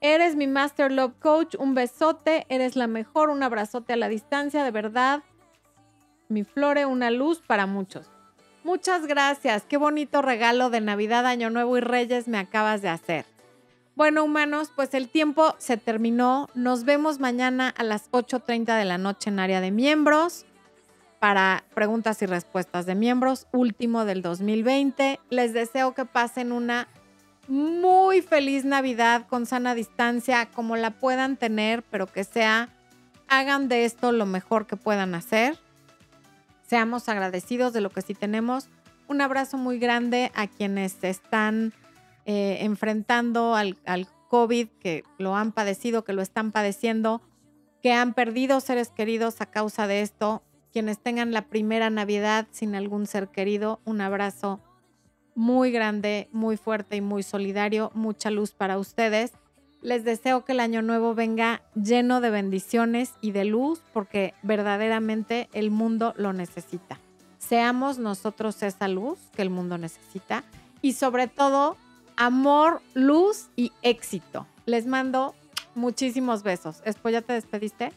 Eres 0.00 0.36
mi 0.36 0.46
Master 0.46 0.92
Love 0.92 1.14
Coach. 1.18 1.54
Un 1.58 1.74
besote. 1.74 2.44
Eres 2.48 2.76
la 2.76 2.86
mejor. 2.86 3.30
Un 3.30 3.42
abrazote 3.42 3.94
a 3.94 3.96
la 3.96 4.08
distancia. 4.08 4.62
De 4.64 4.70
verdad. 4.70 5.22
Mi 6.28 6.44
flore, 6.44 6.84
una 6.84 7.10
luz 7.10 7.40
para 7.40 7.66
muchos. 7.66 8.10
Muchas 8.64 9.06
gracias. 9.06 9.64
Qué 9.64 9.78
bonito 9.78 10.20
regalo 10.20 10.68
de 10.68 10.82
Navidad, 10.82 11.24
Año 11.24 11.48
Nuevo 11.48 11.78
y 11.78 11.80
Reyes 11.80 12.28
me 12.28 12.36
acabas 12.36 12.82
de 12.82 12.90
hacer. 12.90 13.24
Bueno, 13.98 14.22
humanos, 14.22 14.70
pues 14.76 14.94
el 14.94 15.08
tiempo 15.08 15.56
se 15.58 15.76
terminó. 15.76 16.48
Nos 16.54 16.84
vemos 16.84 17.18
mañana 17.18 17.74
a 17.76 17.82
las 17.82 18.08
8.30 18.12 18.78
de 18.78 18.84
la 18.84 18.96
noche 18.96 19.28
en 19.28 19.40
área 19.40 19.60
de 19.60 19.72
miembros 19.72 20.46
para 21.18 21.64
preguntas 21.74 22.22
y 22.22 22.26
respuestas 22.26 22.86
de 22.86 22.94
miembros, 22.94 23.48
último 23.50 24.04
del 24.04 24.22
2020. 24.22 25.18
Les 25.30 25.52
deseo 25.52 25.94
que 25.94 26.04
pasen 26.04 26.52
una 26.52 26.86
muy 27.48 28.22
feliz 28.22 28.64
Navidad 28.64 29.26
con 29.26 29.46
sana 29.46 29.74
distancia, 29.74 30.46
como 30.54 30.76
la 30.76 30.92
puedan 30.92 31.36
tener, 31.36 31.82
pero 31.82 32.06
que 32.06 32.22
sea, 32.22 32.68
hagan 33.26 33.66
de 33.66 33.84
esto 33.84 34.12
lo 34.12 34.26
mejor 34.26 34.68
que 34.68 34.76
puedan 34.76 35.16
hacer. 35.16 35.58
Seamos 36.64 37.08
agradecidos 37.08 37.72
de 37.72 37.80
lo 37.80 37.90
que 37.90 38.02
sí 38.02 38.14
tenemos. 38.14 38.68
Un 39.08 39.22
abrazo 39.22 39.56
muy 39.56 39.80
grande 39.80 40.30
a 40.36 40.46
quienes 40.46 41.02
están 41.02 41.72
eh, 42.30 42.58
enfrentando 42.60 43.54
al, 43.54 43.78
al 43.86 44.06
COVID, 44.28 44.68
que 44.80 45.02
lo 45.16 45.34
han 45.34 45.50
padecido, 45.50 46.04
que 46.04 46.12
lo 46.12 46.20
están 46.20 46.52
padeciendo, 46.52 47.22
que 47.82 47.94
han 47.94 48.12
perdido 48.12 48.60
seres 48.60 48.90
queridos 48.90 49.40
a 49.40 49.46
causa 49.46 49.86
de 49.86 50.02
esto. 50.02 50.42
Quienes 50.70 50.98
tengan 50.98 51.32
la 51.32 51.48
primera 51.48 51.88
Navidad 51.88 52.46
sin 52.50 52.74
algún 52.74 53.06
ser 53.06 53.28
querido, 53.28 53.80
un 53.86 54.02
abrazo 54.02 54.60
muy 55.34 55.70
grande, 55.70 56.28
muy 56.30 56.58
fuerte 56.58 56.96
y 56.96 57.00
muy 57.00 57.22
solidario. 57.22 57.92
Mucha 57.94 58.30
luz 58.30 58.52
para 58.52 58.76
ustedes. 58.76 59.32
Les 59.80 60.04
deseo 60.04 60.44
que 60.44 60.52
el 60.52 60.60
año 60.60 60.82
nuevo 60.82 61.14
venga 61.14 61.62
lleno 61.74 62.20
de 62.20 62.28
bendiciones 62.28 63.14
y 63.22 63.30
de 63.30 63.46
luz 63.46 63.80
porque 63.94 64.34
verdaderamente 64.42 65.48
el 65.54 65.70
mundo 65.70 66.12
lo 66.18 66.34
necesita. 66.34 67.00
Seamos 67.38 67.96
nosotros 67.98 68.62
esa 68.62 68.86
luz 68.86 69.18
que 69.34 69.40
el 69.40 69.48
mundo 69.48 69.78
necesita 69.78 70.44
y 70.82 70.92
sobre 70.92 71.26
todo 71.26 71.78
amor, 72.18 72.82
luz 72.94 73.48
y 73.56 73.72
éxito. 73.82 74.46
Les 74.66 74.86
mando 74.86 75.34
muchísimos 75.74 76.42
besos. 76.42 76.82
Espo, 76.84 77.08
¿ya 77.08 77.22
te 77.22 77.32
despediste? 77.32 77.92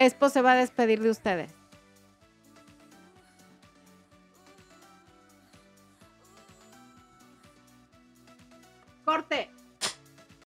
Espo 0.00 0.28
se 0.28 0.42
va 0.42 0.52
a 0.52 0.56
despedir 0.56 1.00
de 1.00 1.10
ustedes. 1.10 1.54
Corte. 9.04 9.53